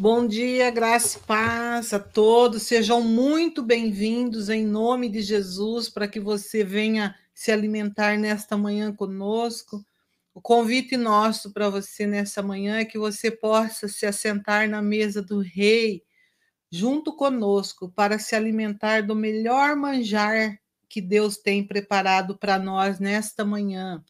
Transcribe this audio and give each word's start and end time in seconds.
Bom 0.00 0.28
dia, 0.28 0.70
graça 0.70 1.18
e 1.18 1.22
paz 1.22 1.92
a 1.92 1.98
todos. 1.98 2.62
Sejam 2.62 3.02
muito 3.02 3.64
bem-vindos 3.64 4.48
em 4.48 4.64
nome 4.64 5.08
de 5.08 5.20
Jesus 5.20 5.88
para 5.88 6.06
que 6.06 6.20
você 6.20 6.62
venha 6.62 7.18
se 7.34 7.50
alimentar 7.50 8.16
nesta 8.16 8.56
manhã 8.56 8.94
conosco. 8.94 9.84
O 10.32 10.40
convite 10.40 10.96
nosso 10.96 11.52
para 11.52 11.68
você 11.68 12.06
nessa 12.06 12.40
manhã 12.40 12.76
é 12.76 12.84
que 12.84 12.96
você 12.96 13.28
possa 13.28 13.88
se 13.88 14.06
assentar 14.06 14.68
na 14.68 14.80
mesa 14.80 15.20
do 15.20 15.40
Rei 15.40 16.04
junto 16.70 17.16
conosco 17.16 17.90
para 17.90 18.20
se 18.20 18.36
alimentar 18.36 19.02
do 19.04 19.16
melhor 19.16 19.74
manjar 19.74 20.60
que 20.88 21.00
Deus 21.00 21.38
tem 21.38 21.66
preparado 21.66 22.38
para 22.38 22.56
nós 22.56 23.00
nesta 23.00 23.44
manhã. 23.44 24.00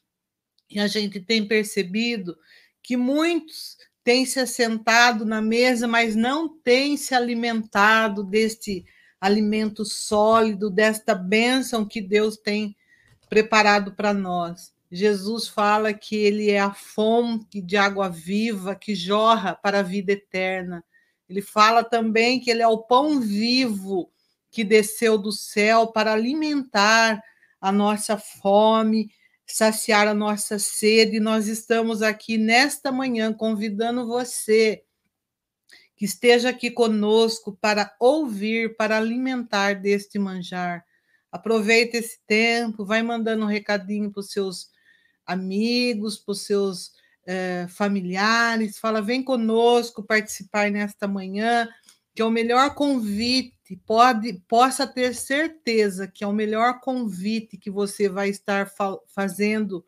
E 0.69 0.79
a 0.79 0.87
gente 0.87 1.19
tem 1.19 1.49
percebido 1.49 2.37
que 2.83 2.95
muitos 2.95 3.79
tem 4.09 4.25
se 4.25 4.41
assentado 4.41 5.27
na 5.27 5.43
mesa, 5.43 5.87
mas 5.87 6.17
não 6.17 6.49
tem 6.49 6.97
se 6.97 7.15
alimentado 7.15 8.25
deste 8.25 8.87
alimento 9.21 9.85
sólido, 9.85 10.71
desta 10.71 11.15
bênção 11.15 11.85
que 11.85 12.01
Deus 12.01 12.39
tem 12.39 12.75
preparado 13.29 13.93
para 13.93 14.15
nós. 14.15 14.73
Jesus 14.91 15.47
fala 15.47 15.93
que 15.93 16.17
ele 16.17 16.51
é 16.51 16.59
a 16.59 16.73
fonte 16.73 17.61
de 17.61 17.77
água 17.77 18.09
viva 18.09 18.75
que 18.75 18.95
jorra 18.95 19.55
para 19.55 19.81
a 19.81 19.83
vida 19.83 20.13
eterna. 20.13 20.83
Ele 21.29 21.43
fala 21.43 21.85
também 21.85 22.41
que 22.41 22.51
ele 22.51 22.63
é 22.63 22.67
o 22.67 22.79
pão 22.79 23.21
vivo 23.21 24.11
que 24.51 24.65
desceu 24.65 25.19
do 25.19 25.33
céu 25.33 25.89
para 25.89 26.15
alimentar 26.15 27.23
a 27.61 27.71
nossa 27.71 28.17
fome 28.17 29.11
saciar 29.53 30.07
a 30.07 30.15
nossa 30.15 30.59
sede. 30.59 31.21
Nós 31.21 31.49
estamos 31.49 32.03
aqui 32.03 32.37
nesta 32.37 32.93
manhã 32.93 33.33
convidando 33.33 34.07
você 34.07 34.85
que 35.97 36.05
esteja 36.05 36.51
aqui 36.51 36.71
conosco 36.71 37.59
para 37.61 37.95
ouvir, 37.99 38.77
para 38.77 38.97
alimentar 38.97 39.75
deste 39.75 40.19
manjar. 40.19 40.85
Aproveita 41.31 41.97
esse 41.97 42.21
tempo, 42.27 42.85
vai 42.85 43.03
mandando 43.03 43.45
um 43.45 43.49
recadinho 43.49 44.11
para 44.11 44.21
os 44.21 44.31
seus 44.31 44.71
amigos, 45.27 46.17
para 46.17 46.33
os 46.33 46.43
seus 46.43 46.93
eh, 47.27 47.67
familiares, 47.69 48.79
fala, 48.79 49.03
vem 49.03 49.23
conosco 49.23 50.03
participar 50.03 50.71
nesta 50.71 51.09
manhã, 51.09 51.69
que 52.15 52.23
é 52.23 52.25
o 52.25 52.31
melhor 52.31 52.75
convite 52.75 53.58
pode 53.77 54.35
possa 54.49 54.87
ter 54.87 55.15
certeza 55.15 56.09
que 56.09 56.25
é 56.25 56.27
o 56.27 56.33
melhor 56.33 56.81
convite 56.81 57.59
que 57.59 57.71
você 57.71 58.09
vai 58.09 58.29
estar 58.29 58.69
fa 58.69 58.99
fazendo 59.09 59.85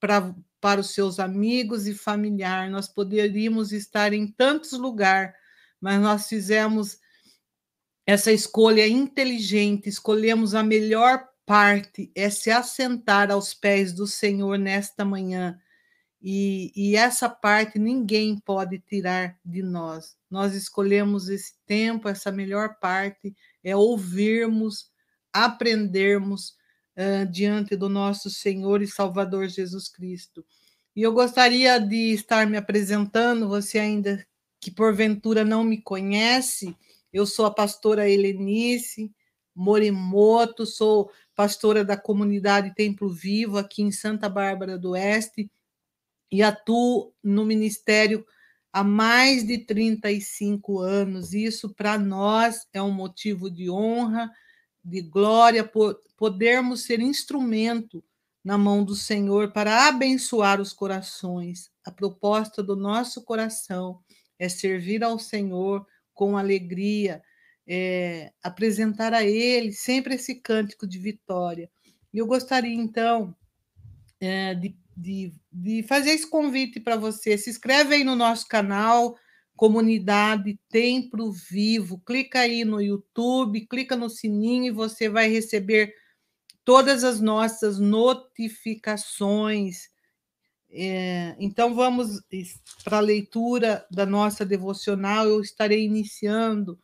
pra, 0.00 0.34
para 0.60 0.80
os 0.80 0.90
seus 0.90 1.20
amigos 1.20 1.86
e 1.86 1.94
familiares. 1.94 2.72
Nós 2.72 2.88
poderíamos 2.88 3.72
estar 3.72 4.12
em 4.12 4.26
tantos 4.26 4.72
lugares, 4.72 5.34
mas 5.80 6.00
nós 6.00 6.28
fizemos 6.28 6.98
essa 8.06 8.32
escolha 8.32 8.86
inteligente, 8.88 9.88
escolhemos 9.88 10.54
a 10.54 10.62
melhor 10.62 11.28
parte, 11.46 12.10
é 12.14 12.30
se 12.30 12.50
assentar 12.50 13.30
aos 13.30 13.54
pés 13.54 13.92
do 13.92 14.06
Senhor 14.06 14.58
nesta 14.58 15.04
manhã. 15.04 15.60
E, 16.22 16.70
e 16.76 16.94
essa 16.94 17.28
parte 17.28 17.80
ninguém 17.80 18.38
pode 18.38 18.78
tirar 18.78 19.36
de 19.44 19.60
nós. 19.60 20.16
Nós 20.30 20.54
escolhemos 20.54 21.28
esse 21.28 21.54
tempo, 21.66 22.08
essa 22.08 22.30
melhor 22.30 22.76
parte 22.80 23.34
é 23.64 23.74
ouvirmos, 23.74 24.88
aprendermos 25.32 26.50
uh, 26.96 27.26
diante 27.28 27.74
do 27.74 27.88
nosso 27.88 28.30
Senhor 28.30 28.82
e 28.82 28.86
Salvador 28.86 29.48
Jesus 29.48 29.88
Cristo. 29.88 30.44
E 30.94 31.02
eu 31.02 31.12
gostaria 31.12 31.80
de 31.80 32.12
estar 32.12 32.46
me 32.46 32.56
apresentando, 32.56 33.48
você 33.48 33.80
ainda 33.80 34.24
que 34.60 34.70
porventura 34.70 35.44
não 35.44 35.64
me 35.64 35.82
conhece, 35.82 36.76
eu 37.12 37.26
sou 37.26 37.46
a 37.46 37.50
pastora 37.50 38.08
Helenice 38.08 39.12
Morimoto, 39.52 40.64
sou 40.64 41.10
pastora 41.34 41.84
da 41.84 41.96
comunidade 41.96 42.74
Templo 42.76 43.08
Vivo 43.08 43.58
aqui 43.58 43.82
em 43.82 43.90
Santa 43.90 44.28
Bárbara 44.28 44.78
do 44.78 44.90
Oeste 44.90 45.50
e 46.32 46.42
atuo 46.42 47.12
no 47.22 47.44
ministério 47.44 48.26
há 48.72 48.82
mais 48.82 49.46
de 49.46 49.58
35 49.58 50.78
anos. 50.78 51.34
Isso 51.34 51.74
para 51.74 51.98
nós 51.98 52.66
é 52.72 52.82
um 52.82 52.90
motivo 52.90 53.50
de 53.50 53.68
honra, 53.68 54.32
de 54.82 55.02
glória, 55.02 55.62
por 55.62 56.00
podermos 56.16 56.84
ser 56.84 57.00
instrumento 57.00 58.02
na 58.42 58.56
mão 58.56 58.82
do 58.82 58.96
Senhor 58.96 59.52
para 59.52 59.88
abençoar 59.88 60.58
os 60.58 60.72
corações. 60.72 61.70
A 61.84 61.90
proposta 61.90 62.62
do 62.62 62.74
nosso 62.74 63.22
coração 63.22 64.00
é 64.38 64.48
servir 64.48 65.04
ao 65.04 65.18
Senhor 65.18 65.86
com 66.14 66.36
alegria, 66.36 67.22
é, 67.66 68.32
apresentar 68.42 69.12
a 69.12 69.22
Ele 69.22 69.70
sempre 69.70 70.14
esse 70.14 70.36
cântico 70.36 70.86
de 70.86 70.98
vitória. 70.98 71.70
Eu 72.12 72.26
gostaria, 72.26 72.74
então, 72.74 73.36
é, 74.20 74.54
de 74.54 74.76
de, 74.96 75.32
de 75.52 75.82
fazer 75.82 76.10
esse 76.10 76.28
convite 76.28 76.80
para 76.80 76.96
você. 76.96 77.38
Se 77.38 77.50
inscreve 77.50 77.96
aí 77.96 78.04
no 78.04 78.16
nosso 78.16 78.46
canal, 78.46 79.16
Comunidade 79.56 80.58
Templo 80.68 81.32
Vivo. 81.32 82.00
Clica 82.04 82.40
aí 82.40 82.64
no 82.64 82.80
YouTube, 82.80 83.66
clica 83.66 83.96
no 83.96 84.10
sininho 84.10 84.66
e 84.66 84.70
você 84.70 85.08
vai 85.08 85.28
receber 85.28 85.94
todas 86.64 87.04
as 87.04 87.20
nossas 87.20 87.78
notificações. 87.78 89.90
É, 90.70 91.36
então, 91.38 91.74
vamos 91.74 92.20
para 92.82 92.96
a 92.98 93.00
leitura 93.00 93.86
da 93.90 94.06
nossa 94.06 94.44
devocional. 94.44 95.26
Eu 95.26 95.40
estarei 95.40 95.84
iniciando, 95.84 96.78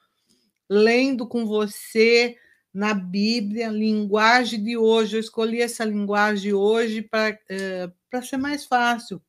lendo 0.69 1.27
com 1.27 1.47
você 1.47 2.37
na 2.73 2.95
Bíblia, 2.95 3.69
linguagem 3.69 4.63
de 4.63 4.77
hoje. 4.77 5.17
Eu 5.17 5.21
escolhi 5.21 5.61
essa 5.61 5.85
linguagem 5.85 6.53
hoje 6.53 7.03
para 7.03 7.39
é, 7.49 7.91
ser 8.23 8.37
mais 8.37 8.65
fácil 8.65 9.23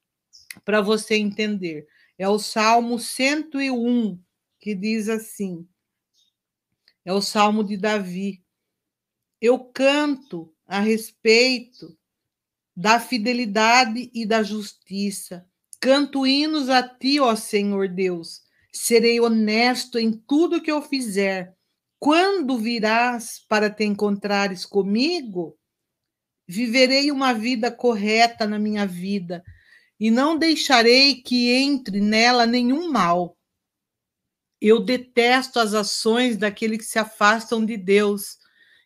para 0.64 0.82
você 0.82 1.16
entender. 1.16 1.88
É 2.18 2.28
o 2.28 2.40
Salmo 2.40 3.00
101, 3.00 4.22
que 4.60 4.76
diz 4.76 5.08
assim: 5.10 5.68
é 7.06 7.14
o 7.14 7.22
Salmo 7.22 7.64
de 7.64 7.78
Davi. 7.78 8.44
Eu 9.42 9.60
canto 9.60 10.54
a 10.68 10.80
respeito 10.80 11.98
da 12.76 13.00
fidelidade 13.00 14.12
e 14.14 14.26
da 14.26 14.44
justiça. 14.44 15.46
Canto 15.80 16.28
hinos 16.28 16.70
a 16.70 16.84
ti, 16.84 17.20
ó 17.20 17.36
Senhor 17.36 17.88
Deus. 17.88 18.44
Serei 18.72 19.20
honesto 19.20 19.98
em 19.98 20.12
tudo 20.12 20.62
que 20.62 20.72
eu 20.72 20.82
fizer 20.82 21.58
quando 22.00 22.58
virás 22.58 23.44
para 23.50 23.70
te 23.70 23.84
encontrares 23.84 24.66
comigo, 24.66 25.58
viverei 26.48 27.12
uma 27.12 27.34
vida 27.34 27.70
correta 27.70 28.48
na 28.48 28.58
minha 28.58 28.88
vida 28.88 29.44
e 30.00 30.10
não 30.10 30.38
deixarei 30.38 31.22
que 31.22 31.52
entre 31.52 32.00
nela 32.00 32.46
nenhum 32.46 32.90
mal. 32.90 33.38
Eu 34.62 34.80
detesto 34.80 35.60
as 35.60 35.74
ações 35.74 36.38
daqueles 36.38 36.80
que 36.80 36.84
se 36.86 36.98
afastam 36.98 37.66
de 37.66 37.76
Deus 37.76 38.38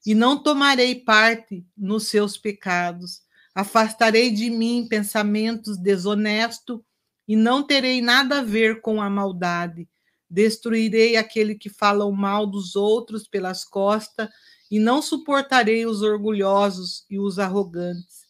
e 0.06 0.16
não 0.16 0.42
tomarei 0.42 0.96
parte 0.96 1.66
nos 1.78 2.08
seus 2.08 2.36
pecados. 2.38 3.22
Afastarei 3.54 4.32
de 4.32 4.50
mim 4.50 4.88
pensamentos 4.90 5.78
desonestos 5.78 6.82
e 7.28 7.36
não 7.36 7.66
terei 7.66 8.02
nada 8.02 8.40
a 8.40 8.44
ver 8.44 8.82
com 8.82 9.00
a 9.00 9.10
maldade. 9.10 9.88
Destruirei 10.34 11.16
aquele 11.16 11.54
que 11.54 11.70
fala 11.70 12.06
o 12.06 12.12
mal 12.12 12.48
dos 12.48 12.76
outros 12.76 13.28
pelas 13.28 13.64
costas, 13.64 14.28
e 14.72 14.80
não 14.80 15.00
suportarei 15.00 15.86
os 15.86 16.02
orgulhosos 16.02 17.06
e 17.08 17.20
os 17.20 17.38
arrogantes. 17.38 18.24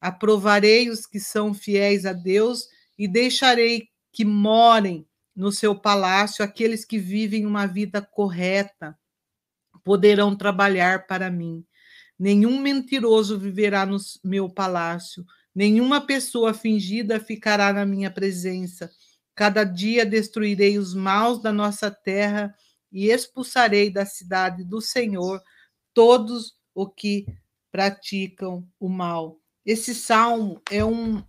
Aprovarei 0.00 0.88
os 0.88 1.06
que 1.06 1.18
são 1.18 1.52
fiéis 1.52 2.06
a 2.06 2.12
Deus 2.12 2.68
e 2.96 3.08
deixarei 3.08 3.88
que 4.12 4.24
morem 4.24 5.04
no 5.34 5.50
seu 5.50 5.74
palácio 5.74 6.44
aqueles 6.44 6.84
que 6.84 7.00
vivem 7.00 7.44
uma 7.46 7.66
vida 7.66 8.00
correta, 8.00 8.96
poderão 9.82 10.36
trabalhar 10.36 11.08
para 11.08 11.32
mim. 11.32 11.66
Nenhum 12.16 12.60
mentiroso 12.60 13.36
viverá 13.36 13.84
no 13.84 13.96
meu 14.22 14.48
palácio, 14.48 15.26
nenhuma 15.52 16.00
pessoa 16.00 16.54
fingida 16.54 17.18
ficará 17.18 17.72
na 17.72 17.84
minha 17.84 18.08
presença 18.08 18.88
Cada 19.34 19.64
dia 19.64 20.06
destruirei 20.06 20.78
os 20.78 20.94
maus 20.94 21.42
da 21.42 21.52
nossa 21.52 21.90
terra 21.90 22.54
e 22.92 23.10
expulsarei 23.10 23.90
da 23.90 24.06
cidade 24.06 24.64
do 24.64 24.80
Senhor 24.80 25.42
todos 25.92 26.56
os 26.74 26.92
que 26.96 27.26
praticam 27.70 28.68
o 28.78 28.88
mal. 28.88 29.40
Esse 29.66 29.94
salmo 29.94 30.62
é 30.70 30.84
um 30.84 31.22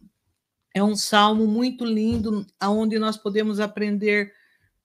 é 0.73 0.83
um 0.83 0.95
salmo 0.95 1.47
muito 1.47 1.85
lindo, 1.85 2.45
onde 2.61 2.99
nós 2.99 3.15
podemos 3.15 3.61
aprender 3.61 4.33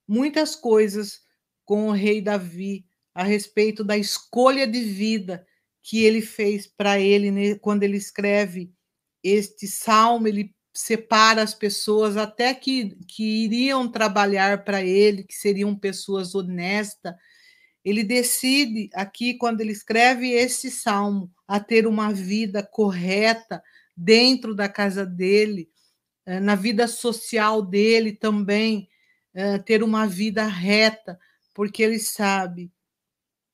muitas 0.07 0.55
coisas 0.55 1.19
com 1.65 1.89
o 1.89 1.91
rei 1.91 2.21
Davi 2.21 2.85
a 3.13 3.23
respeito 3.23 3.83
da 3.83 3.97
escolha 3.97 4.65
de 4.65 4.81
vida 4.81 5.45
que 5.83 6.03
ele 6.03 6.21
fez 6.21 6.65
para 6.65 6.97
ele 6.97 7.29
né? 7.29 7.55
quando 7.55 7.83
ele 7.83 7.97
escreve 7.97 8.73
este 9.21 9.67
salmo, 9.67 10.27
ele 10.27 10.55
separa 10.73 11.41
as 11.41 11.53
pessoas 11.53 12.17
até 12.17 12.53
que, 12.53 12.95
que 13.07 13.45
iriam 13.45 13.89
trabalhar 13.89 14.63
para 14.63 14.81
ele, 14.81 15.23
que 15.23 15.33
seriam 15.33 15.75
pessoas 15.75 16.33
honestas. 16.33 17.13
Ele 17.83 18.03
decide 18.03 18.89
aqui, 18.93 19.33
quando 19.33 19.61
ele 19.61 19.71
escreve 19.71 20.31
esse 20.31 20.71
salmo, 20.71 21.31
a 21.47 21.59
ter 21.59 21.87
uma 21.87 22.13
vida 22.13 22.63
correta 22.63 23.61
dentro 23.97 24.55
da 24.55 24.69
casa 24.69 25.05
dele, 25.05 25.69
eh, 26.25 26.39
na 26.39 26.55
vida 26.55 26.87
social 26.87 27.61
dele 27.61 28.13
também, 28.13 28.87
eh, 29.33 29.57
ter 29.59 29.83
uma 29.83 30.07
vida 30.07 30.45
reta, 30.45 31.19
porque 31.53 31.83
ele 31.83 31.99
sabe 31.99 32.71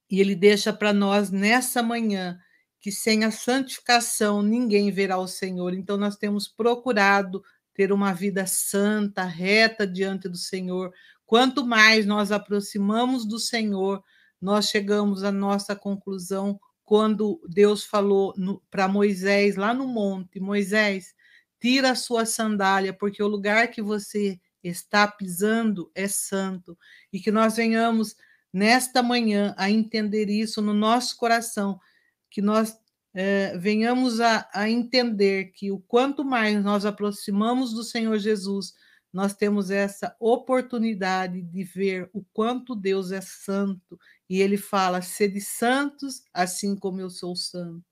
e 0.09 0.21
ele 0.21 0.35
deixa 0.35 0.71
para 0.71 0.93
nós 0.93 1.29
nessa 1.29 1.83
manhã 1.83 2.39
que 2.79 2.91
sem 2.91 3.23
a 3.23 3.31
santificação 3.31 4.41
ninguém 4.41 4.91
verá 4.91 5.17
o 5.17 5.27
Senhor. 5.27 5.73
Então 5.73 5.97
nós 5.97 6.15
temos 6.15 6.47
procurado 6.47 7.43
ter 7.73 7.91
uma 7.91 8.13
vida 8.13 8.45
santa, 8.47 9.23
reta 9.23 9.85
diante 9.85 10.27
do 10.27 10.37
Senhor. 10.37 10.91
Quanto 11.25 11.65
mais 11.65 12.05
nós 12.05 12.31
aproximamos 12.31 13.25
do 13.25 13.39
Senhor, 13.39 14.03
nós 14.41 14.69
chegamos 14.69 15.23
à 15.23 15.31
nossa 15.31 15.75
conclusão 15.75 16.59
quando 16.83 17.41
Deus 17.49 17.83
falou 17.83 18.33
para 18.71 18.87
Moisés 18.87 19.55
lá 19.55 19.73
no 19.73 19.85
monte: 19.85 20.39
Moisés, 20.39 21.13
tira 21.59 21.91
a 21.91 21.95
sua 21.95 22.25
sandália, 22.25 22.93
porque 22.93 23.21
o 23.21 23.27
lugar 23.27 23.67
que 23.67 23.81
você 23.81 24.39
está 24.63 25.07
pisando 25.07 25.91
é 25.93 26.07
santo. 26.07 26.77
E 27.11 27.19
que 27.19 27.31
nós 27.31 27.57
venhamos 27.57 28.15
nesta 28.53 29.03
manhã 29.03 29.53
a 29.57 29.69
entender 29.69 30.29
isso 30.29 30.61
no 30.61 30.73
nosso 30.73 31.17
coração, 31.17 31.79
que 32.29 32.41
nós 32.41 32.77
é, 33.13 33.57
venhamos 33.57 34.19
a, 34.21 34.47
a 34.53 34.69
entender 34.69 35.51
que 35.51 35.71
o 35.71 35.79
quanto 35.79 36.23
mais 36.23 36.63
nós 36.63 36.85
aproximamos 36.85 37.73
do 37.73 37.83
Senhor 37.83 38.17
Jesus, 38.19 38.73
nós 39.11 39.33
temos 39.33 39.71
essa 39.71 40.15
oportunidade 40.19 41.41
de 41.41 41.63
ver 41.63 42.09
o 42.13 42.23
quanto 42.33 42.75
Deus 42.75 43.11
é 43.11 43.21
santo. 43.21 43.99
E 44.29 44.41
ele 44.41 44.57
fala: 44.57 45.01
sede 45.01 45.41
santos, 45.41 46.21
assim 46.33 46.75
como 46.75 47.01
eu 47.01 47.09
sou 47.09 47.35
santo. 47.35 47.83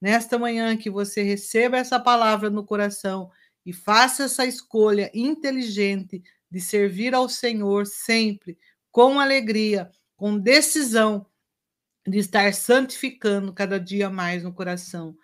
Nesta 0.00 0.36
manhã, 0.38 0.76
que 0.76 0.90
você 0.90 1.22
receba 1.22 1.76
essa 1.76 2.00
palavra 2.00 2.50
no 2.50 2.64
coração 2.64 3.30
e 3.64 3.72
faça 3.72 4.24
essa 4.24 4.44
escolha 4.44 5.08
inteligente 5.14 6.22
de 6.50 6.60
servir 6.60 7.14
ao 7.14 7.28
Senhor 7.28 7.86
sempre, 7.86 8.58
com 8.90 9.20
alegria, 9.20 9.90
com 10.16 10.36
decisão 10.36 11.24
de 12.06 12.18
estar 12.18 12.52
santificando 12.52 13.52
cada 13.52 13.78
dia 13.78 14.10
mais 14.10 14.42
no 14.42 14.52
coração. 14.52 15.16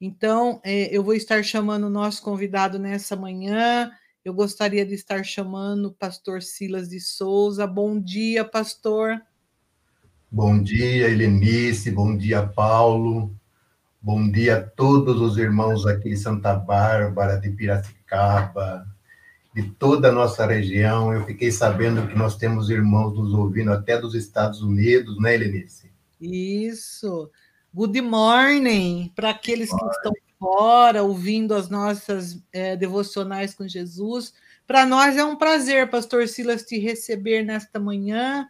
Então, 0.00 0.60
é, 0.64 0.94
eu 0.94 1.02
vou 1.02 1.14
estar 1.14 1.42
chamando 1.42 1.84
o 1.84 1.90
nosso 1.90 2.22
convidado 2.22 2.78
nessa 2.78 3.14
manhã. 3.14 3.90
Eu 4.24 4.32
gostaria 4.34 4.84
de 4.84 4.94
estar 4.94 5.24
chamando 5.24 5.86
o 5.86 5.92
pastor 5.92 6.42
Silas 6.42 6.88
de 6.88 7.00
Souza. 7.00 7.66
Bom 7.66 8.00
dia, 8.00 8.44
pastor. 8.44 9.20
Bom 10.30 10.62
dia, 10.62 11.08
Helenice. 11.08 11.90
Bom 11.90 12.16
dia, 12.16 12.42
Paulo. 12.42 13.34
Bom 14.02 14.30
dia 14.30 14.56
a 14.58 14.62
todos 14.62 15.20
os 15.20 15.38
irmãos 15.38 15.86
aqui 15.86 16.10
de 16.10 16.16
Santa 16.16 16.54
Bárbara, 16.54 17.38
de 17.38 17.50
Piracicaba, 17.50 18.86
de 19.54 19.62
toda 19.62 20.08
a 20.08 20.12
nossa 20.12 20.44
região. 20.44 21.12
Eu 21.12 21.24
fiquei 21.24 21.50
sabendo 21.50 22.06
que 22.06 22.14
nós 22.14 22.36
temos 22.36 22.68
irmãos 22.68 23.16
nos 23.16 23.32
ouvindo 23.32 23.72
até 23.72 23.98
dos 23.98 24.14
Estados 24.14 24.60
Unidos, 24.60 25.18
né, 25.18 25.34
Helenice? 25.34 25.93
Isso. 26.24 27.30
Good 27.74 28.00
morning 28.00 29.12
para 29.14 29.30
aqueles 29.30 29.70
que 29.70 29.84
estão 29.86 30.12
fora 30.38 31.02
ouvindo 31.02 31.54
as 31.54 31.68
nossas 31.68 32.42
é, 32.52 32.76
devocionais 32.76 33.54
com 33.54 33.68
Jesus. 33.68 34.32
Para 34.66 34.86
nós 34.86 35.16
é 35.16 35.24
um 35.24 35.36
prazer, 35.36 35.90
Pastor 35.90 36.26
Silas, 36.28 36.62
te 36.62 36.78
receber 36.78 37.42
nesta 37.42 37.78
manhã. 37.78 38.48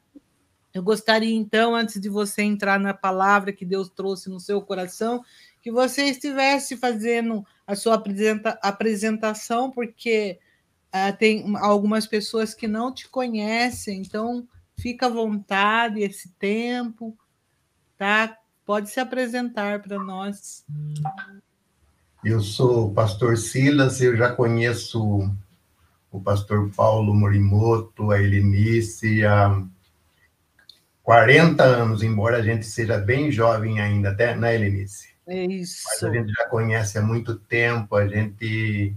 Eu 0.72 0.82
gostaria, 0.82 1.34
então, 1.34 1.74
antes 1.74 2.00
de 2.00 2.08
você 2.08 2.42
entrar 2.42 2.78
na 2.78 2.94
palavra 2.94 3.52
que 3.52 3.64
Deus 3.64 3.88
trouxe 3.88 4.30
no 4.30 4.38
seu 4.38 4.62
coração, 4.62 5.24
que 5.60 5.70
você 5.70 6.04
estivesse 6.04 6.76
fazendo 6.76 7.44
a 7.66 7.74
sua 7.74 7.94
apresenta 7.94 8.58
apresentação, 8.62 9.70
porque 9.70 10.38
Uh, 10.94 11.10
tem 11.18 11.56
algumas 11.56 12.06
pessoas 12.06 12.54
que 12.54 12.68
não 12.68 12.94
te 12.94 13.08
conhecem, 13.08 14.00
então 14.00 14.46
fica 14.78 15.06
à 15.06 15.08
vontade 15.08 16.00
esse 16.00 16.32
tempo, 16.34 17.18
tá? 17.98 18.36
Pode 18.64 18.90
se 18.90 18.98
apresentar 19.00 19.80
para 19.80 19.98
nós. 19.98 20.64
Eu 22.24 22.40
sou 22.40 22.88
o 22.88 22.94
pastor 22.94 23.36
Silas, 23.36 24.00
eu 24.00 24.16
já 24.16 24.32
conheço 24.32 25.30
o 26.10 26.20
pastor 26.20 26.70
Paulo 26.74 27.12
Morimoto, 27.12 28.10
a 28.10 28.20
Helenice, 28.20 29.24
há 29.26 29.62
40 31.02 31.62
anos, 31.62 32.02
embora 32.02 32.38
a 32.38 32.42
gente 32.42 32.64
seja 32.64 32.96
bem 32.96 33.30
jovem 33.30 33.80
ainda, 33.80 34.10
até, 34.10 34.34
né, 34.34 34.54
Helenice? 34.54 35.14
É 35.26 35.44
isso. 35.44 35.82
Mas 35.86 36.02
a 36.02 36.10
gente 36.10 36.32
já 36.32 36.48
conhece 36.48 36.98
há 36.98 37.02
muito 37.02 37.34
tempo, 37.34 37.96
a 37.96 38.08
gente 38.08 38.96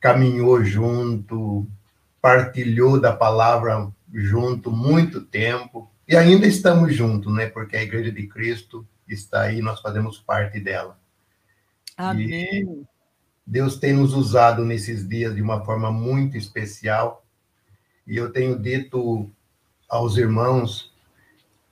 caminhou 0.00 0.62
junto, 0.64 1.66
partilhou 2.20 3.00
da 3.00 3.12
palavra 3.12 3.90
junto 4.12 4.70
muito 4.70 5.20
tempo 5.20 5.91
e 6.06 6.16
ainda 6.16 6.46
estamos 6.46 6.94
juntos, 6.94 7.32
né? 7.32 7.46
Porque 7.46 7.76
a 7.76 7.82
Igreja 7.82 8.10
de 8.10 8.26
Cristo 8.26 8.86
está 9.08 9.42
aí, 9.42 9.60
nós 9.60 9.80
fazemos 9.80 10.18
parte 10.18 10.58
dela. 10.60 10.98
Amém. 11.96 12.30
E 12.30 12.86
Deus 13.46 13.78
tem 13.78 13.92
nos 13.92 14.14
usado 14.14 14.64
nesses 14.64 15.06
dias 15.06 15.34
de 15.34 15.42
uma 15.42 15.64
forma 15.64 15.90
muito 15.90 16.36
especial. 16.36 17.24
E 18.06 18.16
eu 18.16 18.32
tenho 18.32 18.58
dito 18.58 19.30
aos 19.88 20.16
irmãos 20.16 20.92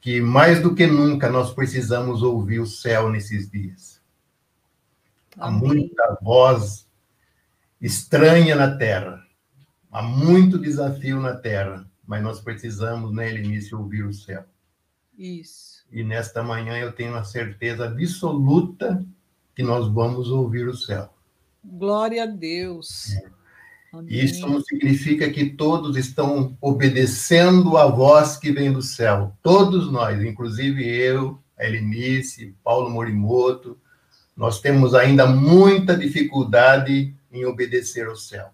que 0.00 0.20
mais 0.20 0.62
do 0.62 0.74
que 0.74 0.86
nunca 0.86 1.28
nós 1.28 1.52
precisamos 1.52 2.22
ouvir 2.22 2.60
o 2.60 2.66
céu 2.66 3.10
nesses 3.10 3.50
dias. 3.50 4.00
Amém. 5.38 5.58
Há 5.58 5.74
muita 5.74 6.18
voz 6.22 6.88
estranha 7.80 8.54
na 8.54 8.76
Terra. 8.76 9.24
Há 9.90 10.02
muito 10.02 10.58
desafio 10.58 11.20
na 11.20 11.34
Terra, 11.34 11.89
mas 12.10 12.24
nós 12.24 12.40
precisamos, 12.40 13.12
né, 13.12 13.30
Elenice, 13.30 13.72
ouvir 13.72 14.04
o 14.04 14.12
céu. 14.12 14.42
Isso. 15.16 15.84
E 15.92 16.02
nesta 16.02 16.42
manhã 16.42 16.76
eu 16.76 16.90
tenho 16.90 17.14
a 17.14 17.22
certeza 17.22 17.86
absoluta 17.86 19.06
que 19.54 19.62
nós 19.62 19.86
vamos 19.86 20.28
ouvir 20.28 20.66
o 20.66 20.76
céu. 20.76 21.14
Glória 21.64 22.24
a 22.24 22.26
Deus. 22.26 23.12
É. 23.14 23.30
Isso 24.08 24.44
não 24.48 24.60
significa 24.60 25.30
que 25.30 25.50
todos 25.50 25.96
estão 25.96 26.58
obedecendo 26.60 27.76
a 27.76 27.86
voz 27.86 28.36
que 28.36 28.50
vem 28.50 28.72
do 28.72 28.82
céu. 28.82 29.36
Todos 29.40 29.88
nós, 29.92 30.20
inclusive 30.20 30.84
eu, 30.84 31.40
a 31.56 31.64
Elenice, 31.64 32.56
Paulo 32.64 32.90
Morimoto, 32.90 33.78
nós 34.36 34.60
temos 34.60 34.96
ainda 34.96 35.26
muita 35.26 35.96
dificuldade 35.96 37.14
em 37.30 37.44
obedecer 37.44 38.08
ao 38.08 38.16
céu. 38.16 38.52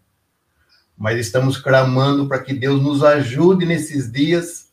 Mas 0.96 1.18
estamos 1.18 1.58
clamando 1.58 2.26
para 2.26 2.42
que 2.42 2.54
Deus 2.54 2.82
nos 2.82 3.04
ajude 3.04 3.66
nesses 3.66 4.10
dias 4.10 4.72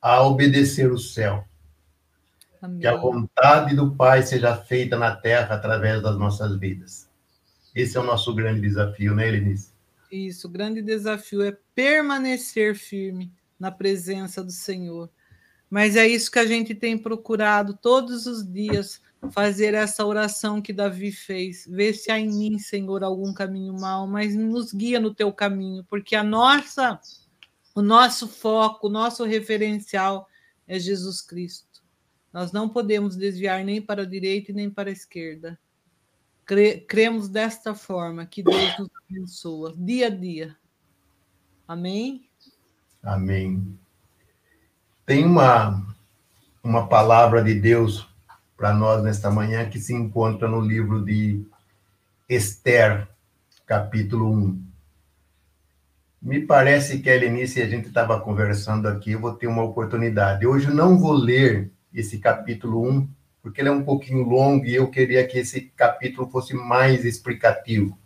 a 0.00 0.22
obedecer 0.22 0.90
o 0.90 0.98
céu. 0.98 1.44
Amém. 2.60 2.80
Que 2.80 2.86
a 2.86 2.96
vontade 2.96 3.76
do 3.76 3.94
Pai 3.94 4.22
seja 4.22 4.56
feita 4.56 4.96
na 4.96 5.14
terra 5.14 5.54
através 5.54 6.02
das 6.02 6.18
nossas 6.18 6.58
vidas. 6.58 7.08
Esse 7.74 7.96
é 7.96 8.00
o 8.00 8.04
nosso 8.04 8.34
grande 8.34 8.60
desafio, 8.60 9.14
né, 9.14 9.28
Elenice? 9.28 9.72
Isso, 10.10 10.46
o 10.46 10.50
grande 10.50 10.80
desafio 10.80 11.42
é 11.42 11.56
permanecer 11.74 12.74
firme 12.74 13.32
na 13.58 13.70
presença 13.70 14.42
do 14.42 14.52
Senhor. 14.52 15.10
Mas 15.74 15.96
é 15.96 16.06
isso 16.06 16.30
que 16.30 16.38
a 16.38 16.46
gente 16.46 16.72
tem 16.72 16.96
procurado 16.96 17.76
todos 17.76 18.26
os 18.26 18.48
dias 18.48 19.02
fazer 19.32 19.74
essa 19.74 20.06
oração 20.06 20.62
que 20.62 20.72
Davi 20.72 21.10
fez. 21.10 21.66
Vê 21.68 21.92
se 21.92 22.12
há 22.12 22.16
em 22.20 22.28
mim, 22.28 22.60
Senhor, 22.60 23.02
algum 23.02 23.34
caminho 23.34 23.74
mal, 23.74 24.06
mas 24.06 24.36
nos 24.36 24.72
guia 24.72 25.00
no 25.00 25.12
teu 25.12 25.32
caminho, 25.32 25.84
porque 25.90 26.14
a 26.14 26.22
nossa, 26.22 27.00
o 27.74 27.82
nosso 27.82 28.28
foco, 28.28 28.86
o 28.86 28.90
nosso 28.90 29.24
referencial 29.24 30.28
é 30.68 30.78
Jesus 30.78 31.20
Cristo. 31.20 31.82
Nós 32.32 32.52
não 32.52 32.68
podemos 32.68 33.16
desviar 33.16 33.64
nem 33.64 33.82
para 33.82 34.02
a 34.02 34.06
direita 34.06 34.52
e 34.52 34.54
nem 34.54 34.70
para 34.70 34.90
a 34.90 34.92
esquerda. 34.92 35.58
cremos 36.86 37.28
desta 37.28 37.74
forma 37.74 38.24
que 38.24 38.44
Deus 38.44 38.78
nos 38.78 38.90
abençoa 39.10 39.74
dia 39.76 40.06
a 40.06 40.10
dia. 40.10 40.56
Amém? 41.66 42.28
Amém. 43.02 43.76
Tem 45.06 45.22
uma, 45.22 45.84
uma 46.62 46.86
palavra 46.86 47.44
de 47.44 47.54
Deus 47.54 48.08
para 48.56 48.72
nós 48.72 49.02
nesta 49.02 49.30
manhã, 49.30 49.68
que 49.68 49.78
se 49.78 49.92
encontra 49.92 50.48
no 50.48 50.62
livro 50.62 51.04
de 51.04 51.44
Esther, 52.26 53.06
capítulo 53.66 54.32
1. 54.32 54.64
Me 56.22 56.40
parece 56.40 57.00
que 57.00 57.10
a 57.10 57.14
Helenice, 57.14 57.60
a 57.60 57.68
gente 57.68 57.88
estava 57.88 58.18
conversando 58.18 58.88
aqui, 58.88 59.12
eu 59.12 59.20
vou 59.20 59.34
ter 59.34 59.46
uma 59.46 59.62
oportunidade. 59.62 60.46
Hoje 60.46 60.68
eu 60.68 60.74
não 60.74 60.98
vou 60.98 61.12
ler 61.12 61.70
esse 61.92 62.18
capítulo 62.18 62.88
1, 62.88 63.06
porque 63.42 63.60
ele 63.60 63.68
é 63.68 63.72
um 63.72 63.84
pouquinho 63.84 64.26
longo 64.26 64.64
e 64.64 64.74
eu 64.74 64.90
queria 64.90 65.26
que 65.26 65.36
esse 65.36 65.70
capítulo 65.76 66.30
fosse 66.30 66.54
mais 66.54 67.04
explicativo. 67.04 67.98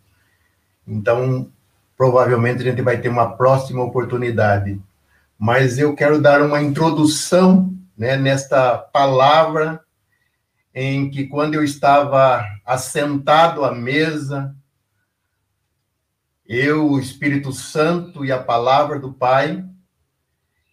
Então, 0.85 1.49
provavelmente 1.97 2.61
a 2.61 2.65
gente 2.65 2.83
vai 2.83 3.01
ter 3.01 3.09
uma 3.09 3.37
próxima 3.37 3.85
oportunidade. 3.85 4.81
Mas 5.39 5.79
eu 5.79 5.95
quero 5.95 6.21
dar 6.21 6.43
uma 6.43 6.61
introdução 6.61 7.73
né, 7.97 8.17
nesta 8.17 8.77
palavra 8.77 9.81
em 10.75 11.11
que 11.11 11.27
quando 11.27 11.55
eu 11.55 11.63
estava 11.63 12.45
assentado 12.65 13.65
à 13.65 13.75
mesa, 13.75 14.55
eu, 16.47 16.91
o 16.91 16.99
Espírito 16.99 17.53
Santo 17.53 18.25
e 18.25 18.33
a 18.33 18.43
palavra 18.43 18.99
do 18.99 19.13
Pai, 19.13 19.65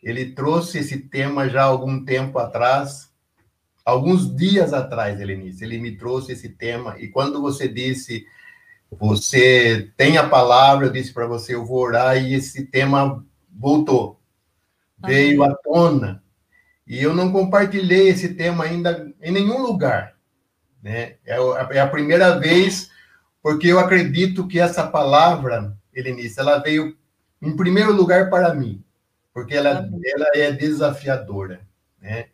ele 0.01 0.31
trouxe 0.31 0.79
esse 0.79 0.97
tema 0.99 1.49
já 1.49 1.63
há 1.63 1.65
algum 1.65 2.05
tempo 2.05 2.39
atrás, 2.39 3.11
alguns 3.83 4.35
dias 4.35 4.73
atrás, 4.73 5.19
Helenice, 5.19 5.63
ele 5.63 5.79
me 5.79 5.97
trouxe 5.97 6.31
esse 6.31 6.49
tema, 6.49 6.97
e 6.99 7.07
quando 7.07 7.41
você 7.41 7.67
disse, 7.67 8.25
você 8.91 9.91
tem 9.97 10.17
a 10.17 10.29
palavra, 10.29 10.85
eu 10.85 10.91
disse 10.91 11.11
para 11.11 11.27
você, 11.27 11.55
eu 11.55 11.65
vou 11.65 11.79
orar, 11.79 12.17
e 12.17 12.33
esse 12.33 12.65
tema 12.67 13.25
voltou, 13.51 14.21
veio 15.05 15.43
à 15.43 15.53
tona, 15.55 16.23
e 16.87 17.01
eu 17.01 17.15
não 17.15 17.31
compartilhei 17.31 18.09
esse 18.09 18.35
tema 18.35 18.63
ainda 18.63 19.11
em 19.21 19.31
nenhum 19.31 19.61
lugar. 19.61 20.15
Né? 20.83 21.15
É, 21.25 21.37
é 21.71 21.79
a 21.79 21.87
primeira 21.87 22.37
vez, 22.37 22.91
porque 23.41 23.67
eu 23.67 23.79
acredito 23.79 24.47
que 24.47 24.59
essa 24.59 24.85
palavra, 24.85 25.75
Helenice, 25.93 26.39
ela 26.39 26.59
veio 26.59 26.95
em 27.41 27.55
primeiro 27.55 27.91
lugar 27.91 28.29
para 28.29 28.53
mim, 28.53 28.83
porque 29.33 29.55
ela, 29.55 29.89
ela 30.03 30.27
é 30.35 30.51
desafiadora. 30.51 31.61
Né? 31.99 32.27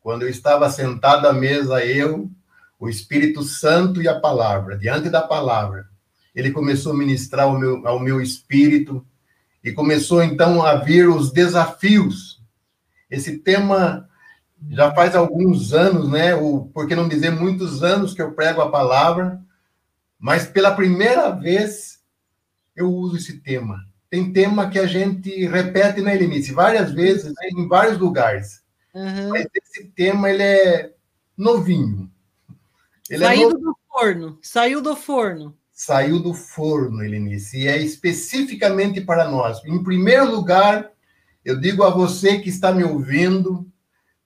Quando 0.00 0.22
eu 0.22 0.28
estava 0.28 0.68
sentado 0.68 1.26
à 1.26 1.32
mesa, 1.32 1.84
eu, 1.84 2.30
o 2.78 2.88
Espírito 2.88 3.42
Santo 3.42 4.02
e 4.02 4.08
a 4.08 4.20
palavra, 4.20 4.76
diante 4.76 5.08
da 5.08 5.22
palavra, 5.22 5.88
ele 6.34 6.50
começou 6.50 6.92
a 6.92 6.96
ministrar 6.96 7.46
ao 7.46 7.58
meu, 7.58 7.86
ao 7.86 7.98
meu 7.98 8.20
espírito 8.20 9.06
e 9.64 9.72
começou 9.72 10.22
então 10.22 10.62
a 10.62 10.76
vir 10.76 11.08
os 11.08 11.32
desafios 11.32 12.34
esse 13.14 13.38
tema 13.38 14.08
já 14.70 14.92
faz 14.94 15.14
alguns 15.14 15.72
anos, 15.72 16.10
né? 16.10 16.34
Ou, 16.34 16.66
por 16.66 16.86
que 16.86 16.96
não 16.96 17.08
dizer 17.08 17.30
muitos 17.30 17.82
anos 17.82 18.14
que 18.14 18.22
eu 18.22 18.32
prego 18.32 18.60
a 18.60 18.70
palavra, 18.70 19.40
mas 20.18 20.46
pela 20.46 20.74
primeira 20.74 21.30
vez 21.30 22.00
eu 22.74 22.92
uso 22.92 23.16
esse 23.16 23.38
tema. 23.40 23.78
Tem 24.10 24.32
tema 24.32 24.70
que 24.70 24.78
a 24.78 24.86
gente 24.86 25.46
repete 25.46 26.00
na 26.00 26.14
Helenice 26.14 26.52
várias 26.52 26.92
vezes, 26.92 27.26
né, 27.26 27.48
em 27.52 27.68
vários 27.68 27.98
lugares. 27.98 28.62
Uhum. 28.94 29.30
Mas 29.30 29.46
esse 29.54 29.84
tema, 29.88 30.30
ele 30.30 30.42
é 30.42 30.92
novinho. 31.36 32.10
Ele 33.10 33.24
Saiu 33.24 33.50
é 33.50 33.52
no... 33.52 33.58
do 33.58 33.78
forno. 33.88 34.38
Saiu 34.40 34.80
do 34.80 34.96
forno. 34.96 35.56
Saiu 35.74 36.20
do 36.20 36.32
forno, 36.32 37.02
Helenice. 37.02 37.58
E 37.58 37.66
é 37.66 37.76
especificamente 37.76 39.00
para 39.00 39.28
nós. 39.28 39.60
Em 39.64 39.82
primeiro 39.82 40.30
lugar, 40.30 40.88
eu 41.44 41.60
digo 41.60 41.82
a 41.82 41.90
você 41.90 42.38
que 42.38 42.48
está 42.48 42.70
me 42.70 42.84
ouvindo, 42.84 43.68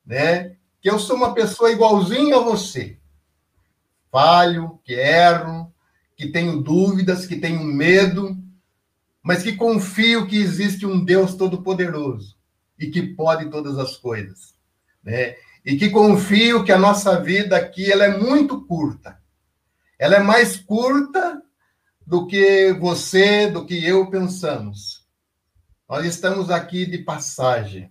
né, 0.04 0.56
que 0.80 0.90
eu 0.90 0.98
sou 0.98 1.16
uma 1.16 1.32
pessoa 1.32 1.72
igualzinha 1.72 2.36
a 2.36 2.40
você. 2.40 2.98
Falho, 4.12 4.78
que 4.84 4.92
erro, 4.92 5.72
que 6.14 6.28
tenho 6.28 6.60
dúvidas, 6.60 7.26
que 7.26 7.36
tenho 7.36 7.64
medo, 7.64 8.36
mas 9.22 9.42
que 9.42 9.56
confio 9.56 10.26
que 10.26 10.36
existe 10.36 10.84
um 10.84 11.02
Deus 11.02 11.34
todo-poderoso 11.34 12.36
e 12.78 12.88
que 12.88 13.02
pode 13.02 13.50
todas 13.50 13.78
as 13.78 13.96
coisas, 13.96 14.54
né? 15.02 15.36
E 15.64 15.76
que 15.76 15.90
confio 15.90 16.62
que 16.62 16.72
a 16.72 16.78
nossa 16.78 17.20
vida 17.20 17.56
aqui 17.56 17.90
ela 17.90 18.04
é 18.04 18.18
muito 18.18 18.60
curta. 18.66 19.18
Ela 19.98 20.16
é 20.16 20.22
mais 20.22 20.56
curta 20.56 21.42
do 22.06 22.26
que 22.26 22.72
você, 22.74 23.50
do 23.50 23.66
que 23.66 23.84
eu 23.84 24.08
pensamos. 24.08 25.06
Nós 25.88 26.06
estamos 26.06 26.50
aqui 26.50 26.86
de 26.86 26.98
passagem. 26.98 27.90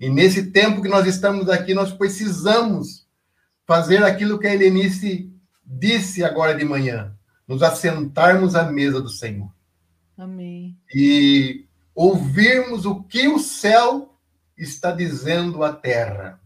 E 0.00 0.08
nesse 0.08 0.50
tempo 0.50 0.82
que 0.82 0.88
nós 0.88 1.06
estamos 1.06 1.48
aqui, 1.48 1.74
nós 1.74 1.92
precisamos 1.92 3.06
fazer 3.66 4.02
aquilo 4.02 4.38
que 4.38 4.46
a 4.46 4.54
Helenice 4.54 5.32
disse 5.64 6.24
agora 6.24 6.56
de 6.56 6.64
manhã: 6.64 7.14
nos 7.46 7.62
assentarmos 7.62 8.54
à 8.54 8.64
mesa 8.64 9.00
do 9.00 9.08
Senhor. 9.08 9.52
Amém. 10.16 10.76
E 10.94 11.66
ouvirmos 11.94 12.86
o 12.86 13.02
que 13.02 13.28
o 13.28 13.38
céu 13.38 14.14
está 14.56 14.90
dizendo 14.90 15.62
à 15.62 15.72
terra. 15.72 16.40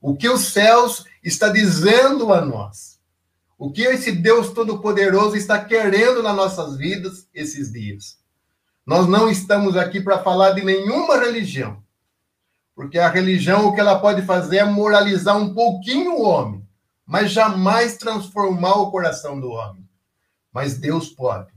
O 0.00 0.16
que 0.16 0.28
os 0.28 0.46
céus 0.46 1.06
está 1.22 1.48
dizendo 1.48 2.32
a 2.32 2.40
nós. 2.40 2.93
O 3.64 3.70
que 3.70 3.80
esse 3.80 4.12
Deus 4.12 4.50
Todo-Poderoso 4.50 5.38
está 5.38 5.58
querendo 5.58 6.22
nas 6.22 6.36
nossas 6.36 6.76
vidas 6.76 7.26
esses 7.32 7.72
dias. 7.72 8.18
Nós 8.84 9.08
não 9.08 9.26
estamos 9.26 9.74
aqui 9.74 10.02
para 10.02 10.22
falar 10.22 10.50
de 10.50 10.62
nenhuma 10.62 11.16
religião. 11.16 11.82
Porque 12.74 12.98
a 12.98 13.08
religião, 13.08 13.66
o 13.66 13.74
que 13.74 13.80
ela 13.80 13.98
pode 13.98 14.20
fazer 14.20 14.58
é 14.58 14.64
moralizar 14.64 15.38
um 15.38 15.54
pouquinho 15.54 16.12
o 16.12 16.24
homem, 16.24 16.62
mas 17.06 17.30
jamais 17.30 17.96
transformar 17.96 18.74
o 18.74 18.90
coração 18.90 19.40
do 19.40 19.52
homem. 19.52 19.88
Mas 20.52 20.76
Deus 20.76 21.08
pode. 21.08 21.50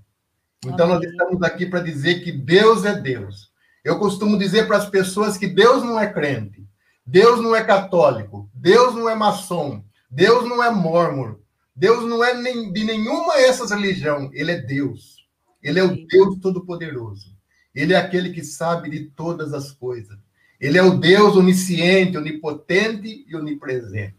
Então, 0.65 0.87
nós 0.87 1.03
estamos 1.03 1.43
aqui 1.43 1.65
para 1.65 1.81
dizer 1.81 2.23
que 2.23 2.31
Deus 2.31 2.85
é 2.85 2.93
Deus. 2.93 3.51
Eu 3.83 3.99
costumo 3.99 4.37
dizer 4.37 4.65
para 4.65 4.77
as 4.77 4.89
pessoas 4.89 5.37
que 5.37 5.47
Deus 5.47 5.83
não 5.83 5.99
é 5.99 6.07
crente, 6.07 6.65
Deus 7.05 7.41
não 7.41 7.53
é 7.53 7.65
católico, 7.65 8.49
Deus 8.53 8.95
não 8.95 9.09
é 9.09 9.13
maçom, 9.13 9.83
Deus 10.09 10.47
não 10.47 10.63
é 10.63 10.71
mórmon, 10.71 11.35
Deus 11.77 12.09
não 12.09 12.23
é 12.23 12.33
de 12.33 12.83
nenhuma 12.83 13.35
dessas 13.35 13.69
religiões, 13.69 14.31
Ele 14.33 14.51
é 14.51 14.59
Deus. 14.59 15.27
Ele 15.61 15.79
é 15.79 15.83
o 15.83 16.07
Deus 16.07 16.39
Todo-Poderoso. 16.39 17.37
Ele 17.73 17.93
é 17.93 17.97
aquele 17.97 18.31
que 18.31 18.43
sabe 18.43 18.89
de 18.89 19.05
todas 19.11 19.53
as 19.53 19.71
coisas. 19.71 20.17
Ele 20.59 20.79
é 20.79 20.81
o 20.81 20.97
Deus 20.97 21.35
onisciente, 21.35 22.17
onipotente 22.17 23.23
e 23.27 23.35
onipresente. 23.35 24.15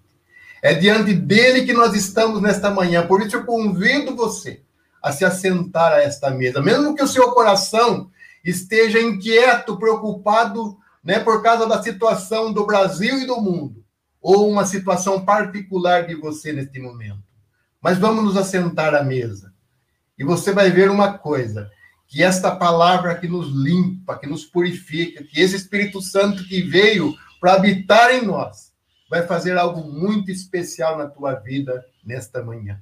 É 0.62 0.72
diante 0.72 1.12
dele 1.12 1.64
que 1.64 1.72
nós 1.72 1.94
estamos 1.94 2.40
nesta 2.40 2.70
manhã. 2.70 3.04
Por 3.04 3.22
isso 3.22 3.34
eu 3.34 3.44
convido 3.44 4.14
você 4.14 4.62
a 5.02 5.10
se 5.10 5.24
assentar 5.24 5.92
a 5.92 6.00
esta 6.00 6.30
mesa, 6.30 6.62
mesmo 6.62 6.94
que 6.94 7.02
o 7.02 7.08
seu 7.08 7.32
coração 7.32 8.08
esteja 8.44 9.00
inquieto, 9.00 9.76
preocupado, 9.78 10.78
né, 11.02 11.18
por 11.18 11.42
causa 11.42 11.66
da 11.66 11.82
situação 11.82 12.52
do 12.52 12.64
Brasil 12.64 13.18
e 13.18 13.26
do 13.26 13.40
mundo, 13.40 13.84
ou 14.20 14.48
uma 14.48 14.64
situação 14.64 15.24
particular 15.24 16.06
de 16.06 16.14
você 16.14 16.52
neste 16.52 16.78
momento. 16.78 17.27
Mas 17.88 17.97
vamos 17.97 18.23
nos 18.23 18.37
assentar 18.37 18.95
à 18.95 19.02
mesa. 19.02 19.50
E 20.18 20.23
você 20.23 20.52
vai 20.52 20.71
ver 20.71 20.90
uma 20.90 21.16
coisa, 21.16 21.71
que 22.07 22.23
esta 22.23 22.54
palavra 22.54 23.14
que 23.14 23.26
nos 23.26 23.49
limpa, 23.49 24.18
que 24.18 24.26
nos 24.26 24.45
purifica, 24.45 25.25
que 25.25 25.40
esse 25.40 25.57
Espírito 25.57 26.02
Santo 26.02 26.45
que 26.45 26.61
veio 26.61 27.16
para 27.40 27.54
habitar 27.54 28.14
em 28.14 28.26
nós, 28.26 28.75
vai 29.09 29.26
fazer 29.26 29.57
algo 29.57 29.90
muito 29.90 30.30
especial 30.30 30.99
na 30.99 31.07
tua 31.07 31.33
vida 31.37 31.83
nesta 32.04 32.45
manhã. 32.45 32.78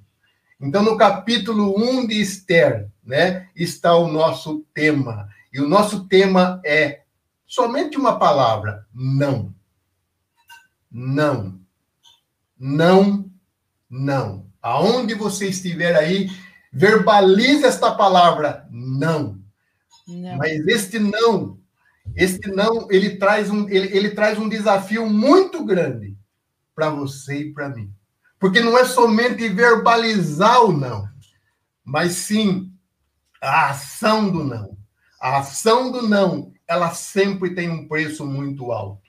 Então, 0.60 0.82
no 0.82 0.96
capítulo 0.96 1.78
1 1.78 2.08
de 2.08 2.20
Esther, 2.20 2.90
né, 3.04 3.48
está 3.54 3.94
o 3.94 4.08
nosso 4.08 4.66
tema. 4.74 5.28
E 5.52 5.60
o 5.60 5.68
nosso 5.68 6.08
tema 6.08 6.60
é 6.64 7.02
somente 7.46 7.96
uma 7.96 8.18
palavra: 8.18 8.84
não. 8.92 9.54
Não. 10.90 11.60
Não. 12.58 13.30
Não. 13.88 14.45
Aonde 14.66 15.14
você 15.14 15.46
estiver 15.46 15.94
aí, 15.94 16.28
verbalize 16.72 17.64
esta 17.64 17.94
palavra, 17.94 18.66
não. 18.68 19.40
não. 20.08 20.36
Mas 20.38 20.66
este 20.66 20.98
não, 20.98 21.56
este 22.16 22.50
não, 22.50 22.90
ele 22.90 23.16
traz 23.16 23.48
um, 23.48 23.68
ele, 23.68 23.96
ele 23.96 24.10
traz 24.10 24.36
um 24.40 24.48
desafio 24.48 25.08
muito 25.08 25.64
grande 25.64 26.16
para 26.74 26.90
você 26.90 27.42
e 27.42 27.52
para 27.52 27.68
mim. 27.68 27.92
Porque 28.40 28.58
não 28.58 28.76
é 28.76 28.84
somente 28.84 29.48
verbalizar 29.48 30.64
o 30.64 30.72
não, 30.72 31.08
mas 31.84 32.14
sim 32.14 32.72
a 33.40 33.70
ação 33.70 34.28
do 34.28 34.42
não. 34.42 34.76
A 35.20 35.38
ação 35.38 35.92
do 35.92 36.02
não, 36.02 36.52
ela 36.66 36.90
sempre 36.90 37.54
tem 37.54 37.70
um 37.70 37.86
preço 37.86 38.26
muito 38.26 38.72
alto. 38.72 39.08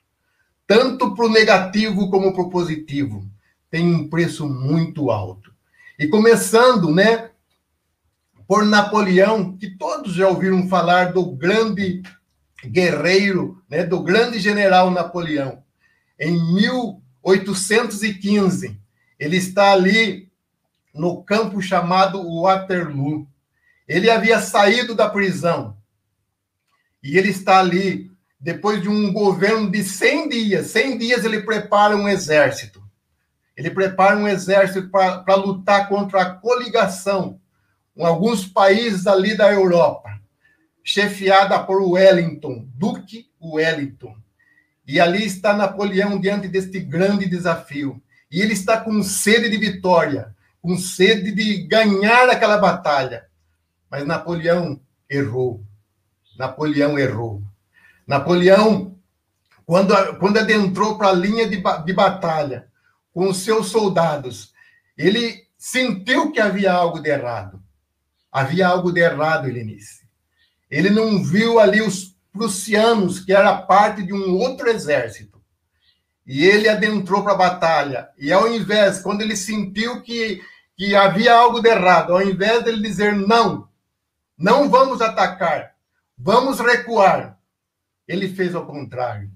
Tanto 0.68 1.16
para 1.16 1.26
o 1.26 1.30
negativo 1.30 2.12
como 2.12 2.32
para 2.32 2.44
o 2.44 2.50
positivo. 2.52 3.28
Tem 3.70 3.94
um 3.94 4.10
preço 4.10 4.48
muito 4.48 5.12
alto. 5.12 5.54
E 6.00 6.08
começando, 6.08 6.94
né, 6.94 7.32
por 8.48 8.66
Napoleão, 8.66 9.58
que 9.58 9.72
todos 9.72 10.14
já 10.14 10.28
ouviram 10.28 10.70
falar 10.70 11.12
do 11.12 11.32
grande 11.32 12.02
guerreiro, 12.66 13.62
né, 13.70 13.84
do 13.84 14.02
grande 14.02 14.40
general 14.40 14.90
Napoleão. 14.90 15.62
Em 16.20 16.32
1815, 16.54 18.80
ele 19.20 19.38
está 19.38 19.74
ali 19.74 20.32
no 20.94 21.24
campo 21.24 21.62
chamado 21.62 22.24
Waterloo. 22.42 23.28
Ele 23.88 24.10
havia 24.10 24.40
saído 24.40 24.96
da 24.96 25.10
prisão 25.10 25.78
e 27.04 27.18
ele 27.18 27.30
está 27.30 27.60
ali 27.60 28.10
depois 28.40 28.82
de 28.82 28.90
um 28.90 29.14
governo 29.14 29.70
de 29.70 29.84
100 29.84 30.30
dias. 30.30 30.68
100 30.68 30.98
dias 30.98 31.26
ele 31.26 31.42
prepara 31.42 31.96
um 31.96 32.08
exército. 32.08 32.82
Ele 33.58 33.72
prepara 33.72 34.16
um 34.16 34.28
exército 34.28 34.88
para 34.90 35.36
lutar 35.36 35.90
contra 35.90 36.22
a 36.22 36.30
coligação 36.30 37.42
alguns 38.00 38.46
países 38.46 39.08
ali 39.08 39.36
da 39.36 39.52
Europa, 39.52 40.20
chefiada 40.84 41.58
por 41.64 41.82
Wellington, 41.82 42.68
Duque 42.76 43.32
Wellington. 43.42 44.16
E 44.88 45.00
ali 45.00 45.26
está 45.26 45.54
Napoleão 45.54 46.20
diante 46.20 46.48
deste 46.48 46.80
grande 46.80 47.28
desafio. 47.28 48.00
E 48.32 48.40
ele 48.40 48.54
está 48.54 48.80
com 48.80 49.02
sede 49.02 49.50
de 49.50 49.58
vitória, 49.58 50.36
com 50.62 50.78
sede 50.78 51.32
de 51.32 51.64
ganhar 51.64 52.30
aquela 52.30 52.58
batalha. 52.58 53.26
Mas 53.90 54.06
Napoleão 54.06 54.80
errou. 55.10 55.64
Napoleão 56.38 57.00
errou. 57.00 57.42
Napoleão, 58.06 58.96
quando, 59.66 59.96
quando 60.20 60.38
adentrou 60.38 60.98
para 60.98 61.10
a 61.10 61.14
linha 61.14 61.50
de, 61.50 61.62
de 61.84 61.94
batalha 61.94 62.68
com 63.18 63.30
os 63.30 63.38
seus 63.38 63.70
soldados, 63.70 64.54
ele 64.96 65.48
sentiu 65.58 66.32
que 66.32 66.40
havia 66.40 66.72
algo 66.72 67.00
de 67.00 67.10
errado. 67.10 67.60
Havia 68.32 68.68
algo 68.68 68.92
de 68.92 69.00
errado, 69.00 69.48
Helenice. 69.48 70.08
Ele 70.70 70.92
não 70.92 71.24
viu 71.24 71.60
ali 71.60 71.82
os 71.82 72.16
prussianos, 72.32 73.20
que 73.20 73.34
era 73.34 73.58
parte 73.58 74.04
de 74.04 74.14
um 74.14 74.36
outro 74.36 74.70
exército. 74.70 75.42
E 76.28 76.46
ele 76.46 76.70
adentrou 76.70 77.24
para 77.24 77.34
a 77.34 77.38
batalha. 77.38 78.08
E 78.20 78.32
ao 78.32 78.54
invés, 78.54 79.00
quando 79.00 79.22
ele 79.22 79.36
sentiu 79.36 80.04
que, 80.04 80.40
que 80.78 80.96
havia 80.96 81.34
algo 81.34 81.60
de 81.60 81.70
errado, 81.70 82.14
ao 82.14 82.22
invés 82.22 82.64
dele 82.64 82.88
dizer 82.88 83.16
não, 83.16 83.68
não 84.38 84.70
vamos 84.70 85.02
atacar, 85.02 85.74
vamos 86.16 86.60
recuar, 86.60 87.40
ele 88.08 88.30
fez 88.30 88.54
ao 88.54 88.68
contrário. 88.68 89.32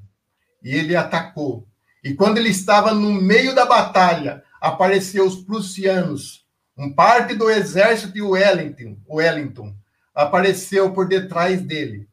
E 0.61 0.69
ele 0.69 0.95
atacou. 0.95 1.67
E 2.03 2.13
quando 2.13 2.37
ele 2.37 2.49
estava 2.49 2.93
no 2.93 3.11
meio 3.11 3.53
da 3.53 3.65
batalha, 3.65 4.43
apareceu 4.59 5.25
os 5.25 5.35
prussianos, 5.43 6.45
um 6.77 6.91
parte 6.91 7.35
do 7.35 7.49
exército 7.49 8.13
de 8.13 8.21
Wellington, 8.21 8.97
Wellington 9.07 9.75
apareceu 10.13 10.91
por 10.93 11.07
detrás 11.07 11.61
dele. 11.61 12.07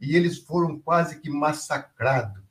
E 0.00 0.16
eles 0.16 0.38
foram 0.38 0.78
quase 0.78 1.20
que 1.20 1.30
massacrados, 1.30 2.42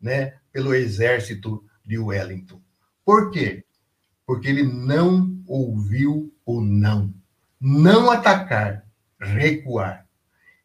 né, 0.00 0.34
pelo 0.52 0.74
exército 0.74 1.64
de 1.84 1.98
Wellington. 1.98 2.60
Por 3.04 3.30
quê? 3.30 3.64
Porque 4.26 4.48
ele 4.48 4.62
não 4.62 5.42
ouviu 5.46 6.34
o 6.44 6.60
não. 6.60 7.12
Não 7.60 8.10
atacar, 8.10 8.86
recuar. 9.20 10.03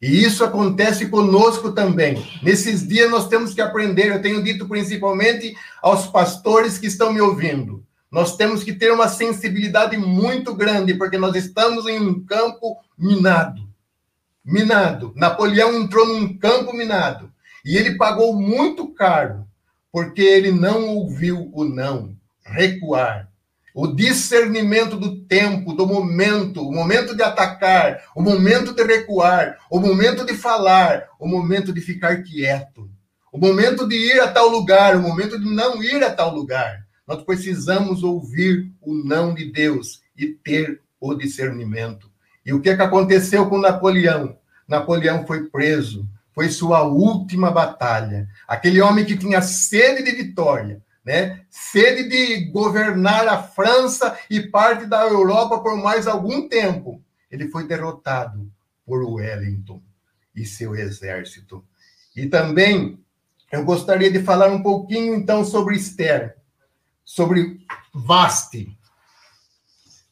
E 0.00 0.24
isso 0.24 0.42
acontece 0.42 1.08
conosco 1.08 1.72
também. 1.72 2.24
Nesses 2.42 2.86
dias 2.86 3.10
nós 3.10 3.28
temos 3.28 3.52
que 3.52 3.60
aprender, 3.60 4.06
eu 4.10 4.22
tenho 4.22 4.42
dito 4.42 4.66
principalmente 4.66 5.54
aos 5.82 6.06
pastores 6.06 6.78
que 6.78 6.86
estão 6.86 7.12
me 7.12 7.20
ouvindo. 7.20 7.84
Nós 8.10 8.34
temos 8.36 8.64
que 8.64 8.72
ter 8.72 8.90
uma 8.92 9.08
sensibilidade 9.08 9.96
muito 9.96 10.54
grande, 10.54 10.94
porque 10.94 11.16
nós 11.16 11.36
estamos 11.36 11.86
em 11.86 12.00
um 12.00 12.24
campo 12.24 12.78
minado. 12.98 13.62
Minado. 14.44 15.12
Napoleão 15.14 15.74
entrou 15.74 16.06
num 16.06 16.36
campo 16.36 16.72
minado. 16.72 17.30
E 17.64 17.76
ele 17.76 17.96
pagou 17.96 18.34
muito 18.34 18.88
caro, 18.88 19.46
porque 19.92 20.22
ele 20.22 20.50
não 20.50 20.88
ouviu 20.88 21.50
o 21.52 21.62
não, 21.62 22.16
recuar. 22.44 23.29
O 23.74 23.86
discernimento 23.86 24.96
do 24.96 25.20
tempo, 25.24 25.72
do 25.72 25.86
momento, 25.86 26.66
o 26.66 26.72
momento 26.72 27.14
de 27.14 27.22
atacar, 27.22 28.02
o 28.16 28.22
momento 28.22 28.74
de 28.74 28.82
recuar, 28.82 29.58
o 29.70 29.78
momento 29.78 30.24
de 30.24 30.34
falar, 30.34 31.08
o 31.18 31.28
momento 31.28 31.72
de 31.72 31.80
ficar 31.80 32.22
quieto, 32.22 32.90
o 33.32 33.38
momento 33.38 33.86
de 33.86 33.94
ir 33.94 34.20
a 34.20 34.28
tal 34.28 34.48
lugar, 34.48 34.96
o 34.96 35.02
momento 35.02 35.38
de 35.38 35.48
não 35.48 35.82
ir 35.82 36.02
a 36.02 36.10
tal 36.10 36.34
lugar. 36.34 36.84
Nós 37.06 37.22
precisamos 37.22 38.02
ouvir 38.02 38.70
o 38.80 38.94
não 38.94 39.34
de 39.34 39.50
Deus 39.50 40.02
e 40.16 40.26
ter 40.26 40.80
o 41.00 41.14
discernimento. 41.14 42.10
E 42.44 42.52
o 42.52 42.60
que, 42.60 42.70
é 42.70 42.76
que 42.76 42.82
aconteceu 42.82 43.48
com 43.48 43.58
Napoleão? 43.58 44.36
Napoleão 44.66 45.26
foi 45.26 45.44
preso, 45.44 46.06
foi 46.34 46.48
sua 46.48 46.82
última 46.82 47.50
batalha. 47.50 48.28
Aquele 48.46 48.80
homem 48.80 49.04
que 49.04 49.16
tinha 49.16 49.42
sede 49.42 50.02
de 50.02 50.12
vitória, 50.12 50.82
né? 51.10 51.40
Sede 51.50 52.08
de 52.08 52.44
governar 52.52 53.26
a 53.26 53.42
França 53.42 54.16
e 54.30 54.40
parte 54.40 54.86
da 54.86 55.02
Europa 55.02 55.58
por 55.58 55.76
mais 55.76 56.06
algum 56.06 56.48
tempo. 56.48 57.02
Ele 57.28 57.48
foi 57.48 57.66
derrotado 57.66 58.48
por 58.86 59.02
Wellington 59.02 59.82
e 60.36 60.46
seu 60.46 60.76
exército. 60.76 61.64
E 62.14 62.26
também 62.26 62.96
eu 63.50 63.64
gostaria 63.64 64.08
de 64.08 64.22
falar 64.22 64.52
um 64.52 64.62
pouquinho 64.62 65.16
então 65.16 65.44
sobre 65.44 65.74
Esther 65.74 66.36
sobre 67.04 67.60
Vaste. 67.92 68.78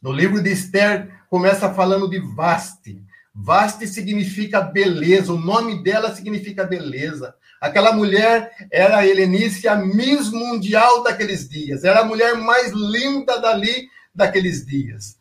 No 0.03 0.11
livro 0.11 0.43
de 0.43 0.51
Esther, 0.51 1.09
começa 1.31 1.73
falando 1.73 2.11
de 2.11 2.19
Vaste. 2.19 3.01
Vaste 3.33 3.87
significa 3.87 4.61
beleza, 4.61 5.33
o 5.33 5.39
nome 5.39 5.81
dela 5.81 6.13
significa 6.13 6.65
beleza. 6.65 7.37
Aquela 7.61 7.93
mulher 7.93 8.69
era 8.71 8.99
a 8.99 9.07
Helenice, 9.07 9.67
a 9.67 9.77
Miss 9.77 10.31
Mundial 10.31 11.03
daqueles 11.03 11.49
dias. 11.49 11.85
Era 11.85 12.01
a 12.01 12.05
mulher 12.05 12.37
mais 12.37 12.73
linda 12.73 13.41
dali 13.41 13.89
daqueles 14.15 14.65
dias. 14.65 15.19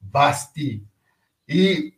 Vaste. 0.00 0.84
E 1.48 1.94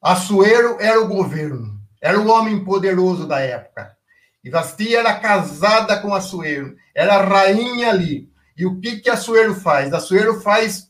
Assuero 0.00 0.76
era 0.80 1.00
o 1.00 1.08
governo, 1.08 1.80
era 2.00 2.20
o 2.20 2.28
homem 2.28 2.64
poderoso 2.64 3.26
da 3.26 3.40
época. 3.40 3.96
E 4.44 4.50
Vasti 4.50 4.94
era 4.94 5.18
casada 5.18 6.00
com 6.00 6.14
Assuero, 6.14 6.76
era 6.94 7.20
rainha 7.20 7.90
ali. 7.90 8.30
E 8.56 8.64
o 8.64 8.78
que 8.78 9.00
que 9.00 9.10
Assuero 9.10 9.54
faz? 9.54 9.92
Assuero 9.92 10.40
faz 10.40 10.88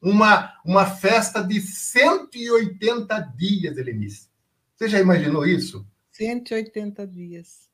uma, 0.00 0.52
uma 0.64 0.84
festa 0.86 1.40
de 1.40 1.60
180 1.60 3.20
dias, 3.36 3.76
Helenice. 3.76 4.28
Você 4.74 4.88
já 4.88 4.98
imaginou 4.98 5.46
isso? 5.46 5.86
180 6.12 7.06
dias. 7.06 7.68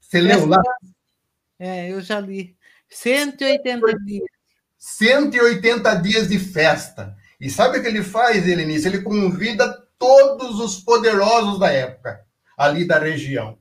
Você 0.00 0.20
leu 0.20 0.46
lá? 0.46 0.60
É, 1.58 1.90
eu 1.90 2.00
já 2.00 2.18
li. 2.20 2.56
180 2.88 3.98
dias. 4.04 4.26
180 4.78 5.94
dias 5.96 6.28
de 6.28 6.38
festa. 6.38 7.16
E 7.40 7.48
sabe 7.48 7.78
o 7.78 7.82
que 7.82 7.88
ele 7.88 8.02
faz, 8.02 8.46
Helenice? 8.46 8.88
Ele 8.88 9.02
convida 9.02 9.72
todos 9.98 10.58
os 10.58 10.80
poderosos 10.80 11.58
da 11.58 11.70
época, 11.70 12.24
ali 12.56 12.86
da 12.86 12.98
região. 12.98 13.58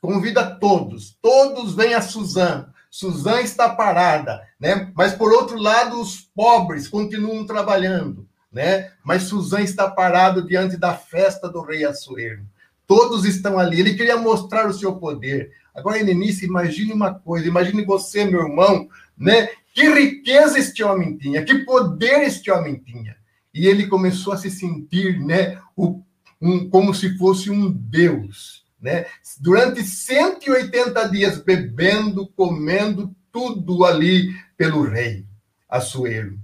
Convida 0.00 0.56
todos, 0.56 1.16
todos 1.20 1.74
vêm 1.74 1.94
a 1.94 2.00
Suzã. 2.00 2.72
Suzã 2.90 3.40
está 3.40 3.68
parada, 3.68 4.42
né? 4.58 4.90
Mas 4.96 5.12
por 5.12 5.32
outro 5.32 5.56
lado, 5.56 6.00
os 6.00 6.20
pobres 6.20 6.88
continuam 6.88 7.46
trabalhando, 7.46 8.28
né? 8.50 8.92
Mas 9.04 9.24
Suzã 9.24 9.60
está 9.60 9.88
parado 9.88 10.46
diante 10.46 10.76
da 10.76 10.94
festa 10.94 11.48
do 11.48 11.62
rei 11.62 11.84
Assuero. 11.84 12.44
Todos 12.90 13.24
estão 13.24 13.56
ali. 13.56 13.78
Ele 13.78 13.94
queria 13.94 14.16
mostrar 14.16 14.66
o 14.66 14.74
seu 14.74 14.96
poder. 14.96 15.52
Agora, 15.72 16.00
Helenice, 16.00 16.44
imagine 16.44 16.92
uma 16.92 17.14
coisa, 17.14 17.46
imagine 17.46 17.84
você, 17.84 18.24
meu 18.24 18.40
irmão, 18.40 18.88
né? 19.16 19.50
Que 19.72 19.88
riqueza 19.88 20.58
este 20.58 20.82
homem 20.82 21.16
tinha, 21.16 21.44
que 21.44 21.60
poder 21.60 22.22
este 22.22 22.50
homem 22.50 22.82
tinha. 22.84 23.16
E 23.54 23.68
ele 23.68 23.86
começou 23.86 24.32
a 24.32 24.36
se 24.36 24.50
sentir, 24.50 25.20
né, 25.20 25.60
o, 25.76 26.02
um, 26.42 26.68
como 26.68 26.92
se 26.92 27.16
fosse 27.16 27.48
um 27.48 27.70
deus 27.70 28.64
né? 28.80 29.06
Durante 29.38 29.84
180 29.84 31.08
dias 31.10 31.38
bebendo, 31.38 32.26
comendo 32.28 33.14
tudo 33.30 33.84
ali 33.84 34.34
pelo 34.56 34.82
rei 34.82 35.26
Assuero. 35.68 36.36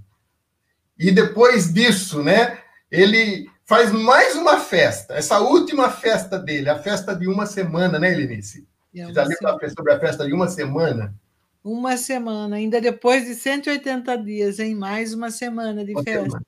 E 0.97 1.11
depois 1.11 1.73
disso, 1.73 2.23
né, 2.23 2.59
ele 2.89 3.49
faz 3.67 3.91
mais 3.91 4.33
uma 4.35 4.59
festa, 4.59 5.13
essa 5.13 5.39
última 5.39 5.91
festa 5.91 6.39
dele, 6.39 6.69
a 6.69 6.79
festa 6.79 7.13
de 7.13 7.27
uma 7.27 7.45
semana, 7.45 7.99
né, 7.99 8.13
Helenice? 8.13 8.65
É 8.95 9.05
Você 9.05 9.13
já 9.13 9.23
leu 9.23 9.37
sobre 9.75 9.93
a 9.93 9.99
festa 9.99 10.25
de 10.25 10.33
uma 10.33 10.47
semana? 10.47 11.13
Uma 11.61 11.97
semana, 11.97 12.55
ainda 12.55 12.79
depois 12.79 13.25
de 13.25 13.35
180 13.35 14.17
dias, 14.19 14.59
em 14.59 14.73
mais 14.73 15.13
uma 15.13 15.29
semana 15.29 15.83
de 15.83 15.91
uma 15.91 16.01
festa. 16.01 16.23
Semana. 16.23 16.45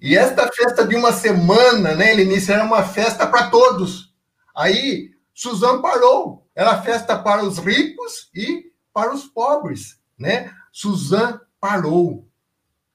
E 0.00 0.16
esta 0.16 0.50
festa 0.52 0.86
de 0.86 0.94
uma 0.94 1.12
semana, 1.12 1.94
né, 1.96 2.12
Helenice, 2.12 2.52
era 2.52 2.64
uma 2.64 2.84
festa 2.84 3.26
para 3.26 3.50
todos. 3.50 4.14
Aí 4.54 5.10
Suzano 5.34 5.82
parou. 5.82 6.46
Era 6.54 6.80
festa 6.82 7.18
para 7.18 7.44
os 7.44 7.58
ricos 7.58 8.30
e 8.32 8.72
para 8.92 9.12
os 9.12 9.24
pobres, 9.24 9.98
né? 10.16 10.52
Suzano 10.70 11.40
parou, 11.60 12.28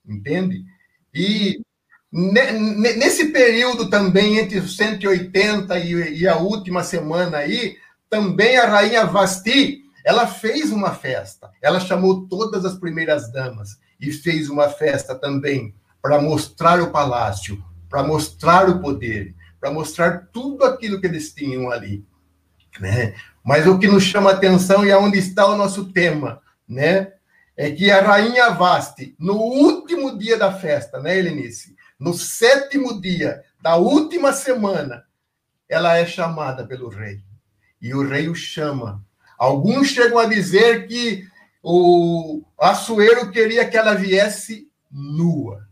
entende? 0.08 0.64
E 1.14 1.62
nesse 2.12 3.28
período 3.32 3.90
também, 3.90 4.38
entre 4.38 4.60
os 4.60 4.76
180 4.76 5.78
e, 5.80 6.28
a 6.28 6.38
última 6.38 6.84
semana 6.84 7.38
aí, 7.38 7.78
também 8.10 8.58
a 8.58 8.68
rainha 8.68 9.06
Vasti, 9.06 9.84
ela 10.06 10.26
fez 10.26 10.72
uma 10.72 10.92
festa. 10.92 11.52
Ela 11.62 11.80
chamou 11.80 12.28
todas 12.28 12.66
as 12.66 12.76
primeiras 12.76 13.32
damas 13.32 13.78
e 14.00 14.12
fez 14.12 14.50
uma 14.50 14.70
festa 14.70 15.14
também 15.14 15.76
para 16.02 16.22
mostrar 16.22 16.82
o 16.82 16.92
palácio, 16.92 17.64
para 17.90 18.02
mostrar 18.02 18.70
o 18.70 18.80
poder, 18.80 19.36
para 19.60 19.72
mostrar 19.72 20.30
tudo 20.32 20.64
aquilo 20.64 21.00
que 21.00 21.08
eles 21.08 21.34
tinham 21.34 21.70
ali 21.70 22.04
né? 22.80 23.14
Mas 23.44 23.66
o 23.68 23.80
que 23.80 23.88
nos 23.88 24.04
chama 24.04 24.32
atenção 24.32 24.86
e 24.86 24.92
aonde 24.92 25.18
está 25.18 25.46
o 25.48 25.58
nosso 25.58 25.92
tema, 25.92 26.42
né? 26.68 27.14
É 27.56 27.70
que 27.72 27.92
a 27.92 28.02
rainha 28.02 28.52
Vaste, 28.52 29.16
no 29.20 29.34
último 29.36 30.18
dia 30.18 30.38
da 30.38 30.52
festa, 30.52 31.00
né, 31.00 31.18
Helenice, 31.18 31.76
no 32.00 32.14
sétimo 32.14 33.00
dia 33.02 33.44
da 33.62 33.76
última 33.76 34.32
semana, 34.32 35.06
ela 35.68 35.98
é 35.98 36.06
chamada 36.06 36.66
pelo 36.66 36.88
rei. 36.88 37.22
E 37.82 37.94
o 37.94 38.08
rei 38.08 38.30
o 38.30 38.36
chama. 38.36 39.04
Alguns 39.38 39.90
chegam 39.90 40.18
a 40.18 40.26
dizer 40.26 40.88
que 40.88 41.28
o 41.62 42.42
Assuero 42.58 43.30
queria 43.32 43.70
que 43.70 43.78
ela 43.78 43.94
viesse 43.94 44.72
nua, 44.90 45.68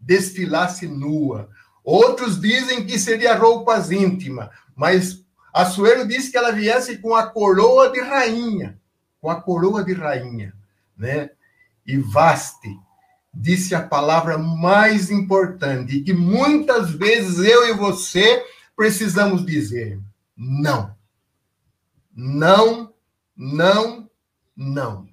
desfilasse 0.00 0.86
nua. 0.88 1.48
Outros 1.84 2.40
dizem 2.40 2.84
que 2.84 2.98
seria 2.98 3.34
roupas 3.34 3.90
íntimas, 3.90 4.50
mas 4.74 5.24
Assuero 5.52 6.06
disse 6.06 6.30
que 6.30 6.36
ela 6.36 6.52
viesse 6.52 6.98
com 6.98 7.14
a 7.14 7.26
coroa 7.26 7.90
de 7.90 8.00
rainha, 8.00 8.80
com 9.20 9.30
a 9.30 9.40
coroa 9.40 9.84
de 9.84 9.92
rainha, 9.92 10.52
né? 10.96 11.30
E 11.86 11.96
Vaste 11.98 12.78
disse 13.32 13.74
a 13.74 13.82
palavra 13.82 14.36
mais 14.36 15.10
importante, 15.10 16.00
que 16.00 16.12
muitas 16.12 16.90
vezes 16.90 17.38
eu 17.38 17.68
e 17.68 17.72
você 17.72 18.44
precisamos 18.76 19.44
dizer: 19.44 20.00
não. 20.36 20.94
Não, 22.14 22.92
não, 23.34 24.10
não. 24.54 25.08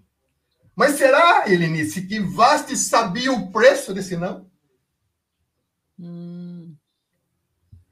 Mas 0.75 0.95
será, 0.95 1.43
Helenice, 1.47 2.01
que 2.08 2.19
Vaste 2.19 2.75
sabia 2.75 3.32
o 3.32 3.51
preço 3.51 3.93
desse 3.93 4.17
não? 4.17 4.49
Hum. 5.97 6.75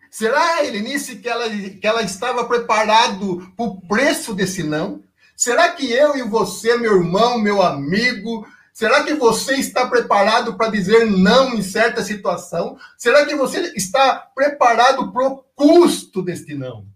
Será, 0.10 0.66
Helenice, 0.66 1.18
que 1.18 1.30
ela, 1.30 1.50
que 1.50 1.86
ela 1.86 2.02
estava 2.02 2.46
preparado 2.46 3.54
para 3.56 3.66
o 3.66 3.82
preço 3.82 4.34
desse 4.34 4.64
não? 4.64 5.04
Será 5.36 5.72
que 5.74 5.92
eu 5.92 6.18
e 6.18 6.24
você, 6.24 6.76
meu 6.78 6.98
irmão, 6.98 7.38
meu 7.38 7.62
amigo, 7.62 8.48
será 8.78 9.04
que 9.04 9.16
você 9.16 9.56
está 9.56 9.88
preparado 9.88 10.56
para 10.56 10.70
dizer 10.70 11.04
não 11.10 11.56
em 11.56 11.64
certa 11.64 12.04
situação? 12.04 12.78
Será 12.96 13.26
que 13.26 13.34
você 13.36 13.74
está 13.76 14.20
preparado 14.36 15.12
para 15.12 15.28
o 15.28 15.38
custo 15.56 16.22
deste 16.22 16.54
não? 16.54 16.88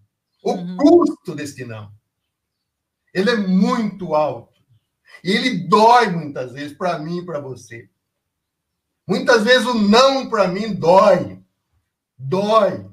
O 0.43 0.51
uhum. 0.51 0.77
custo 0.77 1.33
deste 1.33 1.65
não. 1.65 1.91
Ele 3.11 3.31
é 3.31 3.35
muito 3.35 4.13
alto. 4.13 4.61
E 5.23 5.31
ele 5.31 5.67
dói 5.67 6.11
muitas 6.11 6.51
vezes 6.51 6.77
para 6.77 6.99
mim 6.99 7.17
e 7.17 7.25
para 7.25 7.39
você. 7.39 7.89
Muitas 9.07 9.43
vezes 9.43 9.65
o 9.65 9.73
não 9.73 10.29
para 10.29 10.47
mim 10.47 10.75
dói. 10.75 11.41
Dói. 12.15 12.85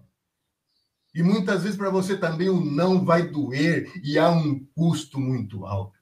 E 1.14 1.22
muitas 1.22 1.62
vezes 1.62 1.76
para 1.76 1.90
você 1.90 2.16
também 2.16 2.48
o 2.48 2.64
não 2.64 3.04
vai 3.04 3.28
doer 3.28 3.92
e 4.02 4.18
há 4.18 4.30
um 4.30 4.64
custo 4.74 5.20
muito 5.20 5.66
alto. 5.66 5.97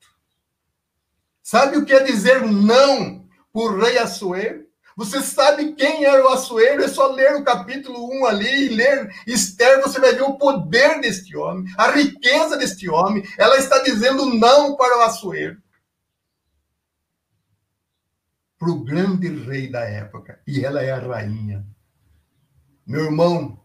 Sabe 1.46 1.76
o 1.76 1.84
que 1.84 1.92
é 1.92 2.02
dizer 2.02 2.42
não 2.42 3.24
por 3.52 3.78
rei 3.80 3.96
Assuero? 3.98 4.66
Você 4.96 5.22
sabe 5.22 5.74
quem 5.74 6.04
era 6.04 6.24
o 6.24 6.28
Assuero? 6.30 6.82
É 6.82 6.88
só 6.88 7.06
ler 7.06 7.36
o 7.36 7.44
capítulo 7.44 8.10
1 8.20 8.26
ali 8.26 8.66
e 8.66 8.68
ler 8.70 9.08
Esther, 9.28 9.80
você 9.80 10.00
vai 10.00 10.12
ver 10.12 10.22
o 10.22 10.36
poder 10.36 11.00
deste 11.00 11.36
homem, 11.36 11.64
a 11.78 11.92
riqueza 11.92 12.56
deste 12.56 12.90
homem. 12.90 13.22
Ela 13.38 13.58
está 13.58 13.80
dizendo 13.80 14.26
não 14.34 14.74
para 14.74 14.98
o 14.98 15.02
Assuero 15.02 15.56
para 18.58 18.68
o 18.68 18.82
grande 18.82 19.28
rei 19.28 19.70
da 19.70 19.84
época. 19.84 20.40
E 20.48 20.64
ela 20.64 20.82
é 20.82 20.90
a 20.90 20.98
rainha. 20.98 21.64
Meu 22.84 23.04
irmão, 23.04 23.56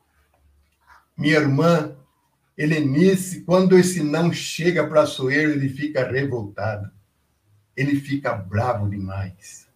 minha 1.18 1.38
irmã, 1.38 1.98
Helenice, 2.56 3.42
quando 3.42 3.76
esse 3.76 4.04
não 4.04 4.32
chega 4.32 4.88
para 4.88 5.08
Soeiro, 5.08 5.54
ele 5.54 5.68
fica 5.68 6.08
revoltado. 6.08 7.01
Ele 7.82 8.00
fica 8.00 8.34
bravo 8.34 8.88
demais. 8.88 9.68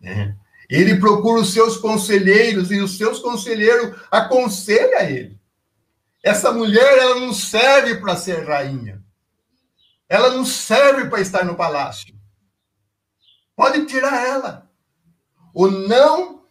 Né? 0.00 0.34
Ele 0.70 0.98
procura 0.98 1.42
os 1.42 1.52
seus 1.52 1.76
conselheiros 1.76 2.70
e 2.70 2.80
os 2.80 2.96
seus 2.96 3.18
conselheiros 3.18 4.00
aconselham 4.10 5.00
ele. 5.02 5.38
Essa 6.22 6.50
mulher, 6.50 6.98
ela 6.98 7.20
não 7.20 7.34
serve 7.34 7.96
para 7.96 8.16
ser 8.16 8.48
rainha. 8.48 9.02
Ela 10.08 10.30
não 10.30 10.46
serve 10.46 11.10
para 11.10 11.20
estar 11.20 11.44
no 11.44 11.56
palácio. 11.56 12.14
Pode 13.54 13.84
tirar 13.84 14.26
ela. 14.26 14.70
O 15.52 15.68
não 15.68 16.44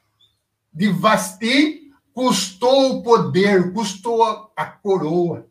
de 0.71 0.87
Vasti 0.89 1.91
custou 2.13 2.97
o 2.97 3.03
poder, 3.03 3.73
custou 3.73 4.23
a, 4.23 4.51
a 4.55 4.65
coroa. 4.65 5.47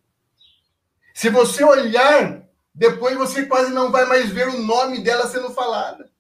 Se 1.13 1.29
você 1.29 1.65
olhar, 1.65 2.49
depois 2.75 3.17
você 3.17 3.47
quase 3.47 3.73
não 3.73 3.91
vai 3.91 4.07
mais 4.07 4.31
ver 4.31 4.49
o 4.49 4.63
nome 4.63 5.03
dela 5.03 5.27
sendo 5.27 5.51
falada. 5.51 6.11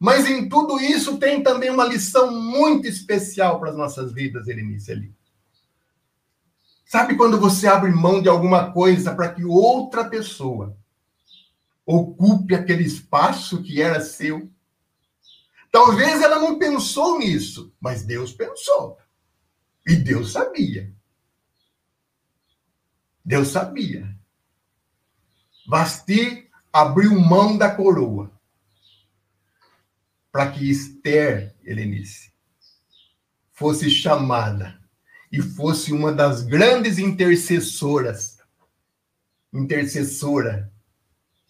Mas 0.00 0.28
em 0.28 0.48
tudo 0.48 0.80
isso 0.80 1.18
tem 1.18 1.42
também 1.42 1.70
uma 1.70 1.84
lição 1.84 2.30
muito 2.30 2.86
especial 2.86 3.58
para 3.58 3.70
as 3.70 3.76
nossas 3.76 4.12
vidas, 4.12 4.46
Erenice, 4.46 4.92
ali. 4.92 5.12
Sabe 6.86 7.16
quando 7.16 7.38
você 7.38 7.66
abre 7.66 7.90
mão 7.90 8.22
de 8.22 8.28
alguma 8.28 8.72
coisa 8.72 9.14
para 9.14 9.32
que 9.32 9.44
outra 9.44 10.08
pessoa 10.08 10.76
ocupe 11.84 12.54
aquele 12.54 12.84
espaço 12.84 13.62
que 13.62 13.82
era 13.82 14.00
seu. 14.00 14.50
Talvez 15.70 16.22
ela 16.22 16.38
não 16.38 16.58
pensou 16.58 17.18
nisso, 17.18 17.74
mas 17.80 18.02
Deus 18.02 18.32
pensou. 18.32 18.98
E 19.86 19.96
Deus 19.96 20.32
sabia. 20.32 20.94
Deus 23.24 23.48
sabia. 23.48 24.17
Vasti 25.68 26.48
abriu 26.72 27.20
mão 27.20 27.58
da 27.58 27.70
coroa 27.70 28.32
para 30.32 30.50
que 30.50 30.70
Esther, 30.70 31.54
Helenice, 31.62 32.32
fosse 33.52 33.90
chamada 33.90 34.80
e 35.30 35.42
fosse 35.42 35.92
uma 35.92 36.10
das 36.10 36.42
grandes 36.42 36.98
intercessoras, 36.98 38.38
intercessora 39.52 40.72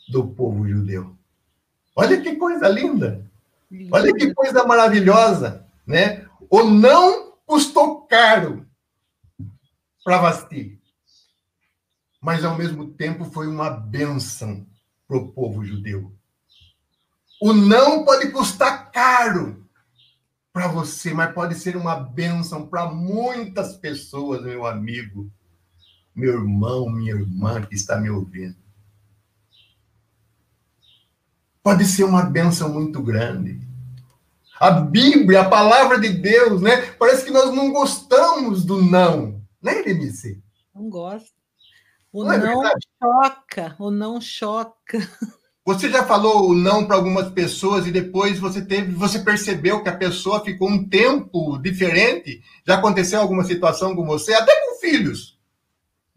do 0.09 0.27
povo 0.27 0.67
judeu. 0.67 1.17
Olha 1.95 2.21
que 2.21 2.35
coisa 2.35 2.69
linda! 2.69 3.25
Olha 3.93 4.13
que 4.13 4.35
coisa 4.35 4.65
maravilhosa, 4.65 5.65
né? 5.87 6.27
O 6.51 6.65
não 6.65 7.35
custou 7.47 8.01
caro 8.03 8.67
para 10.03 10.19
Vasti, 10.19 10.78
mas 12.21 12.45
ao 12.45 12.57
mesmo 12.57 12.93
tempo 12.93 13.25
foi 13.25 13.47
uma 13.47 13.71
bênção 13.71 14.67
para 15.07 15.17
o 15.17 15.33
povo 15.33 15.65
judeu. 15.65 16.13
O 17.41 17.53
não 17.53 18.05
pode 18.05 18.31
custar 18.31 18.91
caro 18.91 19.65
para 20.53 20.69
você, 20.69 21.15
mas 21.15 21.33
pode 21.33 21.55
ser 21.55 21.77
uma 21.77 21.95
bênção 21.95 22.67
para 22.67 22.87
muitas 22.87 23.77
pessoas, 23.77 24.43
meu 24.43 24.67
amigo, 24.67 25.31
meu 26.15 26.35
irmão, 26.35 26.91
minha 26.91 27.15
irmã 27.15 27.63
que 27.63 27.75
está 27.75 27.97
me 27.97 28.11
ouvindo 28.11 28.69
pode 31.69 31.85
ser 31.85 32.05
uma 32.05 32.23
benção 32.23 32.73
muito 32.73 33.03
grande. 33.03 33.61
A 34.59 34.71
Bíblia, 34.71 35.43
a 35.43 35.49
palavra 35.51 36.01
de 36.01 36.09
Deus, 36.09 36.63
né? 36.63 36.81
Parece 36.99 37.27
que 37.27 37.31
nós 37.31 37.55
não 37.55 37.71
gostamos 37.71 38.65
do 38.65 38.81
não, 38.81 39.43
né, 39.61 39.83
Denise? 39.83 40.43
Não 40.75 40.89
gosto. 40.89 41.38
O 42.13 42.25
não, 42.25 42.33
é 42.33 42.39
não 42.39 42.67
é 42.67 42.73
choca, 43.03 43.77
o 43.79 43.91
não 43.91 44.21
choca. 44.21 44.99
Você 45.65 45.91
já 45.91 46.03
falou 46.07 46.49
o 46.49 46.55
não 46.55 46.87
para 46.87 46.97
algumas 46.97 47.31
pessoas 47.31 47.87
e 47.87 47.91
depois 47.91 48.39
você 48.39 48.65
teve, 48.65 48.93
você 48.93 49.19
percebeu 49.19 49.83
que 49.83 49.89
a 49.91 49.97
pessoa 49.97 50.43
ficou 50.43 50.67
um 50.67 50.89
tempo 50.89 51.59
diferente? 51.59 52.43
Já 52.67 52.77
aconteceu 52.77 53.21
alguma 53.21 53.45
situação 53.45 53.95
com 53.95 54.07
você, 54.07 54.33
até 54.33 54.51
com 54.65 54.81
filhos? 54.81 55.39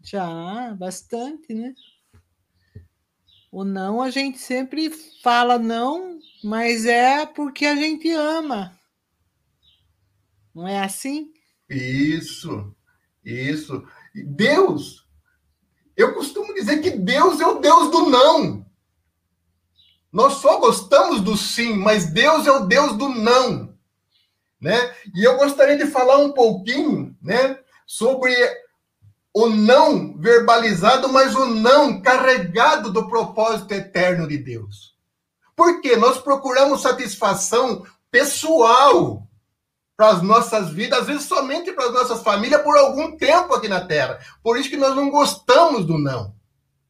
Já, 0.02 0.74
bastante, 0.74 1.52
né? 1.52 1.74
O 3.50 3.62
não 3.62 4.00
a 4.00 4.08
gente 4.08 4.38
sempre 4.38 4.90
fala 5.22 5.58
não, 5.58 6.18
mas 6.42 6.86
é 6.86 7.26
porque 7.26 7.66
a 7.66 7.76
gente 7.76 8.10
ama. 8.10 8.72
Não 10.54 10.66
é 10.66 10.82
assim? 10.82 11.30
Isso, 11.68 12.74
isso. 13.22 13.86
Deus, 14.14 15.01
eu 15.96 16.14
costumo 16.14 16.54
dizer 16.54 16.80
que 16.80 16.90
Deus 16.90 17.40
é 17.40 17.46
o 17.46 17.58
Deus 17.58 17.90
do 17.90 18.10
não. 18.10 18.64
Nós 20.12 20.34
só 20.34 20.58
gostamos 20.58 21.20
do 21.20 21.36
sim, 21.36 21.74
mas 21.74 22.06
Deus 22.06 22.46
é 22.46 22.52
o 22.52 22.66
Deus 22.66 22.96
do 22.96 23.08
não. 23.08 23.74
Né? 24.60 24.94
E 25.14 25.24
eu 25.24 25.36
gostaria 25.36 25.76
de 25.76 25.86
falar 25.86 26.18
um 26.18 26.32
pouquinho 26.32 27.16
né, 27.20 27.58
sobre 27.86 28.34
o 29.34 29.48
não 29.48 30.16
verbalizado, 30.18 31.08
mas 31.08 31.34
o 31.34 31.46
não 31.46 32.00
carregado 32.00 32.92
do 32.92 33.08
propósito 33.08 33.72
eterno 33.72 34.28
de 34.28 34.38
Deus. 34.38 34.94
Porque 35.56 35.96
nós 35.96 36.18
procuramos 36.18 36.82
satisfação 36.82 37.84
pessoal 38.10 39.26
para 39.96 40.08
as 40.08 40.22
nossas 40.22 40.70
vidas, 40.70 41.00
às 41.00 41.06
vezes 41.06 41.24
somente 41.24 41.72
para 41.72 41.86
as 41.86 41.92
nossas 41.92 42.22
famílias 42.22 42.62
por 42.62 42.76
algum 42.76 43.16
tempo 43.16 43.54
aqui 43.54 43.68
na 43.68 43.80
Terra. 43.86 44.18
Por 44.42 44.58
isso 44.58 44.70
que 44.70 44.76
nós 44.76 44.96
não 44.96 45.10
gostamos 45.10 45.84
do 45.84 45.98
não, 45.98 46.34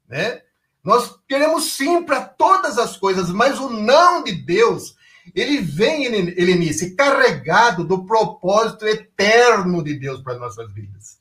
né? 0.09 0.43
Nós 0.83 1.15
queremos 1.29 1.73
sim 1.73 2.03
para 2.03 2.23
todas 2.23 2.79
as 2.79 2.97
coisas, 2.97 3.31
mas 3.31 3.59
o 3.61 3.71
não 3.71 4.25
de 4.25 4.33
Deus, 4.33 4.97
ele 5.35 5.59
vem, 5.59 6.07
Helenice, 6.07 6.97
carregado 6.97 7.85
do 7.85 8.05
propósito 8.05 8.87
eterno 8.87 9.83
de 9.83 9.95
Deus 9.95 10.21
para 10.21 10.39
nossas 10.39 10.73
vidas. 10.73 11.21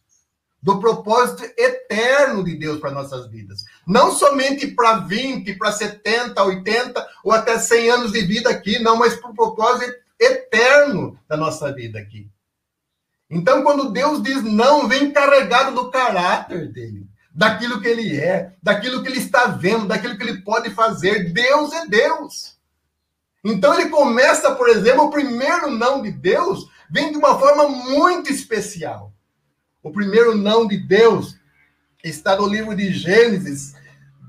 Do 0.64 0.80
propósito 0.80 1.44
eterno 1.58 2.44
de 2.44 2.56
Deus 2.56 2.80
para 2.80 2.92
nossas 2.92 3.28
vidas. 3.28 3.64
Não 3.86 4.12
somente 4.12 4.68
para 4.68 5.00
20, 5.00 5.56
para 5.56 5.72
70, 5.72 6.44
80 6.44 7.10
ou 7.24 7.32
até 7.32 7.58
100 7.60 7.90
anos 7.90 8.12
de 8.12 8.22
vida 8.22 8.50
aqui, 8.50 8.80
não, 8.80 8.96
mas 8.96 9.16
para 9.16 9.32
o 9.32 9.36
propósito 9.36 10.01
eterno 10.22 11.20
da 11.28 11.36
nossa 11.36 11.74
vida 11.74 12.00
aqui. 12.00 12.30
Então, 13.30 13.64
quando 13.64 13.92
Deus 13.92 14.22
diz 14.22 14.44
não, 14.44 14.88
vem 14.88 15.12
carregado 15.12 15.74
do 15.74 15.90
caráter 15.90 16.72
dele, 16.72 17.08
daquilo 17.34 17.82
que 17.82 17.88
ele 17.88 18.20
é, 18.20 18.54
daquilo 18.62 19.02
que 19.02 19.10
ele 19.10 19.20
está 19.20 19.48
vendo, 19.48 19.88
daquilo 19.88 20.18
que 20.18 20.24
ele 20.24 20.42
pode 20.42 20.70
fazer. 20.72 21.32
Deus 21.32 21.72
é 21.74 21.88
Deus. 21.88 22.60
Então 23.44 23.74
ele 23.74 23.90
começa, 23.90 24.54
por 24.54 24.70
exemplo, 24.70 25.06
o 25.06 25.10
primeiro 25.10 25.72
não 25.72 26.02
de 26.02 26.12
Deus 26.12 26.70
vem 26.90 27.12
de 27.12 27.18
uma 27.18 27.40
forma 27.40 27.68
muito 27.70 28.32
especial. 28.32 29.14
O 29.82 29.92
primeiro 29.92 30.38
não 30.38 30.68
de 30.68 30.78
Deus 30.78 31.36
está 32.04 32.36
no 32.36 32.46
livro 32.46 32.76
de 32.76 32.94
Gênesis, 32.94 33.74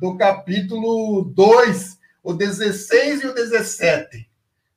do 0.01 0.17
capítulo 0.17 1.25
2, 1.25 1.99
o 2.23 2.33
16 2.33 3.23
e 3.23 3.27
o 3.27 3.35
17, 3.35 4.31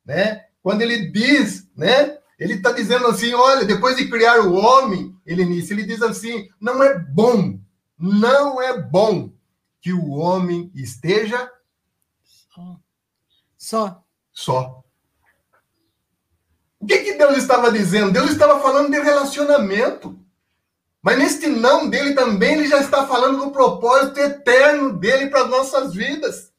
né? 0.05 0.44
Quando 0.65 0.81
ele 0.81 1.11
diz, 1.11 1.69
né? 1.77 2.17
Ele 2.39 2.55
está 2.55 2.71
dizendo 2.71 3.05
assim, 3.05 3.31
olha, 3.35 3.65
depois 3.65 3.97
de 3.97 4.09
criar 4.09 4.39
o 4.39 4.55
homem, 4.55 5.15
ele 5.23 5.45
nisso, 5.45 5.71
ele 5.71 5.83
diz 5.83 6.01
assim, 6.01 6.49
não 6.59 6.81
é 6.81 6.97
bom, 6.97 7.59
não 7.99 8.59
é 8.59 8.75
bom 8.81 9.31
que 9.79 9.93
o 9.93 10.09
homem 10.13 10.71
esteja 10.73 11.51
só. 12.23 12.79
Só. 14.33 14.83
O 16.79 16.87
que, 16.87 16.97
que 16.97 17.13
Deus 17.13 17.37
estava 17.37 17.71
dizendo? 17.71 18.11
Deus 18.11 18.31
estava 18.31 18.59
falando 18.59 18.89
de 18.89 18.99
relacionamento. 18.99 20.19
Mas 20.99 21.19
neste 21.19 21.45
não 21.45 21.87
dele 21.87 22.15
também, 22.15 22.53
ele 22.53 22.67
já 22.67 22.79
está 22.79 23.05
falando 23.05 23.37
do 23.37 23.51
propósito 23.51 24.19
eterno 24.19 24.93
dele 24.93 25.29
para 25.29 25.43
as 25.43 25.49
nossas 25.51 25.93
vidas. 25.93 26.54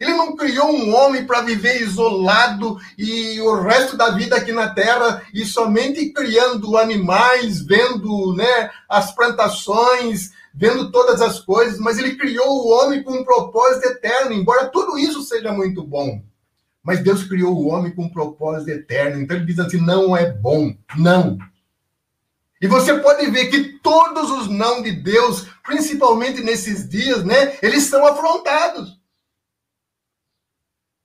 Ele 0.00 0.12
não 0.12 0.36
criou 0.36 0.70
um 0.72 0.94
homem 0.94 1.26
para 1.26 1.40
viver 1.40 1.82
isolado 1.82 2.78
e 2.96 3.40
o 3.40 3.60
resto 3.60 3.96
da 3.96 4.10
vida 4.10 4.36
aqui 4.36 4.52
na 4.52 4.68
terra 4.68 5.22
e 5.34 5.44
somente 5.44 6.10
criando 6.10 6.76
animais, 6.76 7.62
vendo 7.62 8.32
né, 8.34 8.70
as 8.88 9.12
plantações, 9.12 10.30
vendo 10.54 10.92
todas 10.92 11.20
as 11.20 11.40
coisas, 11.40 11.80
mas 11.80 11.98
ele 11.98 12.16
criou 12.16 12.48
o 12.48 12.68
homem 12.68 13.02
com 13.02 13.12
um 13.12 13.24
propósito 13.24 13.86
eterno, 13.86 14.32
embora 14.32 14.68
tudo 14.68 14.96
isso 14.96 15.22
seja 15.22 15.52
muito 15.52 15.82
bom. 15.82 16.22
Mas 16.82 17.00
Deus 17.00 17.24
criou 17.24 17.54
o 17.54 17.68
homem 17.68 17.92
com 17.92 18.04
um 18.04 18.08
propósito 18.08 18.70
eterno. 18.70 19.20
Então 19.20 19.36
ele 19.36 19.46
diz 19.46 19.58
assim: 19.58 19.78
não 19.78 20.16
é 20.16 20.30
bom, 20.30 20.74
não. 20.96 21.38
E 22.60 22.66
você 22.66 22.94
pode 22.98 23.30
ver 23.30 23.46
que 23.46 23.78
todos 23.80 24.30
os 24.30 24.48
não 24.48 24.82
de 24.82 24.92
Deus, 24.92 25.46
principalmente 25.64 26.40
nesses 26.42 26.88
dias, 26.88 27.24
né, 27.24 27.56
eles 27.62 27.84
são 27.84 28.06
afrontados. 28.06 28.97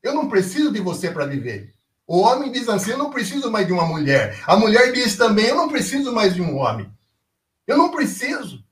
Eu 0.03 0.13
não 0.13 0.27
preciso 0.27 0.71
de 0.71 0.79
você 0.79 1.09
para 1.09 1.25
viver. 1.25 1.73
O 2.05 2.19
homem 2.19 2.51
diz 2.51 2.69
assim: 2.69 2.91
eu 2.91 2.97
não 2.97 3.09
preciso 3.09 3.49
mais 3.49 3.65
de 3.65 3.73
uma 3.73 3.85
mulher. 3.85 4.43
A 4.45 4.55
mulher 4.55 4.91
diz 4.91 5.15
também: 5.15 5.45
eu 5.45 5.55
não 5.55 5.69
preciso 5.69 6.11
mais 6.11 6.35
de 6.35 6.41
um 6.41 6.57
homem. 6.57 6.91
Eu 7.65 7.77
não 7.77 7.89
preciso. 7.89 8.63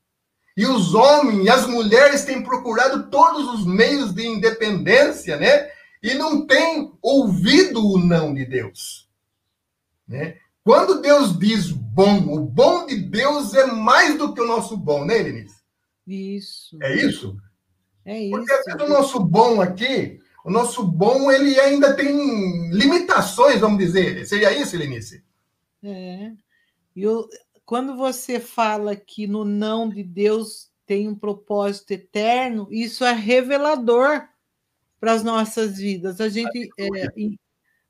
E 0.55 0.65
os 0.65 0.93
homens 0.93 1.45
e 1.45 1.49
as 1.49 1.65
mulheres 1.65 2.25
têm 2.25 2.43
procurado 2.43 3.09
todos 3.09 3.47
os 3.47 3.65
meios 3.65 4.13
de 4.13 4.27
independência, 4.27 5.37
né? 5.37 5.71
e 6.01 6.15
não 6.15 6.45
tem 6.45 6.91
ouvido 7.01 7.85
o 7.85 7.99
não 7.99 8.33
de 8.33 8.45
Deus. 8.45 9.07
Né? 10.07 10.37
Quando 10.63 11.01
Deus 11.01 11.37
diz 11.37 11.71
bom, 11.71 12.33
o 12.33 12.39
bom 12.39 12.85
de 12.85 12.97
Deus 12.97 13.53
é 13.53 13.65
mais 13.67 14.17
do 14.17 14.33
que 14.33 14.41
o 14.41 14.47
nosso 14.47 14.75
bom, 14.75 15.05
né, 15.05 15.19
Elenice? 15.19 15.61
Isso. 16.07 16.77
É 16.81 16.95
isso? 16.95 17.37
É 18.03 18.19
isso. 18.19 18.45
Porque 18.65 18.83
o 18.83 18.89
nosso 18.89 19.19
bom 19.19 19.61
aqui, 19.61 20.19
o 20.43 20.49
nosso 20.49 20.83
bom, 20.83 21.31
ele 21.31 21.59
ainda 21.59 21.95
tem 21.95 22.69
limitações, 22.71 23.59
vamos 23.59 23.77
dizer. 23.77 24.25
Seria 24.25 24.55
isso, 24.57 24.75
Elenice? 24.75 25.23
É. 25.83 26.31
E 26.95 27.03
quando 27.65 27.95
você 27.95 28.39
fala 28.39 28.95
que 28.95 29.27
no 29.27 29.45
não 29.45 29.87
de 29.87 30.03
Deus 30.03 30.71
tem 30.85 31.07
um 31.07 31.15
propósito 31.15 31.91
eterno, 31.91 32.67
isso 32.71 33.05
é 33.05 33.13
revelador 33.13 34.27
para 34.99 35.13
as 35.13 35.23
nossas 35.23 35.77
vidas. 35.77 36.19
A 36.19 36.27
gente, 36.27 36.69
é, 36.77 37.07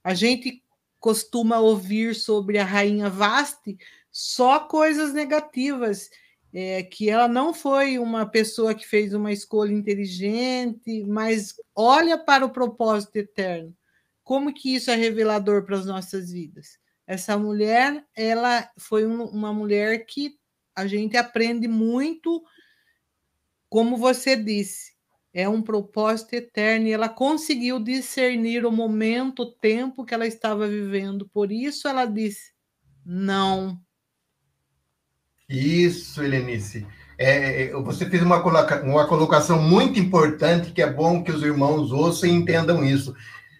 a 0.03 0.13
gente 0.13 0.63
costuma 0.99 1.59
ouvir 1.59 2.13
sobre 2.13 2.57
a 2.57 2.63
rainha 2.63 3.09
Vaste 3.09 3.77
só 4.11 4.59
coisas 4.59 5.13
negativas, 5.13 6.09
é, 6.53 6.83
que 6.83 7.09
ela 7.09 7.27
não 7.27 7.53
foi 7.53 7.97
uma 7.97 8.25
pessoa 8.25 8.75
que 8.75 8.85
fez 8.85 9.13
uma 9.13 9.31
escolha 9.31 9.71
inteligente, 9.71 11.03
mas 11.05 11.55
olha 11.75 12.17
para 12.17 12.45
o 12.45 12.49
propósito 12.49 13.15
eterno. 13.15 13.75
Como 14.23 14.53
que 14.53 14.75
isso 14.75 14.91
é 14.91 14.95
revelador 14.95 15.65
para 15.65 15.77
as 15.77 15.85
nossas 15.85 16.31
vidas? 16.31 16.77
Essa 17.07 17.37
mulher, 17.37 18.05
ela 18.15 18.69
foi 18.77 19.05
um, 19.05 19.23
uma 19.25 19.53
mulher 19.53 20.05
que 20.05 20.35
a 20.75 20.87
gente 20.87 21.17
aprende 21.17 21.67
muito, 21.67 22.43
como 23.69 23.97
você 23.97 24.35
disse, 24.35 24.91
é 25.33 25.47
um 25.47 25.61
propósito 25.61 26.33
eterno 26.33 26.87
e 26.87 26.91
ela 26.91 27.07
conseguiu 27.07 27.79
discernir 27.79 28.65
o 28.65 28.71
momento, 28.71 29.43
o 29.43 29.51
tempo 29.51 30.05
que 30.05 30.13
ela 30.13 30.27
estava 30.27 30.67
vivendo. 30.67 31.29
Por 31.29 31.51
isso 31.51 31.87
ela 31.87 32.05
disse: 32.05 32.51
não. 33.05 33.79
Isso, 35.51 36.23
Helenice. 36.23 36.87
É, 37.17 37.63
é, 37.63 37.71
você 37.73 38.09
fez 38.09 38.23
uma, 38.23 38.41
coloca, 38.41 38.81
uma 38.83 39.05
colocação 39.05 39.61
muito 39.61 39.99
importante 39.99 40.71
que 40.71 40.81
é 40.81 40.89
bom 40.89 41.21
que 41.21 41.31
os 41.31 41.43
irmãos 41.43 41.91
ouçam 41.91 42.29
e 42.29 42.31
entendam 42.31 42.83
isso. 42.83 43.13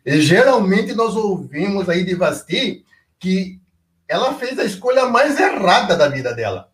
E, 0.05 0.21
geralmente 0.21 0.93
nós 0.93 1.15
ouvimos 1.15 1.89
aí 1.89 2.05
de 2.05 2.15
Vasti 2.15 2.85
que 3.19 3.59
ela 4.07 4.33
fez 4.35 4.57
a 4.57 4.63
escolha 4.63 5.05
mais 5.05 5.37
errada 5.39 5.97
da 5.97 6.07
vida 6.07 6.33
dela. 6.33 6.71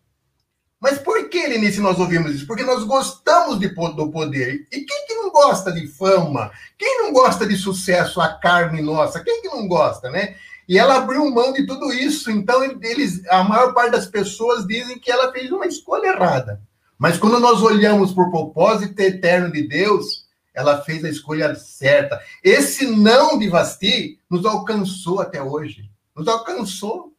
Mas 0.80 0.98
por 0.98 1.28
que, 1.28 1.48
Lenice, 1.48 1.80
nós 1.80 1.98
ouvimos 1.98 2.32
isso? 2.32 2.46
Porque 2.46 2.62
nós 2.62 2.84
gostamos 2.84 3.58
de, 3.58 3.68
do 3.68 4.12
poder. 4.12 4.66
E 4.72 4.80
quem 4.82 5.06
que 5.06 5.14
não 5.14 5.30
gosta 5.30 5.72
de 5.72 5.88
fama? 5.88 6.52
Quem 6.78 7.02
não 7.02 7.12
gosta 7.12 7.44
de 7.44 7.56
sucesso, 7.56 8.20
a 8.20 8.28
carne 8.28 8.80
nossa? 8.80 9.22
Quem 9.22 9.42
que 9.42 9.48
não 9.48 9.66
gosta, 9.66 10.08
né? 10.08 10.36
E 10.68 10.78
ela 10.78 10.96
abriu 10.96 11.30
mão 11.30 11.52
de 11.52 11.66
tudo 11.66 11.92
isso. 11.92 12.30
Então, 12.30 12.62
eles, 12.62 13.26
a 13.28 13.42
maior 13.42 13.72
parte 13.72 13.92
das 13.92 14.06
pessoas 14.06 14.66
dizem 14.66 14.98
que 14.98 15.10
ela 15.10 15.32
fez 15.32 15.50
uma 15.50 15.66
escolha 15.66 16.08
errada. 16.08 16.60
Mas 16.98 17.16
quando 17.16 17.40
nós 17.40 17.62
olhamos 17.62 18.12
para 18.12 18.24
o 18.24 18.30
propósito 18.30 18.98
eterno 19.00 19.50
de 19.50 19.66
Deus, 19.66 20.26
ela 20.52 20.82
fez 20.82 21.04
a 21.04 21.08
escolha 21.08 21.54
certa. 21.54 22.20
Esse 22.42 22.86
não 22.86 23.38
de 23.38 23.48
Vasti 23.48 24.20
nos 24.28 24.44
alcançou 24.44 25.20
até 25.20 25.42
hoje. 25.42 25.88
Nos 26.14 26.26
alcançou, 26.28 27.14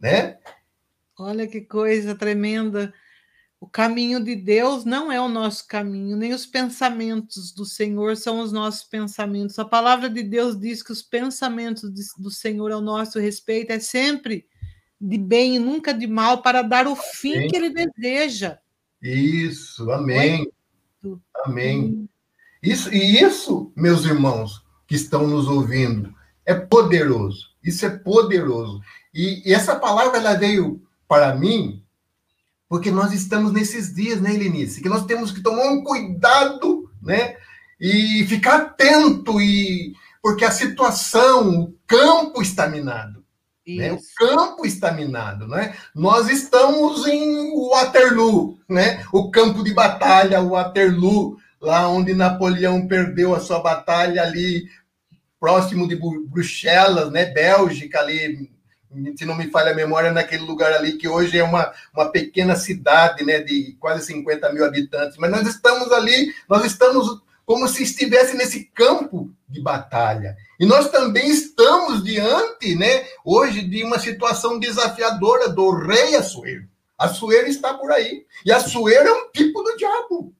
né? 0.00 0.38
Olha 1.18 1.46
que 1.46 1.60
coisa 1.60 2.14
tremenda. 2.14 2.92
O 3.60 3.66
caminho 3.66 4.22
de 4.22 4.36
Deus 4.36 4.84
não 4.84 5.10
é 5.10 5.20
o 5.20 5.28
nosso 5.28 5.66
caminho, 5.66 6.16
nem 6.16 6.32
os 6.32 6.46
pensamentos 6.46 7.52
do 7.52 7.64
Senhor 7.64 8.16
são 8.16 8.40
os 8.40 8.52
nossos 8.52 8.84
pensamentos. 8.84 9.58
A 9.58 9.64
palavra 9.64 10.08
de 10.08 10.22
Deus 10.22 10.58
diz 10.58 10.82
que 10.82 10.92
os 10.92 11.02
pensamentos 11.02 11.90
do 12.16 12.30
Senhor 12.30 12.70
ao 12.70 12.80
nosso 12.80 13.18
respeito 13.18 13.72
é 13.72 13.80
sempre 13.80 14.46
de 15.00 15.18
bem 15.18 15.56
e 15.56 15.58
nunca 15.58 15.92
de 15.92 16.06
mal, 16.06 16.42
para 16.42 16.62
dar 16.62 16.86
o 16.86 16.96
fim 16.96 17.36
amém. 17.36 17.48
que 17.48 17.56
ele 17.56 17.70
deseja. 17.70 18.58
Isso, 19.00 19.90
amém. 19.90 20.50
Amém. 21.44 22.08
Isso, 22.62 22.92
e 22.92 23.20
isso, 23.20 23.72
meus 23.76 24.04
irmãos 24.04 24.64
que 24.86 24.96
estão 24.96 25.26
nos 25.26 25.46
ouvindo, 25.46 26.12
é 26.44 26.54
poderoso. 26.54 27.50
Isso 27.62 27.86
é 27.86 27.90
poderoso. 27.90 28.80
E, 29.14 29.48
e 29.48 29.52
essa 29.52 29.76
palavra 29.76 30.18
ela 30.18 30.34
veio 30.34 30.82
para 31.06 31.34
mim, 31.34 31.82
porque 32.68 32.90
nós 32.90 33.12
estamos 33.12 33.52
nesses 33.52 33.94
dias, 33.94 34.20
né, 34.20 34.34
Helenice? 34.34 34.82
Que 34.82 34.88
nós 34.88 35.06
temos 35.06 35.32
que 35.32 35.40
tomar 35.40 35.70
um 35.70 35.82
cuidado, 35.82 36.90
né? 37.02 37.36
E 37.80 38.26
ficar 38.26 38.56
atento, 38.56 39.40
e 39.40 39.94
porque 40.22 40.44
a 40.44 40.50
situação, 40.50 41.60
o 41.60 41.74
campo 41.86 42.42
está 42.42 42.68
minado. 42.68 43.24
Né? 43.66 43.92
O 43.92 43.98
campo 44.16 44.66
está 44.66 44.92
minado, 44.92 45.46
né? 45.46 45.74
Nós 45.94 46.28
estamos 46.28 47.06
em 47.06 47.54
Waterloo, 47.68 48.58
né? 48.68 49.04
O 49.12 49.30
campo 49.30 49.62
de 49.62 49.74
batalha, 49.74 50.42
Waterloo, 50.42 51.36
lá 51.60 51.88
onde 51.88 52.14
Napoleão 52.14 52.86
perdeu 52.86 53.34
a 53.34 53.40
sua 53.40 53.60
batalha 53.60 54.22
ali 54.22 54.66
próximo 55.38 55.86
de 55.86 55.96
Bruxelas, 55.96 57.12
né? 57.12 57.26
Bélgica 57.26 58.00
ali 58.00 58.50
se 59.16 59.24
não 59.24 59.36
me 59.36 59.50
falha 59.50 59.72
a 59.72 59.74
memória, 59.74 60.12
naquele 60.12 60.44
lugar 60.44 60.72
ali 60.72 60.96
que 60.96 61.08
hoje 61.08 61.38
é 61.38 61.44
uma, 61.44 61.72
uma 61.94 62.10
pequena 62.10 62.56
cidade, 62.56 63.24
né, 63.24 63.40
de 63.40 63.76
quase 63.78 64.06
50 64.06 64.52
mil 64.52 64.64
habitantes. 64.64 65.18
Mas 65.18 65.30
nós 65.30 65.46
estamos 65.46 65.92
ali, 65.92 66.34
nós 66.48 66.64
estamos 66.64 67.20
como 67.44 67.66
se 67.66 67.82
estivesse 67.82 68.36
nesse 68.36 68.64
campo 68.64 69.30
de 69.48 69.62
batalha. 69.62 70.36
E 70.60 70.66
nós 70.66 70.90
também 70.90 71.28
estamos 71.30 72.04
diante, 72.04 72.74
né, 72.74 73.06
hoje, 73.24 73.62
de 73.62 73.82
uma 73.82 73.98
situação 73.98 74.58
desafiadora 74.58 75.48
do 75.48 75.70
rei 75.70 76.14
Assuero. 76.14 76.68
Assuero 76.98 77.46
está 77.46 77.74
por 77.74 77.90
aí. 77.90 78.26
E 78.44 78.52
Assuero 78.52 79.08
é 79.08 79.12
um 79.12 79.30
tipo 79.30 79.62
do 79.62 79.76
diabo, 79.76 80.34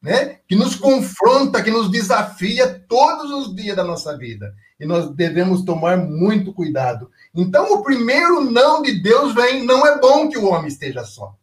né, 0.00 0.38
que 0.46 0.54
nos 0.54 0.76
confronta, 0.76 1.62
que 1.62 1.70
nos 1.70 1.90
desafia 1.90 2.84
todos 2.88 3.30
os 3.30 3.56
dias 3.56 3.74
da 3.74 3.82
nossa 3.82 4.16
vida. 4.16 4.54
E 4.82 4.84
nós 4.84 5.08
devemos 5.14 5.62
tomar 5.64 5.96
muito 5.96 6.52
cuidado. 6.52 7.08
Então, 7.32 7.72
o 7.72 7.84
primeiro 7.84 8.40
não 8.40 8.82
de 8.82 9.00
Deus 9.00 9.32
vem, 9.32 9.64
não 9.64 9.86
é 9.86 9.96
bom 10.00 10.28
que 10.28 10.36
o 10.36 10.46
homem 10.46 10.66
esteja 10.66 11.04
só. 11.04 11.36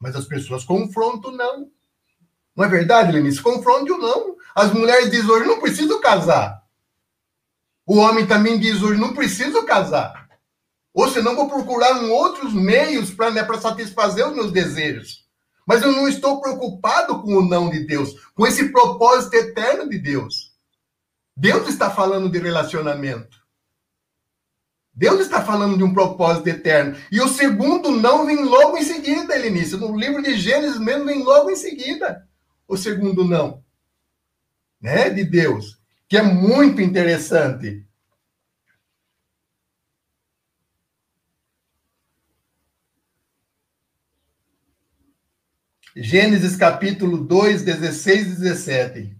Mas 0.00 0.16
as 0.16 0.24
pessoas 0.24 0.64
confrontam 0.64 1.30
não. 1.30 1.70
Não 2.56 2.64
é 2.64 2.68
verdade, 2.68 3.12
Lenice? 3.12 3.40
Confronte 3.40 3.92
o 3.92 3.98
não. 3.98 4.34
As 4.52 4.72
mulheres 4.72 5.12
dizem 5.12 5.30
hoje, 5.30 5.46
não 5.46 5.60
preciso 5.60 6.00
casar. 6.00 6.60
O 7.86 7.98
homem 7.98 8.26
também 8.26 8.58
diz 8.58 8.82
hoje, 8.82 9.00
não 9.00 9.14
preciso 9.14 9.64
casar. 9.64 10.28
Ou 10.92 11.08
senão 11.08 11.36
vou 11.36 11.48
procurar 11.48 12.02
um 12.02 12.10
outros 12.10 12.52
meios 12.52 13.12
para 13.12 13.30
né, 13.30 13.46
satisfazer 13.60 14.26
os 14.26 14.34
meus 14.34 14.50
desejos. 14.50 15.24
Mas 15.64 15.82
eu 15.82 15.92
não 15.92 16.08
estou 16.08 16.40
preocupado 16.40 17.22
com 17.22 17.36
o 17.36 17.48
não 17.48 17.70
de 17.70 17.86
Deus, 17.86 18.16
com 18.34 18.44
esse 18.44 18.72
propósito 18.72 19.34
eterno 19.34 19.88
de 19.88 20.00
Deus. 20.00 20.45
Deus 21.36 21.68
está 21.68 21.90
falando 21.90 22.30
de 22.30 22.38
relacionamento. 22.38 23.44
Deus 24.94 25.20
está 25.20 25.44
falando 25.44 25.76
de 25.76 25.84
um 25.84 25.92
propósito 25.92 26.48
eterno. 26.48 26.96
E 27.12 27.20
o 27.20 27.28
segundo 27.28 27.90
não 27.90 28.24
vem 28.24 28.42
logo 28.42 28.78
em 28.78 28.82
seguida, 28.82 29.36
Helenice. 29.36 29.76
No 29.76 29.94
livro 29.94 30.22
de 30.22 30.34
Gênesis 30.38 30.78
mesmo 30.78 31.04
vem 31.04 31.22
logo 31.22 31.50
em 31.50 31.56
seguida. 31.56 32.26
O 32.66 32.78
segundo 32.78 33.22
não. 33.22 33.62
Né? 34.80 35.10
De 35.10 35.22
Deus. 35.22 35.78
Que 36.08 36.16
é 36.16 36.22
muito 36.22 36.80
interessante. 36.80 37.86
Gênesis 45.94 46.56
capítulo 46.56 47.18
2, 47.18 47.62
16 47.62 48.26
e 48.26 48.30
17. 48.30 49.15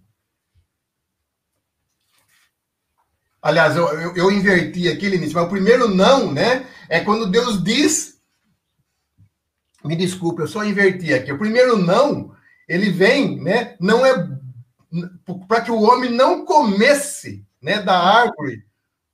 Aliás, 3.47 3.77
eu, 3.77 3.87
eu, 3.87 4.13
eu 4.13 4.29
inverti 4.29 4.89
aqui, 4.89 5.07
Lenice, 5.07 5.33
mas 5.33 5.45
o 5.45 5.49
primeiro 5.49 5.87
não, 5.87 6.33
né? 6.33 6.67
É 6.89 6.99
quando 6.99 7.31
Deus 7.31 7.63
diz. 7.63 8.19
Me 9.85 9.95
desculpe, 9.95 10.41
eu 10.41 10.47
só 10.47 10.65
inverti 10.65 11.13
aqui. 11.13 11.31
O 11.31 11.37
primeiro 11.37 11.77
não, 11.77 12.35
ele 12.67 12.89
vem, 12.89 13.41
né? 13.41 13.77
Não 13.79 14.05
é 14.05 14.27
para 15.47 15.61
que 15.61 15.71
o 15.71 15.81
homem 15.81 16.09
não 16.09 16.43
comesse, 16.43 17.41
né, 17.61 17.81
da 17.81 17.97
árvore 17.97 18.65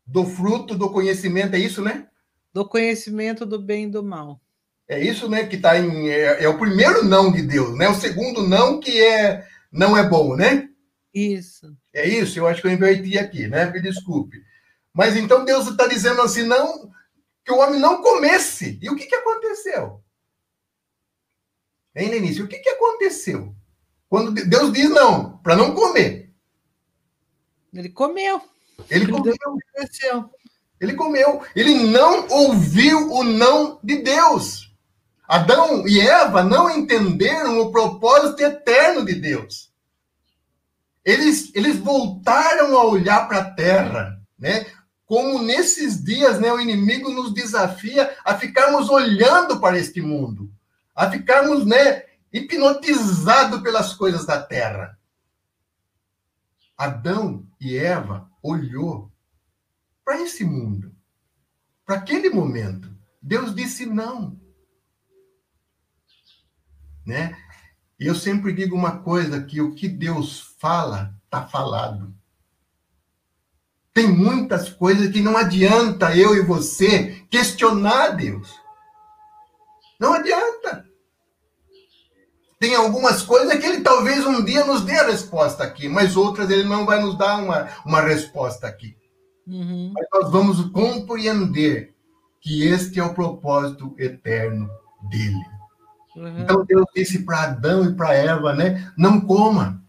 do 0.04 0.26
fruto 0.26 0.74
do 0.76 0.90
conhecimento, 0.90 1.54
é 1.54 1.60
isso, 1.60 1.84
né? 1.84 2.08
Do 2.52 2.68
conhecimento 2.68 3.46
do 3.46 3.62
bem 3.62 3.84
e 3.86 3.92
do 3.92 4.04
mal. 4.04 4.42
É 4.88 5.00
isso, 5.00 5.30
né, 5.30 5.46
que 5.46 5.58
está 5.58 5.78
em 5.78 6.10
é, 6.10 6.44
é, 6.44 6.50
o 6.50 6.58
primeiro 6.58 7.06
não 7.06 7.32
de 7.32 7.44
Deus, 7.44 7.78
né? 7.78 7.88
O 7.88 7.94
segundo 7.94 8.42
não 8.42 8.80
que 8.80 9.00
é 9.00 9.46
não 9.72 9.96
é 9.96 10.02
bom, 10.02 10.36
né? 10.36 10.70
Isso. 11.14 11.78
É 11.94 12.08
isso, 12.08 12.40
eu 12.40 12.48
acho 12.48 12.62
que 12.62 12.68
eu 12.68 12.72
inverti 12.72 13.18
aqui, 13.18 13.48
né? 13.48 13.66
Me 13.70 13.80
desculpe. 13.82 14.44
Mas 14.94 15.16
então 15.16 15.46
Deus 15.46 15.68
está 15.68 15.88
dizendo 15.88 16.22
assim, 16.22 16.44
não, 16.44 16.92
que 17.46 17.52
o 17.52 17.60
homem 17.60 17.80
não 17.80 18.02
comesse. 18.02 18.80
E 18.82 18.90
o 18.90 18.96
que, 18.96 19.06
que 19.06 19.16
aconteceu? 19.16 20.02
Hein, 21.96 22.10
Lenice? 22.10 22.42
O 22.42 22.48
que, 22.48 22.58
que 22.58 22.70
aconteceu? 22.70 23.56
Quando 24.10 24.32
Deus 24.32 24.72
diz 24.72 24.90
não, 24.90 25.38
para 25.40 25.56
não 25.56 25.74
comer. 25.74 26.32
Ele 27.74 27.90
comeu. 27.90 28.42
Ele 28.90 29.08
comeu. 29.12 29.36
Ele 30.80 30.94
comeu. 30.94 31.42
Ele 31.56 31.76
não 31.86 32.28
ouviu 32.28 33.12
o 33.12 33.24
não 33.24 33.80
de 33.84 34.02
Deus. 34.04 34.72
Adão 35.28 35.88
e 35.88 36.00
Eva 36.00 36.44
não 36.44 36.70
entenderam 36.70 37.60
o 37.60 37.72
propósito 37.72 38.42
eterno 38.42 39.06
de 39.06 39.16
Deus. 39.16 39.73
Eles, 41.04 41.52
eles 41.54 41.78
voltaram 41.78 42.78
a 42.78 42.86
olhar 42.86 43.28
para 43.28 43.40
a 43.40 43.52
terra, 43.52 44.22
né? 44.38 44.66
Como 45.06 45.42
nesses 45.42 46.02
dias, 46.04 46.40
né, 46.40 46.52
o 46.52 46.60
inimigo 46.60 47.10
nos 47.12 47.34
desafia 47.34 48.16
a 48.24 48.36
ficarmos 48.36 48.90
olhando 48.90 49.60
para 49.60 49.78
este 49.78 50.02
mundo, 50.02 50.50
a 50.96 51.12
ficarmos, 51.12 51.66
né, 51.66 52.04
hipnotizados 52.32 53.62
pelas 53.62 53.94
coisas 53.94 54.26
da 54.26 54.42
terra. 54.42 54.98
Adão 56.76 57.46
e 57.60 57.78
Eva 57.78 58.30
olhou 58.42 59.12
para 60.04 60.22
esse 60.22 60.44
mundo, 60.44 60.94
para 61.86 61.98
aquele 61.98 62.30
momento. 62.30 62.92
Deus 63.22 63.54
disse 63.54 63.86
não. 63.86 64.40
Né? 67.06 67.38
E 68.04 68.08
eu 68.08 68.16
sempre 68.16 68.52
digo 68.52 68.76
uma 68.76 68.98
coisa 68.98 69.42
que 69.42 69.62
o 69.62 69.74
que 69.74 69.88
Deus 69.88 70.54
fala 70.60 71.16
está 71.24 71.48
falado. 71.48 72.14
Tem 73.94 74.10
muitas 74.10 74.68
coisas 74.68 75.10
que 75.10 75.22
não 75.22 75.38
adianta 75.38 76.14
eu 76.14 76.36
e 76.36 76.42
você 76.42 77.24
questionar 77.32 78.10
Deus. 78.10 78.54
Não 79.98 80.16
adianta. 80.16 80.86
Tem 82.60 82.76
algumas 82.76 83.22
coisas 83.22 83.58
que 83.58 83.66
ele 83.66 83.80
talvez 83.80 84.26
um 84.26 84.44
dia 84.44 84.66
nos 84.66 84.82
dê 84.82 85.00
a 85.00 85.08
resposta 85.08 85.64
aqui, 85.64 85.88
mas 85.88 86.18
outras 86.18 86.50
ele 86.50 86.66
não 86.66 86.86
vai 86.86 87.02
nos 87.02 87.18
dar 87.18 87.38
uma, 87.38 87.70
uma 87.86 88.02
resposta 88.02 88.68
aqui. 88.68 88.98
Uhum. 89.48 89.94
Mas 89.96 90.06
nós 90.12 90.30
vamos 90.30 90.70
compreender 90.72 91.96
que 92.42 92.68
este 92.68 93.00
é 93.00 93.04
o 93.04 93.14
propósito 93.14 93.96
eterno 93.98 94.70
dele. 95.10 95.54
Uhum. 96.16 96.40
Então 96.40 96.66
Deus 96.66 96.86
disse 96.96 97.24
para 97.24 97.44
Adão 97.44 97.86
e 97.86 97.96
para 97.96 98.14
Eva, 98.14 98.54
né? 98.54 98.92
Não 98.98 99.22
coma. 99.22 99.82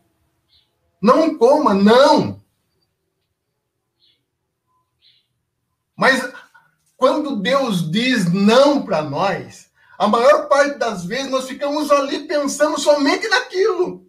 Não 1.01 1.37
coma, 1.37 1.75
não. 1.75 2.43
Mas 5.97 6.27
quando 6.97 7.37
Deus 7.37 7.91
diz 7.91 8.33
não 8.33 8.83
para 8.83 9.03
nós, 9.03 9.71
a 9.99 10.09
maior 10.09 10.49
parte 10.49 10.79
das 10.79 11.05
vezes 11.05 11.31
nós 11.31 11.47
ficamos 11.47 11.91
ali 11.91 12.27
pensando 12.27 12.81
somente 12.81 13.29
naquilo. 13.29 14.05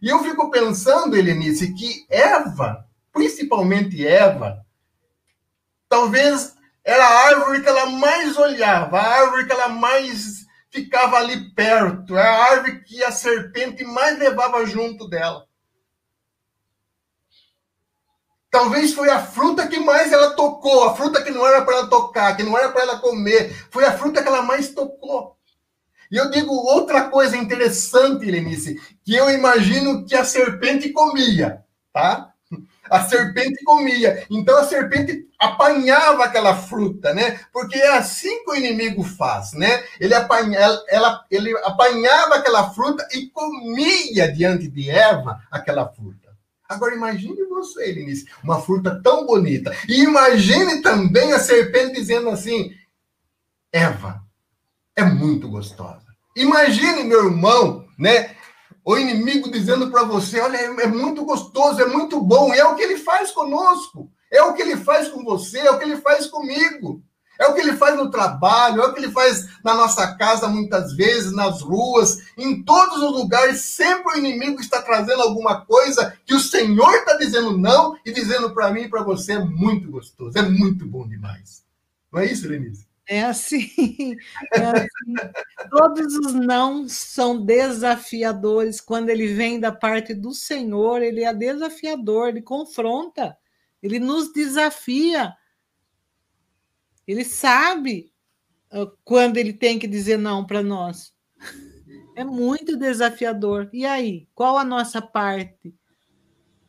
E 0.00 0.08
eu 0.08 0.22
fico 0.22 0.50
pensando, 0.50 1.16
Helenice, 1.16 1.74
que 1.74 2.06
Eva, 2.08 2.86
principalmente 3.12 4.06
Eva, 4.06 4.64
talvez 5.88 6.54
era 6.84 7.04
a 7.04 7.26
árvore 7.28 7.62
que 7.62 7.68
ela 7.68 7.86
mais 7.86 8.36
olhava, 8.36 8.98
a 8.98 9.22
árvore 9.22 9.46
que 9.46 9.52
ela 9.52 9.68
mais 9.68 10.45
ficava 10.76 11.16
ali 11.16 11.50
perto, 11.54 12.18
é 12.18 12.22
a 12.22 12.44
árvore 12.50 12.82
que 12.84 13.02
a 13.02 13.10
serpente 13.10 13.82
mais 13.82 14.18
levava 14.18 14.66
junto 14.66 15.08
dela. 15.08 15.46
Talvez 18.50 18.92
foi 18.92 19.08
a 19.08 19.18
fruta 19.18 19.66
que 19.66 19.80
mais 19.80 20.12
ela 20.12 20.34
tocou, 20.34 20.84
a 20.84 20.94
fruta 20.94 21.22
que 21.22 21.30
não 21.30 21.46
era 21.46 21.64
para 21.64 21.78
ela 21.78 21.88
tocar, 21.88 22.36
que 22.36 22.42
não 22.42 22.58
era 22.58 22.70
para 22.70 22.82
ela 22.82 22.98
comer, 22.98 23.54
foi 23.70 23.86
a 23.86 23.96
fruta 23.96 24.22
que 24.22 24.28
ela 24.28 24.42
mais 24.42 24.74
tocou. 24.74 25.36
E 26.10 26.16
eu 26.16 26.30
digo 26.30 26.52
outra 26.52 27.08
coisa 27.08 27.36
interessante, 27.38 28.30
Lenice, 28.30 28.78
que 29.02 29.14
eu 29.14 29.30
imagino 29.30 30.04
que 30.04 30.14
a 30.14 30.24
serpente 30.26 30.90
comia, 30.90 31.64
tá? 31.90 32.34
A 32.90 33.04
serpente 33.04 33.62
comia. 33.64 34.26
Então 34.30 34.56
a 34.58 34.64
serpente 34.64 35.26
apanhava 35.38 36.24
aquela 36.24 36.54
fruta, 36.54 37.12
né? 37.12 37.40
Porque 37.52 37.78
é 37.78 37.96
assim 37.96 38.44
que 38.44 38.50
o 38.50 38.54
inimigo 38.54 39.02
faz, 39.02 39.52
né? 39.52 39.84
Ele, 40.00 40.14
apanha, 40.14 40.58
ela, 40.88 41.24
ele 41.30 41.56
apanhava 41.58 42.36
aquela 42.36 42.70
fruta 42.70 43.06
e 43.12 43.26
comia 43.28 44.32
diante 44.32 44.68
de 44.68 44.90
Eva 44.90 45.40
aquela 45.50 45.88
fruta. 45.88 46.26
Agora 46.68 46.94
imagine 46.94 47.44
você, 47.44 47.92
Lenice, 47.92 48.26
uma 48.42 48.60
fruta 48.60 49.00
tão 49.02 49.24
bonita. 49.26 49.74
E 49.88 50.02
imagine 50.02 50.82
também 50.82 51.32
a 51.32 51.38
serpente 51.38 51.94
dizendo 51.94 52.28
assim: 52.28 52.72
Eva, 53.72 54.22
é 54.94 55.04
muito 55.04 55.48
gostosa. 55.48 56.06
Imagine, 56.36 57.04
meu 57.04 57.26
irmão, 57.26 57.86
né? 57.98 58.35
O 58.86 58.96
inimigo 58.96 59.50
dizendo 59.50 59.90
para 59.90 60.04
você: 60.04 60.40
olha, 60.40 60.56
é 60.56 60.86
muito 60.86 61.24
gostoso, 61.24 61.82
é 61.82 61.86
muito 61.86 62.20
bom, 62.20 62.54
e 62.54 62.58
é 62.58 62.64
o 62.64 62.76
que 62.76 62.82
ele 62.82 62.98
faz 62.98 63.32
conosco, 63.32 64.08
é 64.30 64.40
o 64.42 64.54
que 64.54 64.62
ele 64.62 64.76
faz 64.76 65.08
com 65.08 65.24
você, 65.24 65.58
é 65.58 65.70
o 65.72 65.78
que 65.78 65.84
ele 65.84 65.96
faz 65.96 66.26
comigo, 66.26 67.02
é 67.36 67.48
o 67.48 67.54
que 67.54 67.60
ele 67.60 67.76
faz 67.76 67.96
no 67.96 68.08
trabalho, 68.08 68.80
é 68.80 68.86
o 68.86 68.94
que 68.94 69.00
ele 69.00 69.10
faz 69.10 69.48
na 69.64 69.74
nossa 69.74 70.14
casa 70.14 70.46
muitas 70.46 70.94
vezes, 70.94 71.32
nas 71.32 71.60
ruas, 71.62 72.18
em 72.38 72.62
todos 72.62 73.02
os 73.02 73.12
lugares, 73.12 73.60
sempre 73.60 74.12
o 74.12 74.18
inimigo 74.18 74.60
está 74.60 74.80
trazendo 74.80 75.20
alguma 75.20 75.62
coisa 75.62 76.16
que 76.24 76.34
o 76.34 76.40
Senhor 76.40 76.94
está 76.94 77.16
dizendo 77.16 77.58
não 77.58 77.98
e 78.06 78.12
dizendo 78.12 78.54
para 78.54 78.70
mim 78.70 78.82
e 78.82 78.88
para 78.88 79.02
você: 79.02 79.32
é 79.32 79.44
muito 79.44 79.90
gostoso, 79.90 80.38
é 80.38 80.42
muito 80.42 80.86
bom 80.86 81.08
demais. 81.08 81.64
Não 82.12 82.20
é 82.20 82.26
isso, 82.26 82.48
Lenise? 82.48 82.85
É 83.08 83.22
assim, 83.22 84.16
é 84.52 84.64
assim. 84.64 85.68
Todos 85.70 86.14
os 86.16 86.34
não 86.34 86.88
são 86.88 87.44
desafiadores. 87.44 88.80
Quando 88.80 89.10
ele 89.10 89.28
vem 89.28 89.60
da 89.60 89.70
parte 89.70 90.12
do 90.12 90.32
Senhor, 90.32 91.02
ele 91.02 91.22
é 91.22 91.32
desafiador, 91.32 92.28
ele 92.28 92.42
confronta, 92.42 93.36
ele 93.82 94.00
nos 94.00 94.32
desafia. 94.32 95.34
Ele 97.06 97.24
sabe 97.24 98.12
ah, 98.70 98.90
quando 99.04 99.36
ele 99.36 99.52
tem 99.52 99.78
que 99.78 99.86
dizer 99.86 100.18
não 100.18 100.44
para 100.44 100.62
nós. 100.62 101.14
É 102.16 102.24
muito 102.24 102.76
desafiador. 102.76 103.68
E 103.72 103.84
aí, 103.84 104.26
qual 104.34 104.58
a 104.58 104.64
nossa 104.64 105.00
parte? 105.00 105.74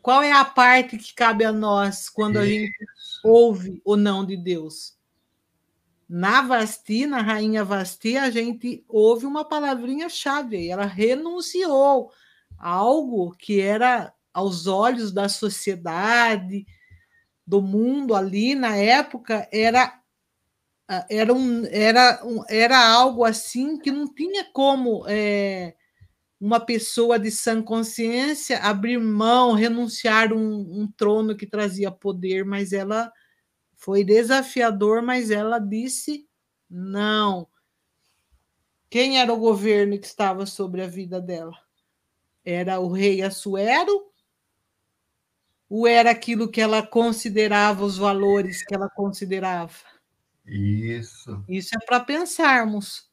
Qual 0.01 0.21
é 0.21 0.31
a 0.31 0.45
parte 0.45 0.97
que 0.97 1.13
cabe 1.13 1.43
a 1.43 1.51
nós 1.51 2.09
quando 2.09 2.38
a 2.38 2.45
gente 2.45 2.71
ouve 3.23 3.81
o 3.83 3.95
não 3.95 4.25
de 4.25 4.38
Deus? 4.38 4.96
Na 6.10 6.41
Vasti, 6.41 7.05
na 7.05 7.22
Rainha 7.22 7.64
Vasti, 7.64 8.18
a 8.18 8.30
gente 8.30 8.84
ouve 8.88 9.26
uma 9.26 9.43
palavrinha-chave. 9.43 10.70
Ela 10.70 10.86
renunciou 10.86 12.12
a 12.58 12.70
algo 12.70 13.32
que 13.38 13.60
era, 13.60 14.14
aos 14.34 14.68
olhos 14.68 15.12
da 15.12 15.28
sociedade, 15.28 16.66
do 17.45 17.62
mundo 17.62 18.16
ali 18.16 18.55
na 18.55 18.76
época, 18.76 19.47
era 19.51 19.97
era, 21.10 21.34
um, 21.34 21.66
era, 21.66 22.22
um, 22.26 22.43
era 22.47 22.78
algo 22.78 23.26
assim 23.26 23.78
que 23.78 23.91
não 23.91 24.08
tinha 24.08 24.45
como 24.53 25.03
é, 25.05 25.76
uma 26.39 26.60
pessoa 26.60 27.20
de 27.20 27.30
sã 27.30 27.62
consciência 27.62 28.60
abrir 28.60 28.97
mão, 28.97 29.53
renunciar 29.53 30.32
um, 30.32 30.82
um 30.82 30.88
trono 30.95 31.36
que 31.36 31.45
trazia 31.45 31.91
poder, 31.91 32.45
mas 32.45 32.72
ela 32.72 33.12
foi 33.88 34.03
desafiador, 34.03 35.01
mas 35.01 35.31
ela 35.31 35.59
disse 35.59 36.27
não. 36.69 37.47
Quem 38.89 39.17
era 39.17 39.33
o 39.33 39.39
governo 39.39 39.97
que 39.97 40.05
estava 40.05 40.45
sobre 40.45 40.81
a 40.81 40.88
vida 40.88 41.21
dela? 41.21 41.57
Era 42.43 42.81
o 42.81 42.91
rei 42.91 43.21
Assuero? 43.21 44.11
Ou 45.69 45.88
era 45.88 46.11
aquilo 46.11 46.51
que 46.51 46.59
ela 46.59 46.85
considerava 46.85 47.85
os 47.85 47.97
valores 47.97 48.61
que 48.61 48.75
ela 48.75 48.89
considerava? 48.89 49.77
Isso. 50.45 51.41
Isso 51.47 51.69
é 51.73 51.85
para 51.85 52.01
pensarmos. 52.01 53.09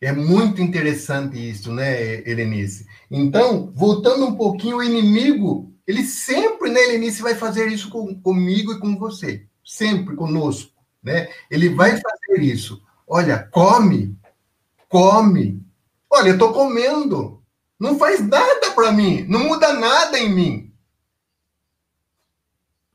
É 0.00 0.12
muito 0.12 0.62
interessante 0.62 1.36
isso, 1.36 1.72
né, 1.72 2.20
Helenice? 2.20 2.86
Então, 3.10 3.72
voltando 3.74 4.24
um 4.24 4.36
pouquinho, 4.36 4.76
o 4.76 4.84
inimigo, 4.84 5.76
ele 5.88 6.04
sempre, 6.04 6.68
né, 6.68 6.80
Helenice, 6.82 7.22
vai 7.22 7.34
fazer 7.34 7.66
isso 7.68 7.88
com, 7.88 8.14
comigo 8.20 8.74
e 8.74 8.78
com 8.78 8.98
você. 8.98 9.46
Sempre 9.64 10.14
conosco, 10.14 10.70
né? 11.02 11.32
Ele 11.50 11.70
vai 11.70 11.92
fazer 11.92 12.42
isso. 12.42 12.82
Olha, 13.06 13.38
come, 13.50 14.14
come. 14.86 15.64
Olha, 16.10 16.28
eu 16.28 16.34
estou 16.34 16.52
comendo. 16.52 17.42
Não 17.80 17.98
faz 17.98 18.20
nada 18.20 18.72
para 18.74 18.92
mim, 18.92 19.24
não 19.28 19.48
muda 19.48 19.72
nada 19.72 20.18
em 20.18 20.28
mim. 20.28 20.74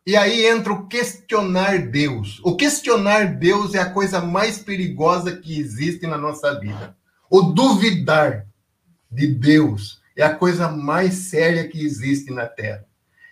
E 0.06 0.16
aí 0.16 0.46
entra 0.46 0.74
o 0.74 0.86
questionar 0.86 1.88
Deus. 1.88 2.40
O 2.44 2.56
questionar 2.56 3.38
Deus 3.38 3.74
é 3.74 3.80
a 3.80 3.90
coisa 3.90 4.22
mais 4.22 4.60
perigosa 4.60 5.36
que 5.36 5.60
existe 5.60 6.06
na 6.06 6.18
nossa 6.18 6.60
vida. 6.60 6.96
O 7.28 7.42
duvidar 7.42 8.46
de 9.10 9.26
Deus 9.28 10.03
é 10.16 10.24
a 10.24 10.36
coisa 10.36 10.70
mais 10.70 11.14
séria 11.30 11.68
que 11.68 11.84
existe 11.84 12.32
na 12.32 12.46
Terra. 12.46 12.86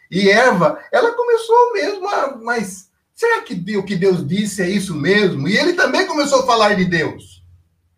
E 0.10 0.30
Eva, 0.30 0.80
ela 0.92 1.14
começou 1.14 1.74
mesmo 1.74 2.08
a, 2.08 2.36
mas 2.38 2.90
será 3.14 3.42
que 3.42 3.54
o 3.78 3.84
que 3.84 3.96
Deus 3.96 4.28
disse 4.28 4.62
é 4.62 4.70
isso 4.70 4.96
mesmo? 4.96 5.48
E 5.48 5.58
ele 5.58 5.74
também 5.74 6.06
começou 6.06 6.42
a 6.42 6.46
falar 6.46 6.74
de 6.74 6.86
Deus. 6.86 7.42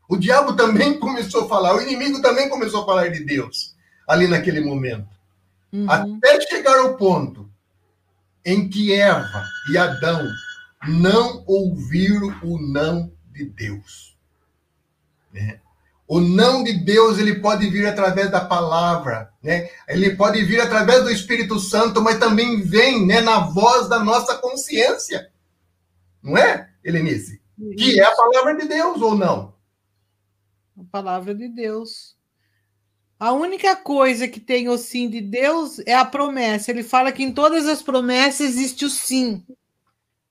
O 0.07 0.17
diabo 0.17 0.55
também 0.55 0.97
começou 0.99 1.45
a 1.45 1.49
falar, 1.49 1.75
o 1.75 1.81
inimigo 1.81 2.21
também 2.21 2.49
começou 2.49 2.83
a 2.83 2.85
falar 2.85 3.07
de 3.09 3.23
Deus 3.23 3.75
ali 4.07 4.27
naquele 4.27 4.61
momento. 4.61 5.09
Uhum. 5.71 5.89
Até 5.89 6.39
chegar 6.41 6.77
ao 6.77 6.95
ponto 6.97 7.49
em 8.45 8.69
que 8.69 8.93
Eva 8.93 9.43
e 9.71 9.77
Adão 9.77 10.29
não 10.87 11.43
ouviram 11.47 12.35
o 12.43 12.59
não 12.59 13.11
de 13.31 13.45
Deus. 13.45 14.15
Né? 15.31 15.59
O 16.13 16.21
não 16.21 16.63
de 16.63 16.73
Deus 16.73 17.17
ele 17.17 17.39
pode 17.39 17.67
vir 17.71 17.87
através 17.87 18.29
da 18.29 18.45
palavra, 18.45 19.33
né? 19.41 19.67
Ele 19.87 20.15
pode 20.15 20.43
vir 20.45 20.61
através 20.61 21.03
do 21.03 21.09
Espírito 21.09 21.57
Santo, 21.57 22.03
mas 22.03 22.19
também 22.19 22.61
vem, 22.61 23.03
né, 23.03 23.19
na 23.19 23.39
voz 23.39 23.89
da 23.89 23.97
nossa 23.97 24.37
consciência, 24.37 25.31
não 26.21 26.37
é, 26.37 26.69
Helenice? 26.85 27.41
Que 27.75 27.99
é 27.99 28.03
a 28.03 28.15
palavra 28.15 28.55
de 28.55 28.67
Deus 28.67 29.01
ou 29.01 29.17
não? 29.17 29.55
A 30.77 30.83
palavra 30.91 31.33
de 31.33 31.47
Deus. 31.47 32.15
A 33.19 33.31
única 33.31 33.75
coisa 33.75 34.27
que 34.27 34.39
tem 34.39 34.69
o 34.69 34.77
sim 34.77 35.09
de 35.09 35.19
Deus 35.19 35.79
é 35.79 35.95
a 35.95 36.05
promessa. 36.05 36.69
Ele 36.69 36.83
fala 36.83 37.11
que 37.11 37.23
em 37.23 37.33
todas 37.33 37.65
as 37.65 37.81
promessas 37.81 38.49
existe 38.49 38.85
o 38.85 38.89
sim. 38.89 39.43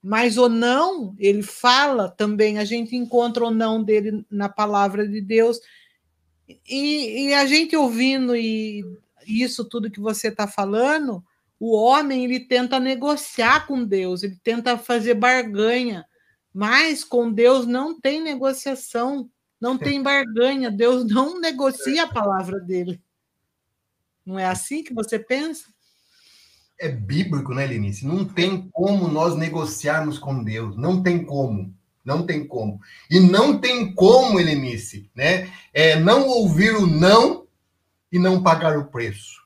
Mas 0.03 0.37
o 0.37 0.49
não, 0.49 1.15
ele 1.17 1.41
fala 1.41 2.09
também, 2.09 2.59
a 2.59 2.65
gente 2.65 2.93
encontra 2.93 3.45
o 3.45 3.51
não 3.51 3.81
dele 3.81 4.25
na 4.29 4.49
palavra 4.49 5.07
de 5.07 5.21
Deus. 5.21 5.59
E, 6.67 7.27
e 7.27 7.33
a 7.33 7.45
gente 7.45 7.75
ouvindo 7.75 8.35
e 8.35 8.83
isso 9.25 9.63
tudo 9.63 9.89
que 9.89 10.01
você 10.01 10.27
está 10.27 10.45
falando, 10.45 11.23
o 11.57 11.73
homem 11.73 12.25
ele 12.25 12.41
tenta 12.41 12.79
negociar 12.79 13.65
com 13.65 13.85
Deus, 13.85 14.21
ele 14.21 14.37
tenta 14.43 14.77
fazer 14.77 15.13
barganha, 15.13 16.05
mas 16.53 17.05
com 17.05 17.31
Deus 17.31 17.65
não 17.65 17.97
tem 17.99 18.21
negociação. 18.21 19.29
Não 19.61 19.77
tem 19.77 20.03
barganha, 20.03 20.69
Deus 20.69 21.05
não 21.05 21.39
negocia 21.39 22.03
a 22.03 22.11
palavra 22.11 22.59
dele. 22.59 23.01
Não 24.25 24.37
é 24.37 24.45
assim 24.45 24.83
que 24.83 24.93
você 24.93 25.17
pensa? 25.17 25.72
É 26.79 26.89
bíblico, 26.89 27.53
né, 27.53 27.65
Lenice? 27.65 28.05
Não 28.05 28.25
tem 28.25 28.69
como 28.71 29.07
nós 29.07 29.35
negociarmos 29.35 30.17
com 30.17 30.43
Deus. 30.43 30.75
Não 30.75 31.01
tem 31.01 31.23
como. 31.23 31.73
Não 32.03 32.25
tem 32.25 32.45
como. 32.45 32.79
E 33.09 33.19
não 33.19 33.57
tem 33.57 33.93
como, 33.93 34.39
Helenice, 34.39 35.09
né? 35.15 35.49
É 35.73 35.97
não 35.97 36.27
ouvir 36.27 36.75
o 36.75 36.85
não 36.85 37.47
e 38.11 38.19
não 38.19 38.43
pagar 38.43 38.77
o 38.77 38.85
preço. 38.85 39.41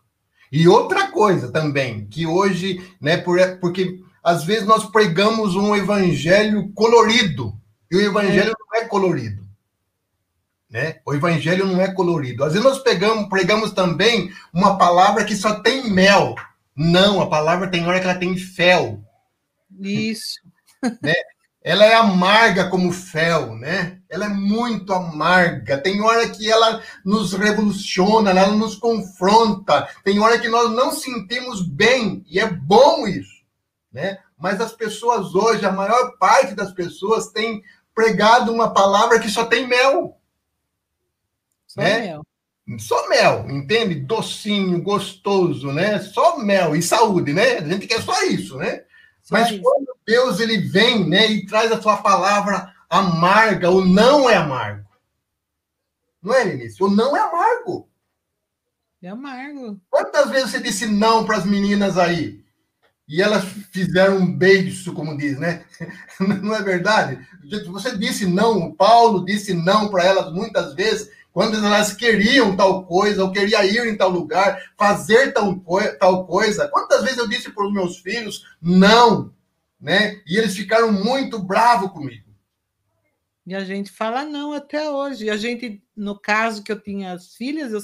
E 0.52 0.68
outra 0.68 1.12
coisa 1.12 1.52
também, 1.52 2.08
que 2.08 2.26
hoje, 2.26 2.82
né, 3.00 3.18
por, 3.18 3.40
porque 3.60 4.00
às 4.24 4.44
vezes 4.44 4.66
nós 4.66 4.86
pregamos 4.86 5.56
um 5.56 5.76
evangelho 5.76 6.72
colorido, 6.74 7.54
e 7.92 7.96
o 7.96 8.02
evangelho 8.02 8.52
é. 8.52 8.54
não 8.60 8.82
é 8.82 8.86
colorido. 8.86 9.48
Né? 10.70 11.00
O 11.06 11.14
evangelho 11.14 11.66
não 11.66 11.82
é 11.82 11.94
colorido. 11.94 12.44
Às 12.44 12.54
vezes 12.54 12.68
nós 12.68 12.80
pegamos, 12.80 13.30
pregamos 13.30 13.72
também 13.72 14.32
uma 14.52 14.78
palavra 14.78 15.24
que 15.24 15.36
só 15.36 15.62
tem 15.62 15.90
mel. 15.90 16.36
Não, 16.78 17.20
a 17.20 17.28
palavra 17.28 17.72
tem 17.72 17.88
hora 17.88 18.00
que 18.00 18.06
ela 18.06 18.20
tem 18.20 18.38
fel. 18.38 19.04
Isso. 19.80 20.40
Né? 21.02 21.16
Ela 21.64 21.86
é 21.86 21.96
amarga 21.96 22.70
como 22.70 22.94
fel, 22.94 23.56
né? 23.56 24.00
Ela 24.08 24.26
é 24.26 24.30
muito 24.30 24.94
amarga. 24.94 25.80
Tem 25.80 26.00
hora 26.02 26.30
que 26.30 26.50
ela 26.50 26.84
nos 27.04 27.34
revoluciona, 27.34 28.30
ela 28.30 28.52
nos 28.52 28.76
confronta. 28.76 29.90
Tem 30.04 30.20
hora 30.20 30.40
que 30.40 30.48
nós 30.48 30.72
não 30.72 30.92
sentimos 30.92 31.68
bem 31.68 32.24
e 32.30 32.40
é 32.40 32.48
bom 32.48 33.08
isso, 33.08 33.44
né? 33.92 34.20
Mas 34.38 34.62
as 34.62 34.72
pessoas 34.72 35.34
hoje, 35.34 35.66
a 35.66 35.72
maior 35.72 36.16
parte 36.20 36.54
das 36.54 36.72
pessoas 36.72 37.32
tem 37.32 37.64
pregado 37.94 38.54
uma 38.54 38.72
palavra 38.72 39.20
que 39.20 39.28
só 39.28 39.44
tem 39.44 39.68
mel. 39.68 40.16
Só 41.66 41.82
né? 41.82 42.00
mel. 42.02 42.27
Só 42.80 43.08
mel, 43.08 43.50
entende? 43.50 43.96
Docinho, 43.96 44.82
gostoso, 44.82 45.72
né? 45.72 46.00
Só 46.00 46.38
mel 46.38 46.76
e 46.76 46.82
saúde, 46.82 47.32
né? 47.32 47.60
A 47.60 47.68
gente 47.68 47.88
quer 47.88 48.02
só 48.02 48.24
isso, 48.24 48.58
né? 48.58 48.84
Só 49.24 49.36
Mas 49.36 49.52
isso. 49.52 49.62
quando 49.62 49.88
Deus 50.06 50.40
ele 50.40 50.58
vem, 50.58 51.08
né, 51.08 51.28
e 51.28 51.46
traz 51.46 51.72
a 51.72 51.82
sua 51.82 51.98
palavra 51.98 52.74
amarga, 52.90 53.70
o 53.70 53.86
não 53.86 54.30
é 54.30 54.36
amargo. 54.36 54.88
Não 56.22 56.34
é, 56.34 56.44
Lenice? 56.44 56.84
O 56.84 56.90
não 56.90 57.16
é 57.16 57.20
amargo. 57.22 57.90
É 59.02 59.10
amargo. 59.10 59.80
Quantas 59.90 60.30
vezes 60.30 60.52
você 60.52 60.60
disse 60.60 60.86
não 60.86 61.26
para 61.26 61.38
as 61.38 61.46
meninas 61.46 61.98
aí? 61.98 62.44
E 63.08 63.22
elas 63.22 63.46
fizeram 63.72 64.18
um 64.18 64.38
beijo, 64.38 64.94
como 64.94 65.18
diz, 65.18 65.40
né? 65.40 65.64
Não 66.20 66.54
é 66.54 66.62
verdade? 66.62 67.26
Você 67.68 67.98
disse 67.98 68.26
não, 68.26 68.58
o 68.58 68.76
Paulo 68.76 69.24
disse 69.24 69.54
não 69.54 69.88
para 69.88 70.04
elas 70.04 70.34
muitas 70.34 70.74
vezes, 70.76 71.10
quando 71.38 71.56
elas 71.64 71.94
queriam 71.94 72.58
tal 72.58 72.84
coisa, 72.88 73.24
ou 73.24 73.32
queria 73.32 73.64
ir 73.64 73.86
em 73.86 73.96
tal 73.96 74.10
lugar, 74.10 74.74
fazer 74.76 75.32
tal, 75.34 75.64
tal 76.00 76.26
coisa. 76.26 76.68
Quantas 76.68 77.04
vezes 77.04 77.20
eu 77.20 77.30
disse 77.30 77.52
para 77.52 77.64
os 77.64 77.72
meus 77.72 78.00
filhos 78.00 78.44
não, 78.60 79.32
né? 79.80 80.20
E 80.26 80.36
eles 80.36 80.56
ficaram 80.56 80.92
muito 80.92 81.38
bravos 81.38 81.92
comigo. 81.92 82.26
E 83.46 83.54
a 83.54 83.64
gente 83.64 83.92
fala 83.92 84.26
não 84.26 84.52
até 84.52 84.90
hoje. 84.90 85.26
E 85.26 85.30
a 85.30 85.38
gente, 85.38 85.80
no 85.96 86.20
caso 86.20 86.64
que 86.64 86.72
eu 86.72 86.82
tinha 86.82 87.14
as 87.14 87.36
filhas, 87.36 87.72
eu, 87.72 87.82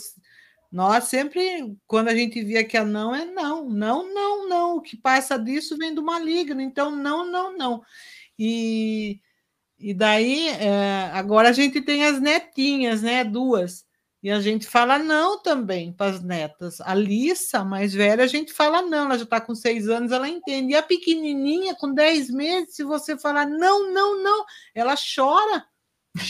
nós 0.71 1.03
sempre, 1.03 1.77
quando 1.85 2.07
a 2.07 2.15
gente 2.15 2.43
via 2.43 2.63
que 2.63 2.75
a 2.75 2.83
não 2.83 3.13
é 3.13 3.23
não, 3.23 3.69
não, 3.69 4.11
não, 4.11 4.49
não. 4.49 4.77
O 4.77 4.81
que 4.81 4.97
passa 4.97 5.37
disso 5.37 5.77
vem 5.77 5.93
do 5.93 6.01
maligno. 6.01 6.59
Então, 6.59 6.89
não, 6.89 7.23
não, 7.23 7.55
não. 7.55 7.83
E 8.39 9.21
E 9.84 9.93
daí, 9.93 10.47
é, 10.47 11.11
agora 11.11 11.49
a 11.49 11.51
gente 11.51 11.81
tem 11.81 12.05
as 12.05 12.17
netinhas, 12.21 13.01
né? 13.01 13.21
Duas. 13.21 13.86
E 14.23 14.31
a 14.31 14.39
gente 14.39 14.65
fala 14.65 14.97
não 14.97 15.43
também 15.43 15.91
para 15.91 16.15
as 16.15 16.23
netas. 16.23 16.79
A 16.79 16.95
Lissa, 16.95 17.65
mais 17.65 17.93
velha, 17.93 18.23
a 18.23 18.27
gente 18.27 18.53
fala 18.53 18.81
não, 18.81 19.07
ela 19.07 19.17
já 19.17 19.25
está 19.25 19.41
com 19.41 19.53
seis 19.53 19.89
anos, 19.89 20.13
ela 20.13 20.29
entende. 20.29 20.71
E 20.71 20.75
a 20.77 20.81
pequenininha, 20.81 21.75
com 21.75 21.93
dez 21.93 22.29
meses, 22.29 22.77
se 22.77 22.84
você 22.86 23.17
falar 23.17 23.45
não, 23.45 23.91
não, 23.91 24.23
não, 24.23 24.45
ela 24.73 24.95
chora, 24.95 25.65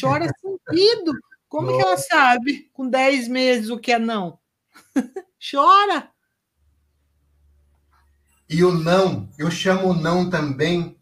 chora 0.02 0.26
sentido. 0.42 1.14
Como 1.48 1.68
Nossa. 1.68 1.78
que 1.78 1.86
ela 1.86 1.98
sabe, 1.98 2.72
com 2.74 2.90
dez 2.90 3.28
meses, 3.28 3.70
o 3.70 3.78
que 3.78 3.92
é 3.92 4.00
não? 4.00 4.40
chora. 5.52 6.10
E 8.50 8.64
o 8.64 8.72
não, 8.72 9.30
eu 9.38 9.52
chamo 9.52 9.90
o 9.90 9.94
não 9.94 10.28
também, 10.28 10.98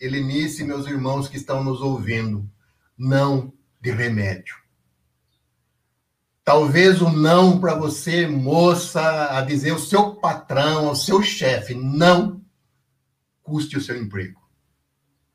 Helenice 0.00 0.64
meus 0.64 0.86
irmãos 0.86 1.28
que 1.28 1.36
estão 1.36 1.64
nos 1.64 1.80
ouvindo, 1.80 2.48
não 2.96 3.52
de 3.80 3.90
remédio. 3.90 4.54
Talvez 6.44 7.02
o 7.02 7.10
não 7.10 7.58
para 7.58 7.74
você, 7.74 8.26
moça, 8.26 9.36
a 9.36 9.40
dizer 9.42 9.72
o 9.72 9.78
seu 9.78 10.14
patrão, 10.16 10.90
o 10.92 10.94
seu 10.94 11.22
chefe, 11.22 11.74
não 11.74 12.40
custe 13.42 13.76
o 13.76 13.80
seu 13.80 13.96
emprego. 13.96 14.40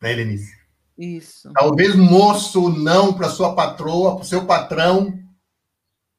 Né, 0.02 0.14
Helenice? 0.14 0.56
Isso. 0.98 1.52
Talvez 1.54 1.96
moço, 1.96 2.70
não 2.70 3.14
para 3.14 3.30
sua 3.30 3.56
patroa, 3.56 4.16
para 4.16 4.24
o 4.24 4.28
seu 4.28 4.46
patrão, 4.46 5.20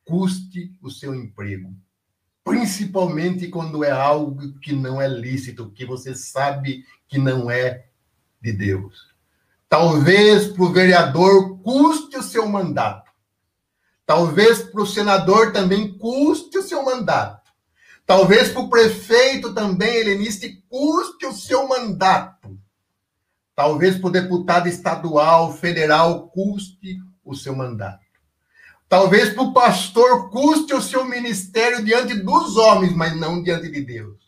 custe 0.05 0.77
o 0.83 0.91
seu 0.91 1.15
emprego. 1.15 1.75
Principalmente 2.45 3.49
quando 3.49 3.85
é 3.85 3.91
algo 3.91 4.59
que 4.59 4.73
não 4.73 5.01
é 5.01 5.09
lícito, 5.09 5.71
que 5.71 5.87
você 5.87 6.15
sabe 6.15 6.85
que 7.07 7.19
não 7.19 7.51
é 7.51 7.87
de 8.43 8.53
Deus. 8.53 9.13
Talvez 9.69 10.49
para 10.49 10.65
o 10.65 10.73
vereador 10.73 11.59
custe 11.63 12.19
o 12.19 12.23
seu 12.23 12.47
mandato. 12.49 13.11
Talvez 14.05 14.63
para 14.63 14.83
o 14.83 14.87
senador 14.87 15.53
também 15.53 15.97
custe 15.97 16.59
o 16.59 16.63
seu 16.63 16.85
mandato. 16.85 17.51
Talvez 18.05 18.51
para 18.51 18.63
o 18.63 18.69
prefeito 18.69 19.55
também, 19.55 19.97
heleniste, 19.97 20.63
custe 20.69 21.25
o 21.25 21.33
seu 21.33 21.69
mandato. 21.69 22.59
Talvez 23.55 23.97
para 23.97 24.09
o 24.09 24.13
deputado 24.13 24.69
estadual, 24.69 25.55
federal, 25.55 26.29
custe 26.29 26.99
o 27.25 27.35
seu 27.35 27.55
mandato. 27.55 28.03
Talvez 28.89 29.33
para 29.33 29.45
o 29.45 29.55
pastor 29.55 30.31
custe 30.31 30.75
o 30.75 30.83
seu 30.83 31.07
ministério 31.07 31.83
diante 31.83 32.15
dos 32.15 32.57
homens, 32.57 32.95
mas 32.95 33.17
não 33.17 33.43
diante 33.43 33.71
de 33.71 33.81
Deus. 33.81 34.19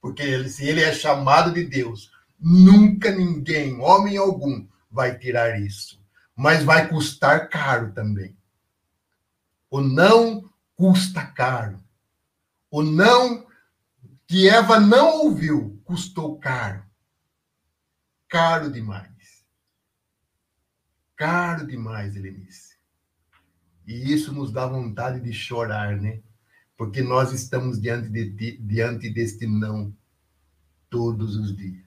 Porque 0.00 0.22
ele, 0.22 0.50
se 0.50 0.68
ele 0.68 0.82
é 0.82 0.92
chamado 0.92 1.52
de 1.52 1.64
Deus, 1.64 2.10
nunca 2.38 3.10
ninguém, 3.10 3.80
homem 3.80 4.16
algum, 4.16 4.66
vai 4.90 5.18
tirar 5.18 5.60
isso. 5.60 6.00
Mas 6.34 6.62
vai 6.62 6.88
custar 6.88 7.48
caro 7.48 7.92
também. 7.92 8.36
O 9.70 9.80
não 9.80 10.50
custa 10.74 11.24
caro. 11.26 11.82
O 12.70 12.82
não 12.82 13.46
que 14.26 14.48
Eva 14.48 14.78
não 14.80 15.24
ouviu 15.24 15.80
custou 15.84 16.38
caro. 16.38 16.84
Caro 18.28 18.70
demais. 18.70 19.44
Caro 21.16 21.66
demais, 21.66 22.14
Helenice. 22.16 22.76
E 23.86 24.12
isso 24.12 24.32
nos 24.32 24.52
dá 24.52 24.66
vontade 24.66 25.20
de 25.20 25.32
chorar, 25.32 25.96
né? 25.96 26.20
Porque 26.76 27.00
nós 27.00 27.32
estamos 27.32 27.80
diante, 27.80 28.08
de, 28.10 28.58
diante 28.58 29.08
deste 29.08 29.46
não 29.46 29.96
todos 30.90 31.36
os 31.36 31.56
dias. 31.56 31.85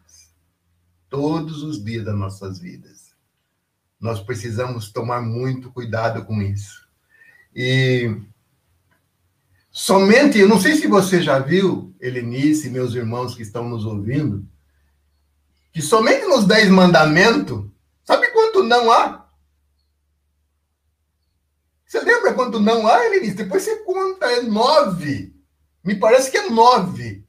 Todos 1.10 1.64
os 1.64 1.84
dias 1.84 2.05
das 2.05 2.16
nossas 2.16 2.60
vidas. 2.60 3.14
Nós 3.99 4.20
precisamos 4.20 4.91
tomar 4.91 5.22
muito 5.22 5.72
cuidado 5.72 6.24
com 6.26 6.41
isso. 6.41 6.88
E 7.53 8.16
somente, 9.72 10.38
eu 10.38 10.47
não 10.47 10.60
sei 10.60 10.76
se 10.76 10.88
você 10.88 11.22
já 11.22 11.39
viu, 11.39 11.93
Helenice 11.99 12.70
meus 12.70 12.93
irmãos 12.93 13.36
que 13.36 13.41
estão 13.41 13.68
nos 13.68 13.86
ouvindo, 13.86 14.47
que 15.74 15.82
somente 15.82 16.26
nos 16.26 16.45
Dez 16.45 16.70
Mandamentos, 16.70 17.66
sabe 18.03 18.28
quanto 18.32 18.64
não 18.64 18.91
há? 18.91 19.28
Você 21.86 21.99
lembra 22.01 22.34
quanto 22.36 22.60
não 22.60 22.88
há, 22.88 23.03
Helenice? 23.05 23.36
Depois 23.36 23.64
você 23.64 23.78
conta, 23.78 24.28
é 24.28 24.43
nove. 24.43 25.36
Me 25.84 25.95
parece 25.95 26.30
que 26.30 26.38
é 26.38 26.49
nove. 26.49 27.28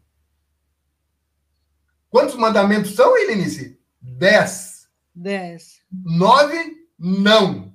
Quantos 2.11 2.35
mandamentos 2.35 2.97
são, 2.97 3.17
Helenice? 3.17 3.79
Dez. 4.03 4.89
Dez. 5.15 5.81
Nove, 5.91 6.87
não. 6.99 7.73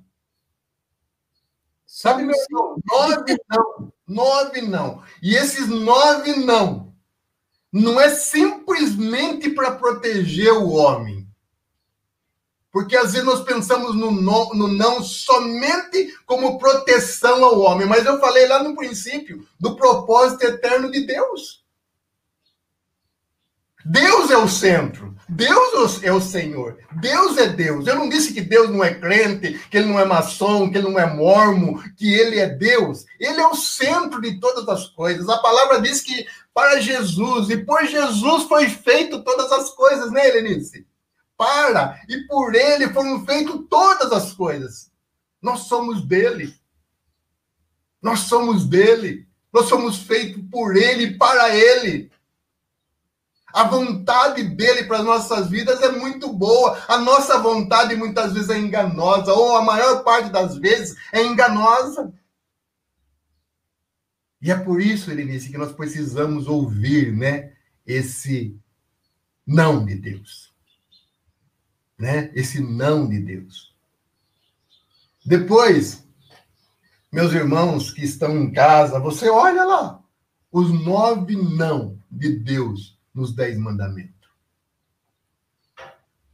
Sabe, 1.86 2.22
meu 2.22 2.36
irmão? 2.36 2.76
Nove 2.86 3.36
não. 3.48 3.92
Nove 4.06 4.60
não. 4.60 5.02
E 5.22 5.34
esses 5.34 5.66
nove 5.66 6.36
não. 6.36 6.94
Não 7.72 7.98
é 7.98 8.10
simplesmente 8.10 9.50
para 9.50 9.72
proteger 9.72 10.52
o 10.52 10.68
homem. 10.68 11.26
Porque 12.70 12.94
às 12.94 13.12
vezes 13.12 13.26
nós 13.26 13.40
pensamos 13.40 13.94
no 13.94 14.10
não, 14.10 14.50
no 14.50 14.68
não 14.68 15.02
somente 15.02 16.14
como 16.26 16.58
proteção 16.58 17.42
ao 17.42 17.60
homem. 17.60 17.86
Mas 17.86 18.04
eu 18.04 18.20
falei 18.20 18.46
lá 18.46 18.62
no 18.62 18.76
princípio 18.76 19.48
do 19.58 19.74
propósito 19.76 20.44
eterno 20.44 20.90
de 20.90 21.06
Deus. 21.06 21.65
Deus 23.88 24.30
é 24.30 24.36
o 24.36 24.48
centro. 24.48 25.14
Deus 25.28 26.02
é 26.02 26.12
o 26.12 26.20
Senhor. 26.20 26.78
Deus 27.00 27.36
é 27.36 27.48
Deus. 27.48 27.86
Eu 27.86 27.94
não 27.94 28.08
disse 28.08 28.32
que 28.32 28.40
Deus 28.40 28.68
não 28.68 28.82
é 28.82 28.94
crente, 28.94 29.58
que 29.70 29.76
ele 29.76 29.86
não 29.86 29.98
é 29.98 30.04
maçom, 30.04 30.70
que 30.70 30.78
ele 30.78 30.88
não 30.88 30.98
é 30.98 31.06
mormo, 31.06 31.80
que 31.96 32.12
ele 32.12 32.40
é 32.40 32.48
Deus. 32.48 33.04
Ele 33.18 33.40
é 33.40 33.46
o 33.46 33.54
centro 33.54 34.20
de 34.20 34.40
todas 34.40 34.68
as 34.68 34.88
coisas. 34.88 35.28
A 35.28 35.38
palavra 35.38 35.80
diz 35.80 36.00
que 36.00 36.26
para 36.52 36.80
Jesus 36.80 37.48
e 37.50 37.58
por 37.58 37.84
Jesus 37.86 38.44
foi 38.44 38.68
feito 38.68 39.22
todas 39.22 39.52
as 39.52 39.70
coisas, 39.70 40.10
né, 40.10 40.28
Helenice? 40.28 40.86
Para 41.36 42.00
e 42.08 42.26
por 42.26 42.54
ele 42.54 42.88
foram 42.88 43.24
feitas 43.24 43.60
todas 43.70 44.10
as 44.10 44.32
coisas. 44.32 44.90
Nós 45.40 45.60
somos 45.60 46.04
dele. 46.04 46.54
Nós 48.02 48.20
somos 48.20 48.64
dele. 48.64 49.28
Nós 49.52 49.66
somos 49.66 49.98
feitos 49.98 50.42
por 50.50 50.76
ele 50.76 51.16
para 51.16 51.54
ele. 51.54 52.10
A 53.56 53.64
vontade 53.64 54.42
dele 54.42 54.84
para 54.84 54.98
as 54.98 55.04
nossas 55.06 55.48
vidas 55.48 55.80
é 55.80 55.90
muito 55.90 56.30
boa. 56.30 56.78
A 56.86 56.98
nossa 56.98 57.38
vontade 57.38 57.96
muitas 57.96 58.34
vezes 58.34 58.50
é 58.50 58.58
enganosa, 58.58 59.32
ou 59.32 59.56
a 59.56 59.62
maior 59.62 60.04
parte 60.04 60.28
das 60.28 60.58
vezes 60.58 60.94
é 61.10 61.22
enganosa. 61.22 62.12
E 64.42 64.50
é 64.50 64.58
por 64.58 64.78
isso, 64.78 65.10
Elenice, 65.10 65.48
que 65.48 65.56
nós 65.56 65.72
precisamos 65.72 66.46
ouvir, 66.46 67.16
né, 67.16 67.54
esse 67.86 68.60
não 69.46 69.86
de 69.86 69.94
Deus. 69.94 70.52
Né? 71.98 72.30
Esse 72.34 72.60
não 72.60 73.08
de 73.08 73.20
Deus. 73.20 73.74
Depois, 75.24 76.06
meus 77.10 77.32
irmãos 77.32 77.90
que 77.90 78.04
estão 78.04 78.36
em 78.36 78.52
casa, 78.52 79.00
você 79.00 79.30
olha 79.30 79.64
lá, 79.64 80.04
os 80.52 80.70
nove 80.84 81.36
não 81.36 81.98
de 82.10 82.36
Deus 82.38 82.95
nos 83.16 83.34
Dez 83.34 83.56
Mandamentos. 83.56 84.14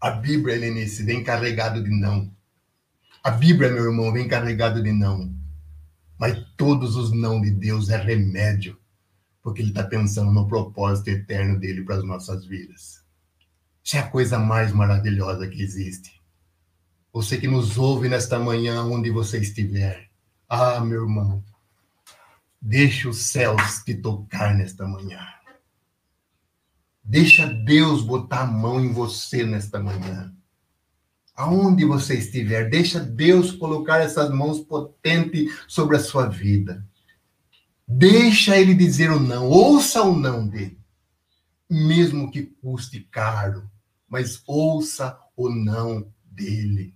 A 0.01 0.11
Bíblia, 0.11 0.57
Helenice, 0.57 1.05
vem 1.05 1.23
carregado 1.23 1.81
de 1.81 1.91
não. 1.91 2.29
A 3.23 3.31
Bíblia, 3.31 3.71
meu 3.71 3.85
irmão, 3.85 4.13
vem 4.13 4.27
carregado 4.27 4.83
de 4.83 4.91
não. 4.91 5.33
Mas 6.19 6.45
todos 6.57 6.97
os 6.97 7.13
não 7.13 7.41
de 7.41 7.53
Deus 7.53 7.89
é 7.89 7.97
remédio, 7.97 8.77
porque 9.41 9.63
ele 9.63 9.69
está 9.69 9.85
pensando 9.85 10.33
no 10.33 10.49
propósito 10.49 11.09
eterno 11.09 11.57
dele 11.57 11.85
para 11.85 11.97
as 11.97 12.05
nossas 12.05 12.45
vidas. 12.45 13.05
Isso 13.85 13.97
é 13.97 14.01
a 14.01 14.09
coisa 14.09 14.37
mais 14.39 14.73
maravilhosa 14.73 15.47
que 15.47 15.63
existe. 15.63 16.21
Você 17.13 17.39
que 17.39 17.47
nos 17.47 17.79
ouve 17.79 18.09
nesta 18.09 18.41
manhã, 18.41 18.83
onde 18.83 19.09
você 19.11 19.39
estiver. 19.39 20.11
Ah, 20.49 20.81
meu 20.81 21.03
irmão, 21.03 21.45
deixe 22.61 23.07
os 23.07 23.19
céus 23.19 23.85
te 23.85 23.95
tocar 23.95 24.55
nesta 24.55 24.85
manhã. 24.85 25.21
Deixa 27.13 27.47
Deus 27.47 28.01
botar 28.01 28.41
a 28.41 28.47
mão 28.47 28.83
em 28.83 28.91
você 28.91 29.45
nesta 29.45 29.79
manhã. 29.79 30.35
Aonde 31.37 31.85
você 31.85 32.15
estiver, 32.15 32.71
deixa 32.71 33.01
Deus 33.01 33.53
colocar 33.53 33.99
essas 33.99 34.31
mãos 34.31 34.61
potentes 34.61 35.53
sobre 35.69 35.99
a 35.99 36.01
sua 36.01 36.27
vida. 36.27 36.83
Deixa 37.87 38.57
ele 38.57 38.75
dizer 38.75 39.11
o 39.11 39.21
não, 39.21 39.47
ouça 39.47 40.03
o 40.03 40.19
não 40.19 40.49
dele, 40.49 40.81
mesmo 41.69 42.31
que 42.31 42.45
custe 42.45 43.01
caro, 43.11 43.71
mas 44.09 44.43
ouça 44.47 45.19
o 45.37 45.51
não 45.51 46.11
dele, 46.25 46.95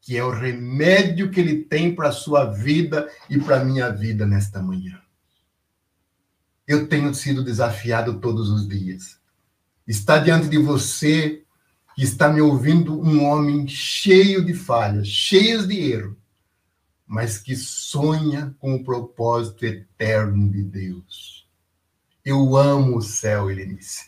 que 0.00 0.16
é 0.16 0.22
o 0.22 0.30
remédio 0.30 1.28
que 1.32 1.40
ele 1.40 1.64
tem 1.64 1.92
para 1.92 2.10
a 2.10 2.12
sua 2.12 2.44
vida 2.44 3.10
e 3.28 3.36
para 3.36 3.60
a 3.60 3.64
minha 3.64 3.90
vida 3.90 4.24
nesta 4.24 4.62
manhã. 4.62 5.02
Eu 6.68 6.88
tenho 6.88 7.12
sido 7.12 7.42
desafiado 7.42 8.20
todos 8.20 8.48
os 8.48 8.68
dias. 8.68 9.23
Está 9.86 10.18
diante 10.18 10.48
de 10.48 10.58
você 10.58 11.42
que 11.94 12.02
está 12.02 12.28
me 12.28 12.40
ouvindo 12.40 13.00
um 13.00 13.24
homem 13.24 13.68
cheio 13.68 14.44
de 14.44 14.54
falhas, 14.54 15.06
cheio 15.06 15.66
de 15.66 15.92
erro, 15.92 16.16
mas 17.06 17.38
que 17.38 17.54
sonha 17.54 18.54
com 18.58 18.74
o 18.74 18.82
propósito 18.82 19.64
eterno 19.64 20.50
de 20.50 20.62
Deus. 20.62 21.46
Eu 22.24 22.56
amo 22.56 22.96
o 22.96 23.02
céu, 23.02 23.50
Helenice. 23.50 24.04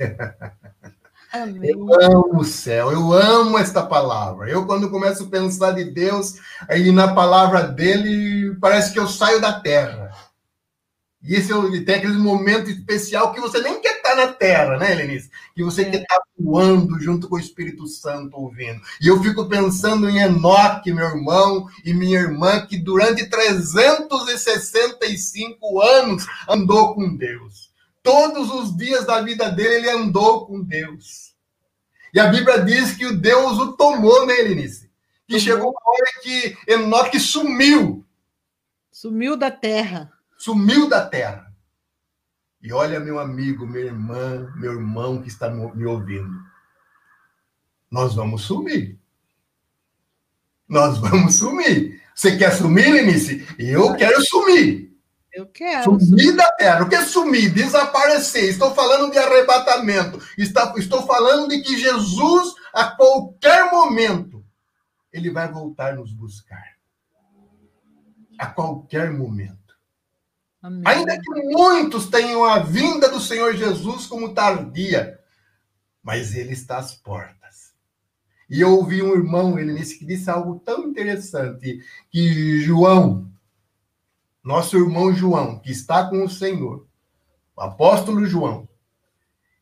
Amém. 1.33 1.71
Eu 1.71 1.87
amo 2.01 2.41
o 2.41 2.45
céu, 2.45 2.91
eu 2.91 3.13
amo 3.13 3.59
esta 3.59 3.85
palavra. 3.85 4.49
Eu, 4.49 4.65
quando 4.65 4.91
começo 4.91 5.25
a 5.25 5.29
pensar 5.29 5.73
de 5.73 5.85
Deus, 5.85 6.37
aí 6.69 6.91
na 6.91 7.13
palavra 7.15 7.63
dele, 7.63 8.57
parece 8.61 8.93
que 8.93 8.99
eu 8.99 9.07
saio 9.07 9.41
da 9.41 9.61
terra. 9.61 10.11
E 11.23 11.35
esse 11.35 11.53
é 11.53 11.85
tem 11.85 11.97
aquele 11.97 12.17
momento 12.17 12.71
especial 12.71 13.35
que 13.35 13.41
você 13.41 13.61
nem 13.61 13.81
quer 13.81 13.96
estar 14.07 14.17
na 14.17 14.33
terra, 14.33 14.79
né, 14.79 14.93
Helenice? 14.93 15.31
Que 15.55 15.63
você 15.63 15.83
é. 15.83 15.91
quer 15.91 16.01
estar 16.03 16.19
voando 16.39 16.99
junto 17.01 17.29
com 17.29 17.37
o 17.37 17.41
Espírito 17.41 17.87
Santo 17.87 18.37
ouvindo. 18.37 18.81
E 19.01 19.07
eu 19.09 19.23
fico 19.23 19.47
pensando 19.49 20.07
em 20.09 20.19
Enoque, 20.19 20.93
meu 20.93 21.07
irmão, 21.07 21.67
e 21.85 21.93
minha 21.93 22.21
irmã, 22.21 22.65
que 22.67 22.79
durante 22.79 23.29
365 23.29 25.81
anos 25.81 26.25
andou 26.49 26.95
com 26.95 27.15
Deus. 27.17 27.71
Todos 28.03 28.51
os 28.51 28.75
dias 28.77 29.05
da 29.05 29.21
vida 29.21 29.51
dele, 29.51 29.75
ele 29.77 29.91
andou 29.91 30.47
com 30.47 30.63
Deus. 30.63 31.35
E 32.15 32.21
a 32.21 32.29
Bíblia 32.29 32.63
diz 32.63 32.93
que 32.93 33.05
o 33.05 33.17
Deus 33.17 33.59
o 33.59 33.73
tomou, 33.73 34.25
né, 34.27 34.39
Helenice? 34.39 34.89
Que 35.27 35.41
chegou 35.41 35.71
uma 35.71 35.81
hora 35.85 36.13
que 36.23 36.57
Enoque 36.69 37.19
sumiu. 37.19 38.05
Sumiu 38.93 39.37
da 39.37 39.51
terra 39.51 40.13
sumiu 40.37 40.89
da 40.89 41.05
terra. 41.05 41.46
E 42.67 42.73
olha, 42.73 42.99
meu 42.99 43.21
amigo, 43.21 43.65
minha 43.65 43.85
irmã, 43.85 44.53
meu 44.57 44.73
irmão 44.73 45.23
que 45.23 45.29
está 45.29 45.49
me 45.49 45.87
ouvindo. 45.87 46.37
Nós 47.89 48.17
vamos 48.17 48.43
sumir. 48.43 48.99
Nós 50.69 50.99
vamos 50.99 51.37
sumir. 51.37 52.03
Você 52.13 52.37
quer 52.37 52.51
sumir, 52.51 52.93
Lenice? 52.93 53.47
Eu 53.57 53.95
quero 53.95 54.21
sumir. 54.21 54.93
Eu 55.33 55.47
quero. 55.47 56.01
Sumir 56.01 56.35
da 56.35 56.51
terra. 56.55 56.83
O 56.83 56.89
que 56.89 56.97
é 56.97 57.05
sumir? 57.05 57.55
Desaparecer. 57.55 58.49
Estou 58.49 58.75
falando 58.75 59.13
de 59.13 59.19
arrebatamento. 59.19 60.21
Estou 60.37 61.07
falando 61.07 61.49
de 61.49 61.63
que 61.63 61.79
Jesus, 61.79 62.53
a 62.75 62.87
qualquer 62.87 63.71
momento, 63.71 64.45
ele 65.13 65.31
vai 65.31 65.47
voltar 65.53 65.95
nos 65.95 66.13
buscar. 66.13 66.77
A 68.37 68.47
qualquer 68.47 69.13
momento. 69.13 69.66
Amém. 70.67 70.83
Ainda 70.85 71.17
que 71.17 71.31
muitos 71.31 72.09
tenham 72.09 72.45
a 72.45 72.59
vinda 72.59 73.09
do 73.09 73.21
Senhor 73.21 73.55
Jesus 73.55 74.09
como 74.09 74.35
tardia, 74.35 75.17
mas 76.03 76.35
ele 76.35 76.55
está 76.55 76.79
às 76.79 76.93
portas. 76.93 77.73
E 78.51 78.63
eu 78.63 78.73
ouvi 78.73 79.01
um 79.01 79.15
irmão, 79.15 79.57
ele 79.61 79.77
disse 79.77 79.97
que 79.97 80.05
disse 80.05 80.29
algo 80.29 80.59
tão 80.59 80.89
interessante, 80.89 81.85
que 82.11 82.61
João, 82.63 83.31
nosso 84.43 84.77
irmão 84.77 85.15
João, 85.15 85.61
que 85.61 85.71
está 85.71 86.11
com 86.11 86.25
o 86.25 86.29
Senhor, 86.29 86.85
o 87.55 87.61
apóstolo 87.61 88.27
João, 88.27 88.69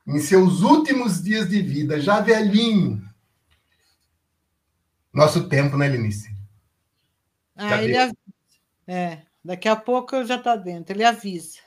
em 0.07 0.19
seus 0.19 0.63
últimos 0.63 1.23
dias 1.23 1.51
de 1.51 1.61
vida, 1.61 2.01
já 2.01 2.23
velhinho, 2.23 3.07
nosso 5.13 5.51
tempo, 5.51 5.77
né, 5.77 5.87
Lenice? 5.87 6.35
Ah, 7.55 7.83
ele 7.83 7.95
é. 8.87 9.27
Daqui 9.45 9.69
a 9.69 9.77
pouco 9.77 10.25
já 10.25 10.37
está 10.37 10.57
dentro, 10.57 10.95
ele 10.95 11.05
avisa. 11.05 11.59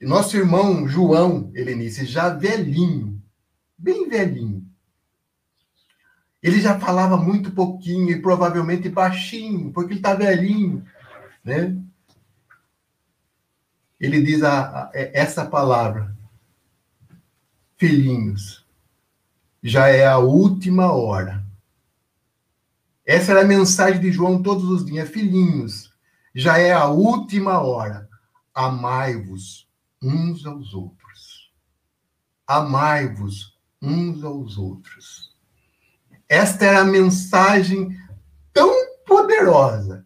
Nosso 0.00 0.36
irmão 0.36 0.88
João 0.88 1.50
Helenice, 1.54 2.06
já 2.06 2.30
velhinho, 2.30 3.22
bem 3.76 4.08
velhinho. 4.08 4.66
Ele 6.42 6.60
já 6.60 6.78
falava 6.78 7.16
muito 7.16 7.50
pouquinho 7.50 8.10
e 8.10 8.22
provavelmente 8.22 8.88
baixinho, 8.88 9.70
porque 9.72 9.92
ele 9.92 9.98
está 9.98 10.14
velhinho, 10.14 10.86
né? 11.44 11.76
Ele 14.00 14.22
diz 14.22 14.42
a, 14.42 14.84
a, 14.84 14.90
é, 14.94 15.10
essa 15.18 15.44
palavra, 15.44 16.16
filhinhos, 17.76 18.64
já 19.62 19.88
é 19.88 20.06
a 20.06 20.18
última 20.18 20.92
hora. 20.92 21.44
Essa 23.04 23.32
era 23.32 23.42
a 23.42 23.44
mensagem 23.44 24.00
de 24.00 24.12
João 24.12 24.40
todos 24.40 24.64
os 24.70 24.86
dias, 24.86 25.08
filhinhos, 25.08 25.87
já 26.34 26.58
é 26.58 26.72
a 26.72 26.86
última 26.86 27.60
hora. 27.60 28.08
Amai-vos 28.54 29.68
uns 30.02 30.44
aos 30.46 30.74
outros. 30.74 31.52
Amai-vos 32.46 33.58
uns 33.80 34.24
aos 34.24 34.58
outros. 34.58 35.36
Esta 36.28 36.64
era 36.64 36.80
a 36.80 36.84
mensagem 36.84 37.96
tão 38.52 38.70
poderosa 39.06 40.04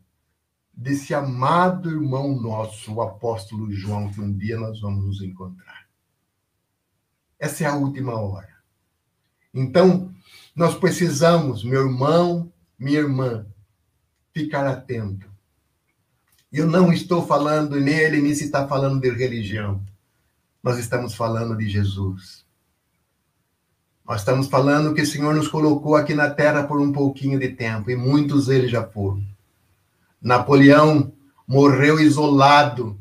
desse 0.72 1.14
amado 1.14 1.90
irmão 1.90 2.40
nosso, 2.40 2.94
o 2.94 3.02
apóstolo 3.02 3.70
João, 3.72 4.10
que 4.10 4.20
um 4.20 4.36
dia 4.36 4.58
nós 4.58 4.80
vamos 4.80 5.04
nos 5.04 5.22
encontrar. 5.22 5.88
Essa 7.38 7.64
é 7.64 7.66
a 7.66 7.74
última 7.74 8.14
hora. 8.14 8.56
Então, 9.52 10.12
nós 10.54 10.74
precisamos, 10.74 11.64
meu 11.64 11.82
irmão, 11.82 12.52
minha 12.78 13.00
irmã, 13.00 13.46
ficar 14.32 14.66
atento 14.66 15.31
eu 16.52 16.66
não 16.66 16.92
estou 16.92 17.26
falando, 17.26 17.80
nem 17.80 17.94
a 17.94 18.02
Helenice 18.02 18.44
está 18.44 18.68
falando 18.68 19.00
de 19.00 19.10
religião. 19.10 19.82
Nós 20.62 20.78
estamos 20.78 21.14
falando 21.14 21.56
de 21.56 21.68
Jesus. 21.68 22.44
Nós 24.06 24.20
estamos 24.20 24.48
falando 24.48 24.94
que 24.94 25.00
o 25.02 25.06
Senhor 25.06 25.34
nos 25.34 25.48
colocou 25.48 25.96
aqui 25.96 26.12
na 26.14 26.28
terra 26.28 26.64
por 26.64 26.80
um 26.80 26.92
pouquinho 26.92 27.38
de 27.38 27.48
tempo, 27.48 27.90
e 27.90 27.96
muitos 27.96 28.48
eles 28.48 28.70
já 28.70 28.86
foram. 28.86 29.24
Napoleão 30.20 31.12
morreu 31.46 31.98
isolado 31.98 33.00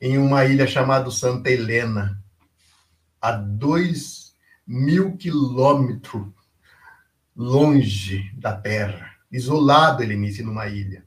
em 0.00 0.16
uma 0.18 0.44
ilha 0.44 0.66
chamada 0.66 1.10
Santa 1.10 1.50
Helena, 1.50 2.22
a 3.20 3.32
dois 3.32 4.34
mil 4.66 5.16
quilômetros 5.16 6.26
longe 7.34 8.30
da 8.36 8.54
terra, 8.56 9.10
isolado, 9.30 10.02
Helenice, 10.02 10.42
numa 10.42 10.68
ilha. 10.68 11.04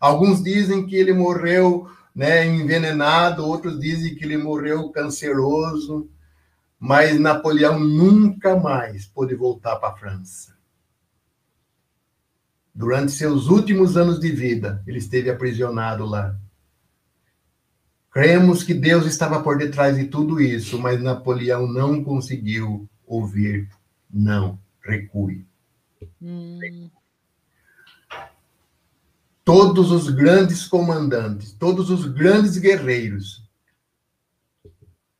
Alguns 0.00 0.42
dizem 0.42 0.86
que 0.86 0.96
ele 0.96 1.12
morreu 1.12 1.86
né, 2.14 2.46
envenenado, 2.46 3.46
outros 3.46 3.78
dizem 3.78 4.14
que 4.14 4.24
ele 4.24 4.38
morreu 4.38 4.88
canceroso, 4.88 6.08
mas 6.78 7.20
Napoleão 7.20 7.78
nunca 7.78 8.58
mais 8.58 9.04
pôde 9.04 9.34
voltar 9.34 9.76
para 9.76 9.90
a 9.90 9.96
França. 9.96 10.56
Durante 12.74 13.12
seus 13.12 13.48
últimos 13.48 13.94
anos 13.98 14.18
de 14.18 14.30
vida, 14.30 14.82
ele 14.86 14.96
esteve 14.96 15.28
aprisionado 15.28 16.06
lá. 16.06 16.34
Cremos 18.10 18.64
que 18.64 18.72
Deus 18.72 19.04
estava 19.04 19.42
por 19.42 19.58
detrás 19.58 19.96
de 19.96 20.06
tudo 20.06 20.40
isso, 20.40 20.78
mas 20.78 21.00
Napoleão 21.00 21.66
não 21.66 22.02
conseguiu 22.02 22.88
ouvir. 23.06 23.68
Não, 24.10 24.58
recue. 24.82 25.44
Hum 26.22 26.90
todos 29.44 29.90
os 29.90 30.08
grandes 30.10 30.66
comandantes, 30.66 31.52
todos 31.52 31.90
os 31.90 32.06
grandes 32.06 32.56
guerreiros 32.58 33.44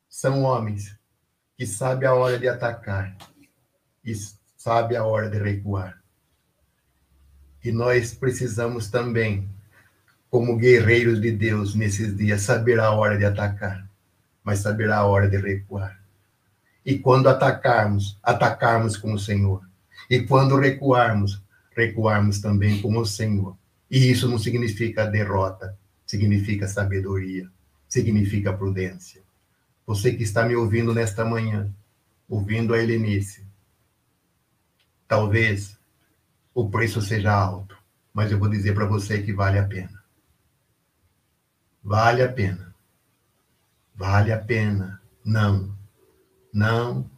são 0.09 0.43
homens 0.43 0.97
que 1.57 1.67
sabem 1.67 2.09
a 2.09 2.15
hora 2.15 2.39
de 2.39 2.49
atacar 2.49 3.17
e 4.05 4.15
sabem 4.57 4.97
a 4.97 5.05
hora 5.05 5.29
de 5.31 5.39
recuar. 5.39 6.01
E 7.63 7.71
nós 7.71 8.15
precisamos 8.15 8.89
também, 8.89 9.49
como 10.31 10.57
guerreiros 10.57 11.21
de 11.21 11.31
Deus 11.31 11.75
nesses 11.75 12.17
dias, 12.17 12.43
saber 12.43 12.81
a 12.81 12.91
hora 12.91 13.19
de 13.19 13.25
atacar, 13.25 13.87
mas 14.43 14.61
saber 14.61 14.91
a 14.91 15.05
hora 15.05 15.29
de 15.29 15.37
recuar. 15.37 16.01
E 16.85 16.99
quando 16.99 17.29
atacarmos, 17.29 18.19
atacarmos 18.23 18.97
com 18.97 19.13
o 19.13 19.19
Senhor. 19.19 19.63
E 20.09 20.21
quando 20.23 20.59
recuarmos, 20.59 21.43
recuarmos 21.77 22.41
também 22.41 22.81
com 22.81 22.97
o 22.97 23.05
Senhor. 23.05 23.60
E 23.91 24.09
isso 24.09 24.29
não 24.29 24.39
significa 24.39 25.05
derrota, 25.05 25.77
significa 26.07 26.69
sabedoria, 26.69 27.51
significa 27.89 28.53
prudência. 28.53 29.21
Você 29.85 30.13
que 30.15 30.23
está 30.23 30.45
me 30.45 30.55
ouvindo 30.55 30.95
nesta 30.95 31.25
manhã, 31.25 31.75
ouvindo 32.29 32.73
a 32.73 32.79
Helenice, 32.79 33.45
talvez 35.09 35.77
o 36.55 36.71
preço 36.71 37.03
seja 37.03 37.33
alto, 37.33 37.77
mas 38.15 38.31
eu 38.31 38.39
vou 38.39 38.49
dizer 38.49 38.75
para 38.75 38.87
você 38.87 39.23
que 39.23 39.33
vale 39.33 39.59
a 39.59 39.67
pena. 39.67 40.01
Vale 41.83 42.23
a 42.23 42.33
pena. 42.33 42.73
Vale 43.97 44.31
a 44.33 44.39
pena. 44.39 45.03
Não. 45.25 45.77
Não. 46.53 47.11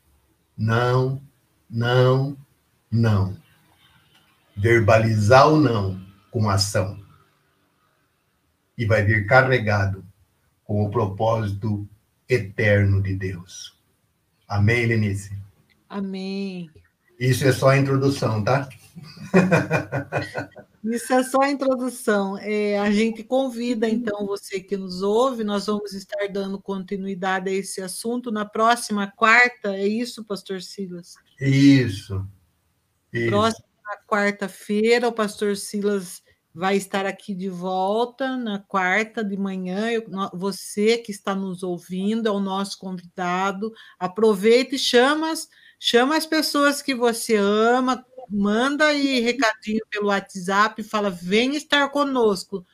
Não. 0.57 1.23
Não. 1.69 2.37
Não. 2.91 3.37
Verbalizar 4.57 5.49
o 5.49 5.61
não 5.61 6.12
com 6.33 6.49
ação. 6.51 6.99
E 8.77 8.85
vai 8.87 9.05
vir 9.05 9.27
carregado 9.27 10.05
com 10.65 10.83
o 10.83 10.91
propósito 10.91 11.87
eterno 12.29 13.01
de 13.01 13.15
Deus. 13.15 13.79
Amém, 14.49 14.87
Lenice? 14.87 15.39
Amém. 15.89 16.71
Isso 17.21 17.45
é 17.45 17.53
só 17.53 17.69
a 17.69 17.79
introdução, 17.79 18.43
tá? 18.43 18.69
Isso 20.83 21.13
é 21.13 21.23
só 21.23 21.43
a 21.43 21.51
introdução. 21.51 22.37
É, 22.39 22.79
a 22.81 22.91
gente 22.91 23.23
convida, 23.23 23.89
então, 23.89 24.27
você 24.27 24.59
que 24.59 24.77
nos 24.77 25.03
ouve, 25.03 25.45
nós 25.45 25.67
vamos 25.67 25.93
estar 25.93 26.27
dando 26.29 26.61
continuidade 26.61 27.49
a 27.49 27.53
esse 27.53 27.81
assunto 27.81 28.33
na 28.33 28.45
próxima 28.45 29.07
quarta, 29.07 29.77
é 29.77 29.87
isso, 29.87 30.25
pastor 30.25 30.61
Silas? 30.61 31.15
Isso. 31.41 32.27
isso. 33.13 33.31
Próxima 33.31 33.72
quarta-feira, 34.07 35.09
o 35.09 35.13
pastor 35.13 35.57
Silas 35.57 36.23
vai 36.55 36.77
estar 36.77 37.07
aqui 37.07 37.35
de 37.35 37.49
volta 37.49 38.37
na 38.37 38.59
quarta 38.59 39.25
de 39.25 39.37
manhã. 39.37 39.91
Eu, 39.91 40.05
você 40.35 40.99
que 40.99 41.11
está 41.11 41.35
nos 41.35 41.63
ouvindo 41.63 42.29
é 42.29 42.31
o 42.31 42.41
nosso 42.41 42.79
convidado. 42.79 43.73
Aproveite 43.99 44.77
e 44.77 44.79
chama, 44.79 45.33
chama 45.79 46.17
as 46.17 46.27
pessoas 46.27 46.83
que 46.83 46.95
você 46.95 47.37
ama, 47.37 48.05
manda 48.29 48.87
aí 48.87 49.21
recadinho 49.21 49.81
pelo 49.91 50.09
WhatsApp, 50.09 50.83
fala: 50.83 51.11
vem 51.11 51.57
estar 51.57 51.89
conosco 51.91 52.67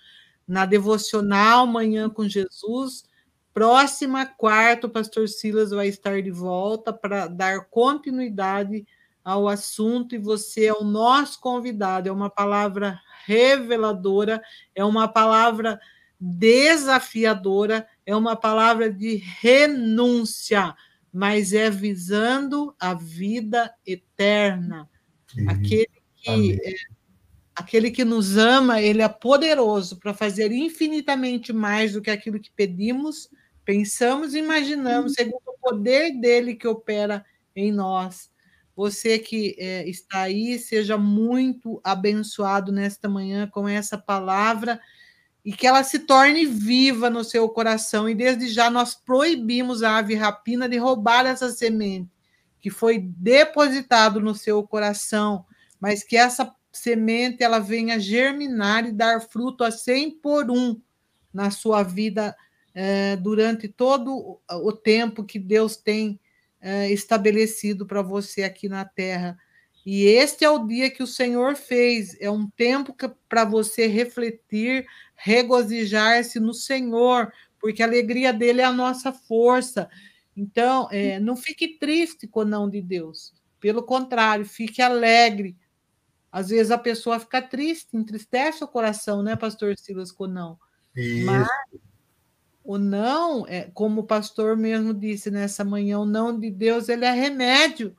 na 0.46 0.66
devocional 0.66 1.66
Manhã 1.66 2.08
com 2.10 2.28
Jesus. 2.28 3.04
Próxima 3.52 4.24
quarta, 4.24 4.86
o 4.86 4.90
pastor 4.90 5.28
Silas 5.28 5.70
vai 5.70 5.88
estar 5.88 6.22
de 6.22 6.30
volta 6.30 6.92
para 6.92 7.26
dar 7.26 7.66
continuidade 7.66 8.86
ao 9.28 9.46
assunto 9.46 10.14
e 10.14 10.18
você 10.18 10.64
é 10.64 10.72
o 10.72 10.82
nosso 10.82 11.38
convidado. 11.38 12.08
É 12.08 12.12
uma 12.12 12.30
palavra 12.30 12.98
reveladora, 13.26 14.42
é 14.74 14.82
uma 14.82 15.06
palavra 15.06 15.78
desafiadora, 16.18 17.86
é 18.06 18.16
uma 18.16 18.34
palavra 18.34 18.90
de 18.90 19.16
renúncia, 19.16 20.74
mas 21.12 21.52
é 21.52 21.68
visando 21.68 22.74
a 22.80 22.94
vida 22.94 23.70
eterna. 23.86 24.88
Aquele 25.46 25.90
que, 26.16 26.58
é, 26.64 26.74
aquele 27.54 27.90
que 27.90 28.06
nos 28.06 28.38
ama, 28.38 28.80
ele 28.80 29.02
é 29.02 29.08
poderoso 29.10 29.98
para 29.98 30.14
fazer 30.14 30.52
infinitamente 30.52 31.52
mais 31.52 31.92
do 31.92 32.00
que 32.00 32.10
aquilo 32.10 32.40
que 32.40 32.50
pedimos, 32.50 33.28
pensamos 33.62 34.32
e 34.32 34.38
imaginamos, 34.38 35.12
segundo 35.12 35.42
o 35.46 35.58
poder 35.60 36.18
dele 36.18 36.54
que 36.54 36.66
opera 36.66 37.26
em 37.54 37.70
nós. 37.70 38.30
Você 38.78 39.18
que 39.18 39.56
é, 39.58 39.88
está 39.88 40.20
aí, 40.20 40.56
seja 40.56 40.96
muito 40.96 41.80
abençoado 41.82 42.70
nesta 42.70 43.08
manhã 43.08 43.48
com 43.48 43.68
essa 43.68 43.98
palavra 43.98 44.80
e 45.44 45.52
que 45.52 45.66
ela 45.66 45.82
se 45.82 45.98
torne 45.98 46.46
viva 46.46 47.10
no 47.10 47.24
seu 47.24 47.48
coração. 47.48 48.08
E 48.08 48.14
desde 48.14 48.46
já 48.46 48.70
nós 48.70 48.94
proibimos 48.94 49.82
a 49.82 49.96
ave 49.96 50.14
rapina 50.14 50.68
de 50.68 50.76
roubar 50.76 51.26
essa 51.26 51.50
semente 51.50 52.08
que 52.60 52.70
foi 52.70 53.00
depositado 53.00 54.20
no 54.20 54.32
seu 54.32 54.62
coração, 54.62 55.44
mas 55.80 56.04
que 56.04 56.16
essa 56.16 56.54
semente 56.72 57.42
ela 57.42 57.58
venha 57.58 57.98
germinar 57.98 58.86
e 58.86 58.92
dar 58.92 59.20
fruto 59.20 59.64
a 59.64 59.72
100 59.72 60.20
por 60.20 60.52
um 60.52 60.80
na 61.34 61.50
sua 61.50 61.82
vida 61.82 62.32
eh, 62.72 63.16
durante 63.16 63.66
todo 63.66 64.38
o 64.48 64.72
tempo 64.72 65.24
que 65.24 65.40
Deus 65.40 65.76
tem 65.76 66.20
eh, 66.60 66.90
estabelecido 66.90 67.86
para 67.86 68.02
você 68.02 68.42
aqui 68.42 68.68
na 68.68 68.84
terra. 68.84 69.38
E 69.86 70.04
este 70.04 70.44
é 70.44 70.50
o 70.50 70.66
dia 70.66 70.90
que 70.90 71.02
o 71.02 71.06
Senhor 71.06 71.56
fez, 71.56 72.16
é 72.20 72.30
um 72.30 72.48
tempo 72.50 72.94
para 73.28 73.44
você 73.44 73.86
refletir, 73.86 74.86
regozijar-se 75.14 76.38
no 76.38 76.52
Senhor, 76.52 77.32
porque 77.58 77.82
a 77.82 77.86
alegria 77.86 78.32
dele 78.32 78.60
é 78.60 78.64
a 78.64 78.72
nossa 78.72 79.12
força. 79.12 79.88
Então, 80.36 80.88
é, 80.90 81.18
não 81.18 81.36
fique 81.36 81.78
triste 81.78 82.26
com 82.26 82.40
o 82.40 82.44
não 82.44 82.68
de 82.68 82.82
Deus. 82.82 83.32
Pelo 83.58 83.82
contrário, 83.82 84.44
fique 84.44 84.82
alegre. 84.82 85.56
Às 86.30 86.50
vezes 86.50 86.70
a 86.70 86.78
pessoa 86.78 87.18
fica 87.18 87.40
triste, 87.40 87.96
entristece 87.96 88.62
o 88.62 88.68
coração, 88.68 89.22
né, 89.22 89.34
pastor 89.34 89.76
Silas, 89.78 90.12
com 90.12 90.24
o 90.24 90.28
não. 90.28 90.58
Isso. 90.94 91.26
Mas 91.26 91.48
o 92.68 92.76
não, 92.76 93.46
é, 93.48 93.70
como 93.72 94.02
o 94.02 94.04
pastor 94.04 94.54
mesmo 94.54 94.92
disse 94.92 95.30
nessa 95.30 95.64
manhã, 95.64 96.00
o 96.00 96.04
não 96.04 96.38
de 96.38 96.50
Deus 96.50 96.90
ele 96.90 97.06
é 97.06 97.10
remédio 97.10 97.96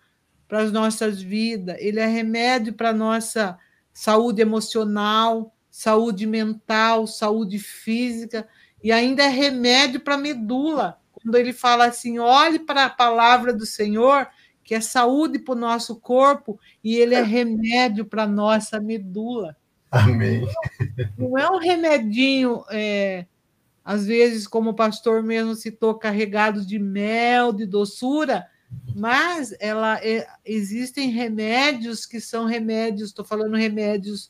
para 0.47 0.61
as 0.61 0.71
nossas 0.71 1.19
vidas, 1.19 1.75
ele 1.79 1.99
é 1.99 2.05
remédio 2.05 2.75
para 2.75 2.91
a 2.91 2.93
nossa 2.93 3.57
saúde 3.91 4.43
emocional, 4.43 5.55
saúde 5.71 6.27
mental, 6.27 7.07
saúde 7.07 7.57
física, 7.57 8.47
e 8.83 8.91
ainda 8.91 9.23
é 9.23 9.27
remédio 9.27 10.01
para 10.01 10.13
a 10.13 10.19
medula 10.19 10.99
quando 11.13 11.35
ele 11.35 11.51
fala 11.51 11.87
assim: 11.87 12.19
olhe 12.19 12.59
para 12.59 12.85
a 12.85 12.89
palavra 12.91 13.51
do 13.51 13.65
Senhor, 13.65 14.27
que 14.63 14.75
é 14.75 14.81
saúde 14.81 15.39
para 15.39 15.55
o 15.55 15.59
nosso 15.59 15.99
corpo, 15.99 16.59
e 16.83 16.95
ele 16.95 17.15
é 17.15 17.23
remédio 17.23 18.05
para 18.05 18.21
a 18.21 18.27
nossa 18.27 18.79
medula. 18.79 19.57
Amém. 19.89 20.47
Não 21.17 21.35
é 21.39 21.49
um 21.49 21.57
remedinho, 21.57 22.63
é, 22.69 23.25
às 23.89 24.05
vezes, 24.05 24.45
como 24.45 24.71
o 24.71 24.75
pastor 24.75 25.23
mesmo 25.23 25.55
citou, 25.55 25.95
carregado 25.95 26.65
de 26.65 26.77
mel, 26.77 27.51
de 27.51 27.65
doçura, 27.65 28.45
mas 28.95 29.55
ela 29.59 29.99
é, 30.03 30.27
existem 30.45 31.09
remédios 31.09 32.05
que 32.05 32.19
são 32.19 32.45
remédios, 32.45 33.09
estou 33.09 33.25
falando 33.25 33.55
remédios 33.55 34.29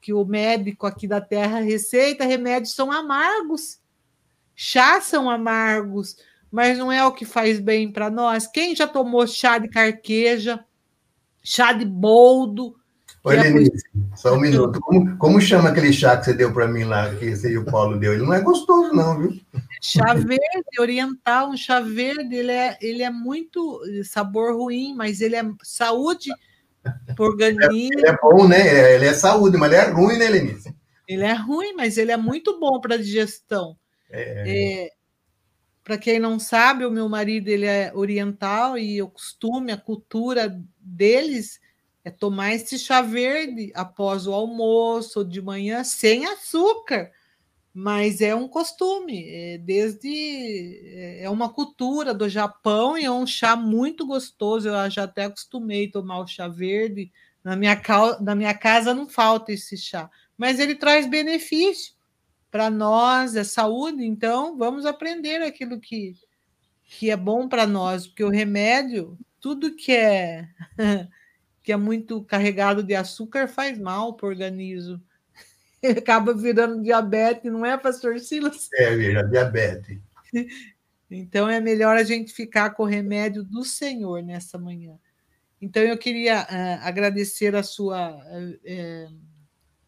que 0.00 0.12
o 0.12 0.24
médico 0.24 0.86
aqui 0.86 1.06
da 1.06 1.20
terra 1.20 1.60
receita, 1.60 2.24
remédios 2.24 2.74
são 2.74 2.90
amargos 2.90 3.80
Chá 4.62 5.00
são 5.00 5.30
amargos, 5.30 6.16
mas 6.50 6.76
não 6.76 6.92
é 6.92 7.02
o 7.02 7.12
que 7.12 7.24
faz 7.24 7.58
bem 7.58 7.90
para 7.90 8.10
nós. 8.10 8.46
Quem 8.46 8.76
já 8.76 8.86
tomou 8.86 9.26
chá 9.26 9.56
de 9.56 9.68
carqueja, 9.68 10.62
chá 11.42 11.72
de 11.72 11.86
boldo? 11.86 12.78
Olha, 13.22 13.40
é 13.40 13.52
Denise, 13.52 13.84
só 14.16 14.34
um 14.34 14.40
minuto. 14.40 14.80
Como, 14.80 15.16
como 15.18 15.40
chama 15.40 15.68
aquele 15.68 15.92
chá 15.92 16.16
que 16.16 16.24
você 16.24 16.32
deu 16.32 16.52
para 16.52 16.66
mim 16.66 16.84
lá, 16.84 17.14
que 17.14 17.36
você 17.36 17.50
e 17.50 17.58
o 17.58 17.64
Paulo 17.64 17.98
deu? 17.98 18.14
Ele 18.14 18.22
não 18.22 18.32
é 18.32 18.40
gostoso, 18.40 18.94
não, 18.94 19.18
viu? 19.18 19.38
Chá 19.82 20.14
verde, 20.14 20.80
oriental, 20.80 21.50
um 21.50 21.56
chá 21.56 21.80
verde, 21.80 22.34
ele 22.34 22.52
é, 22.52 22.78
ele 22.80 23.02
é 23.02 23.10
muito 23.10 23.82
sabor 24.04 24.56
ruim, 24.56 24.94
mas 24.94 25.20
ele 25.20 25.36
é 25.36 25.42
saúde 25.62 26.30
para 27.14 27.24
organismo. 27.24 27.90
Ele 27.92 28.08
é 28.08 28.16
bom, 28.16 28.48
né? 28.48 28.94
Ele 28.94 29.04
é 29.04 29.12
saúde, 29.12 29.58
mas 29.58 29.70
ele 29.70 29.82
é 29.82 29.90
ruim, 29.90 30.16
né, 30.16 30.30
Lenise? 30.30 30.74
Ele 31.06 31.24
é 31.24 31.34
ruim, 31.34 31.74
mas 31.74 31.98
ele 31.98 32.10
é 32.10 32.16
muito 32.16 32.58
bom 32.58 32.80
para 32.80 32.94
a 32.94 32.98
digestão. 32.98 33.76
É... 34.10 34.84
É, 34.86 34.90
Para 35.84 35.98
quem 35.98 36.18
não 36.18 36.38
sabe, 36.38 36.86
o 36.86 36.90
meu 36.90 37.06
marido 37.06 37.48
ele 37.48 37.66
é 37.66 37.92
oriental 37.94 38.78
e 38.78 39.02
o 39.02 39.10
costume, 39.10 39.72
a 39.72 39.76
cultura 39.76 40.58
deles 40.78 41.60
é 42.04 42.10
tomar 42.10 42.54
esse 42.54 42.78
chá 42.78 43.02
verde 43.02 43.70
após 43.74 44.26
o 44.26 44.32
almoço, 44.32 45.24
de 45.24 45.40
manhã, 45.40 45.84
sem 45.84 46.26
açúcar. 46.26 47.10
Mas 47.72 48.20
é 48.20 48.34
um 48.34 48.48
costume, 48.48 49.28
é 49.28 49.58
desde 49.58 50.08
é, 50.92 51.24
é 51.24 51.30
uma 51.30 51.48
cultura 51.48 52.12
do 52.12 52.28
Japão 52.28 52.98
e 52.98 53.04
é 53.04 53.10
um 53.10 53.26
chá 53.26 53.54
muito 53.54 54.06
gostoso. 54.06 54.68
Eu 54.68 54.90
já 54.90 55.04
até 55.04 55.24
acostumei 55.24 55.86
a 55.86 55.92
tomar 55.92 56.20
o 56.20 56.26
chá 56.26 56.48
verde. 56.48 57.12
Na 57.44 57.54
minha, 57.56 57.80
na 58.20 58.34
minha 58.34 58.54
casa 58.54 58.92
não 58.92 59.08
falta 59.08 59.52
esse 59.52 59.76
chá, 59.76 60.10
mas 60.36 60.58
ele 60.58 60.74
traz 60.74 61.06
benefício 61.06 61.94
para 62.50 62.68
nós, 62.68 63.36
é 63.36 63.44
saúde, 63.44 64.04
então 64.04 64.58
vamos 64.58 64.84
aprender 64.84 65.40
aquilo 65.40 65.80
que, 65.80 66.14
que 66.82 67.10
é 67.10 67.16
bom 67.16 67.48
para 67.48 67.66
nós, 67.66 68.06
porque 68.06 68.24
o 68.24 68.28
remédio, 68.28 69.16
tudo 69.40 69.74
que 69.74 69.92
é 69.92 70.48
que 71.70 71.74
é 71.74 71.76
muito 71.76 72.24
carregado 72.24 72.82
de 72.82 72.96
açúcar 72.96 73.46
faz 73.46 73.78
mal 73.78 74.16
para 74.16 74.26
o 74.26 74.30
organismo. 74.30 75.00
Ele 75.80 76.00
acaba 76.00 76.34
virando 76.34 76.82
diabetes, 76.82 77.44
não 77.44 77.64
é, 77.64 77.76
pastor 77.76 78.18
Silas? 78.18 78.68
É, 78.74 78.96
vira 78.96 79.22
diabetes. 79.22 80.00
Então 81.08 81.48
é 81.48 81.60
melhor 81.60 81.96
a 81.96 82.02
gente 82.02 82.32
ficar 82.32 82.70
com 82.70 82.82
o 82.82 82.86
remédio 82.86 83.44
do 83.44 83.64
Senhor 83.64 84.20
nessa 84.20 84.58
manhã. 84.58 84.98
Então 85.62 85.80
eu 85.80 85.96
queria 85.96 86.42
uh, 86.42 86.86
agradecer 86.86 87.54
a 87.54 87.62
sua 87.62 88.16
uh, 88.16 89.12
uh, 89.12 89.20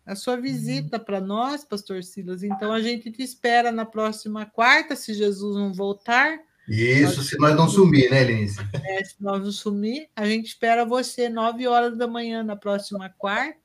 a 0.07 0.15
sua 0.15 0.37
visita 0.37 1.01
para 1.01 1.21
nós, 1.21 1.65
Pastor 1.65 2.05
Silas. 2.05 2.45
Então 2.45 2.73
a 2.73 2.81
gente 2.81 3.11
te 3.11 3.23
espera 3.25 3.73
na 3.73 3.85
próxima 3.85 4.47
quarta, 4.47 4.95
se 4.95 5.15
Jesus 5.15 5.57
não 5.57 5.73
voltar. 5.73 6.39
Isso, 6.69 7.17
nós... 7.17 7.29
se 7.29 7.39
nós 7.39 7.57
não 7.57 7.69
sumir, 7.69 8.11
né, 8.11 8.23
Lenice? 8.23 8.59
É, 8.85 9.05
se 9.05 9.17
nós 9.21 9.43
não 9.43 9.53
sumir, 9.53 10.09
a 10.15 10.27
gente 10.27 10.47
espera 10.47 10.85
você 10.85 11.29
nove 11.29 11.67
horas 11.67 11.97
da 11.97 12.07
manhã 12.07 12.43
na 12.43 12.57
próxima 12.57 13.09
quarta. 13.11 13.61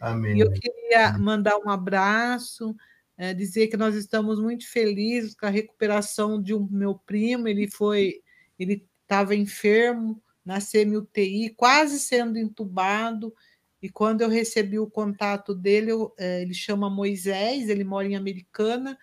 Amém. 0.00 0.36
E 0.36 0.40
eu 0.40 0.52
queria 0.52 1.16
mandar 1.16 1.56
um 1.58 1.70
abraço, 1.70 2.74
é, 3.16 3.32
dizer 3.32 3.68
que 3.68 3.76
nós 3.76 3.94
estamos 3.94 4.40
muito 4.40 4.68
felizes 4.68 5.34
com 5.34 5.46
a 5.46 5.50
recuperação 5.50 6.42
de 6.42 6.52
um 6.52 6.66
meu 6.68 6.96
primo. 6.96 7.46
Ele 7.46 7.70
foi, 7.70 8.20
ele 8.58 8.84
estava 9.02 9.36
enfermo 9.36 10.20
na 10.44 10.58
semi-UTI, 10.58 11.50
quase 11.50 12.00
sendo 12.00 12.36
entubado. 12.36 13.32
E 13.80 13.88
quando 13.88 14.22
eu 14.22 14.28
recebi 14.28 14.78
o 14.78 14.90
contato 14.90 15.54
dele, 15.54 15.92
eu, 15.92 16.12
é, 16.18 16.42
ele 16.42 16.54
chama 16.54 16.90
Moisés, 16.90 17.68
ele 17.68 17.84
mora 17.84 18.08
em 18.08 18.16
Americana, 18.16 18.98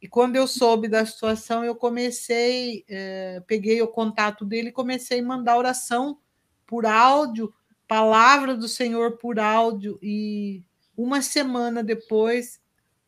E 0.00 0.08
quando 0.08 0.36
eu 0.36 0.46
soube 0.46 0.88
da 0.88 1.04
situação, 1.04 1.62
eu 1.62 1.74
comecei, 1.74 2.84
é, 2.88 3.42
peguei 3.46 3.82
o 3.82 3.88
contato 3.88 4.44
dele 4.44 4.70
e 4.70 4.72
comecei 4.72 5.20
a 5.20 5.24
mandar 5.24 5.58
oração 5.58 6.18
por 6.66 6.86
áudio, 6.86 7.52
palavra 7.86 8.56
do 8.56 8.66
Senhor 8.66 9.18
por 9.18 9.38
áudio. 9.38 9.98
E 10.02 10.64
uma 10.96 11.20
semana 11.20 11.82
depois, 11.82 12.60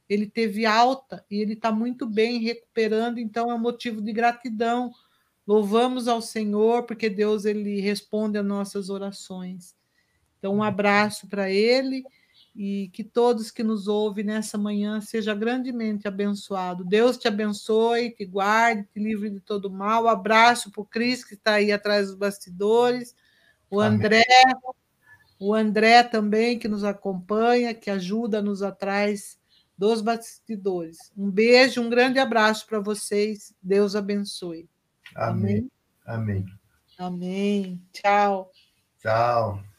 ele 0.06 0.26
teve 0.26 0.66
alta 0.66 1.24
e 1.30 1.40
ele 1.40 1.54
está 1.54 1.72
muito 1.72 2.06
bem, 2.06 2.40
recuperando, 2.40 3.18
então 3.18 3.50
é 3.50 3.54
um 3.54 3.58
motivo 3.58 4.02
de 4.02 4.12
gratidão. 4.12 4.92
Louvamos 5.46 6.08
ao 6.08 6.20
Senhor, 6.20 6.84
porque 6.84 7.08
Deus 7.08 7.46
ele 7.46 7.80
responde 7.80 8.36
às 8.36 8.44
nossas 8.44 8.90
orações. 8.90 9.74
Então, 10.38 10.56
um 10.56 10.62
abraço 10.62 11.26
para 11.26 11.50
ele 11.50 12.04
e 12.54 12.90
que 12.92 13.02
todos 13.02 13.50
que 13.50 13.62
nos 13.62 13.88
ouvem 13.88 14.24
nessa 14.24 14.58
manhã 14.58 15.00
seja 15.00 15.34
grandemente 15.34 16.06
abençoado. 16.06 16.84
Deus 16.84 17.16
te 17.16 17.26
abençoe, 17.26 18.10
te 18.10 18.24
guarde, 18.26 18.86
te 18.92 19.00
livre 19.00 19.30
de 19.30 19.40
todo 19.40 19.70
mal. 19.70 20.06
Abraço 20.06 20.70
para 20.70 20.82
o 20.82 20.86
Cris, 20.86 21.24
que 21.24 21.34
está 21.34 21.54
aí 21.54 21.72
atrás 21.72 22.08
dos 22.08 22.16
bastidores, 22.16 23.14
o 23.70 23.80
André, 23.80 24.22
Amém. 24.44 24.74
o 25.38 25.54
André 25.54 26.02
também, 26.02 26.58
que 26.58 26.68
nos 26.68 26.84
acompanha, 26.84 27.74
que 27.74 27.90
ajuda-nos 27.90 28.62
atrás 28.62 29.38
dos 29.76 30.02
bastidores. 30.02 31.10
Um 31.16 31.30
beijo, 31.30 31.80
um 31.80 31.88
grande 31.88 32.18
abraço 32.18 32.66
para 32.66 32.80
vocês. 32.80 33.54
Deus 33.62 33.96
abençoe. 33.96 34.68
Amém. 35.16 35.70
Amém. 36.06 36.44
Amém. 36.98 37.82
Tchau. 37.92 38.52
Tchau. 39.00 39.71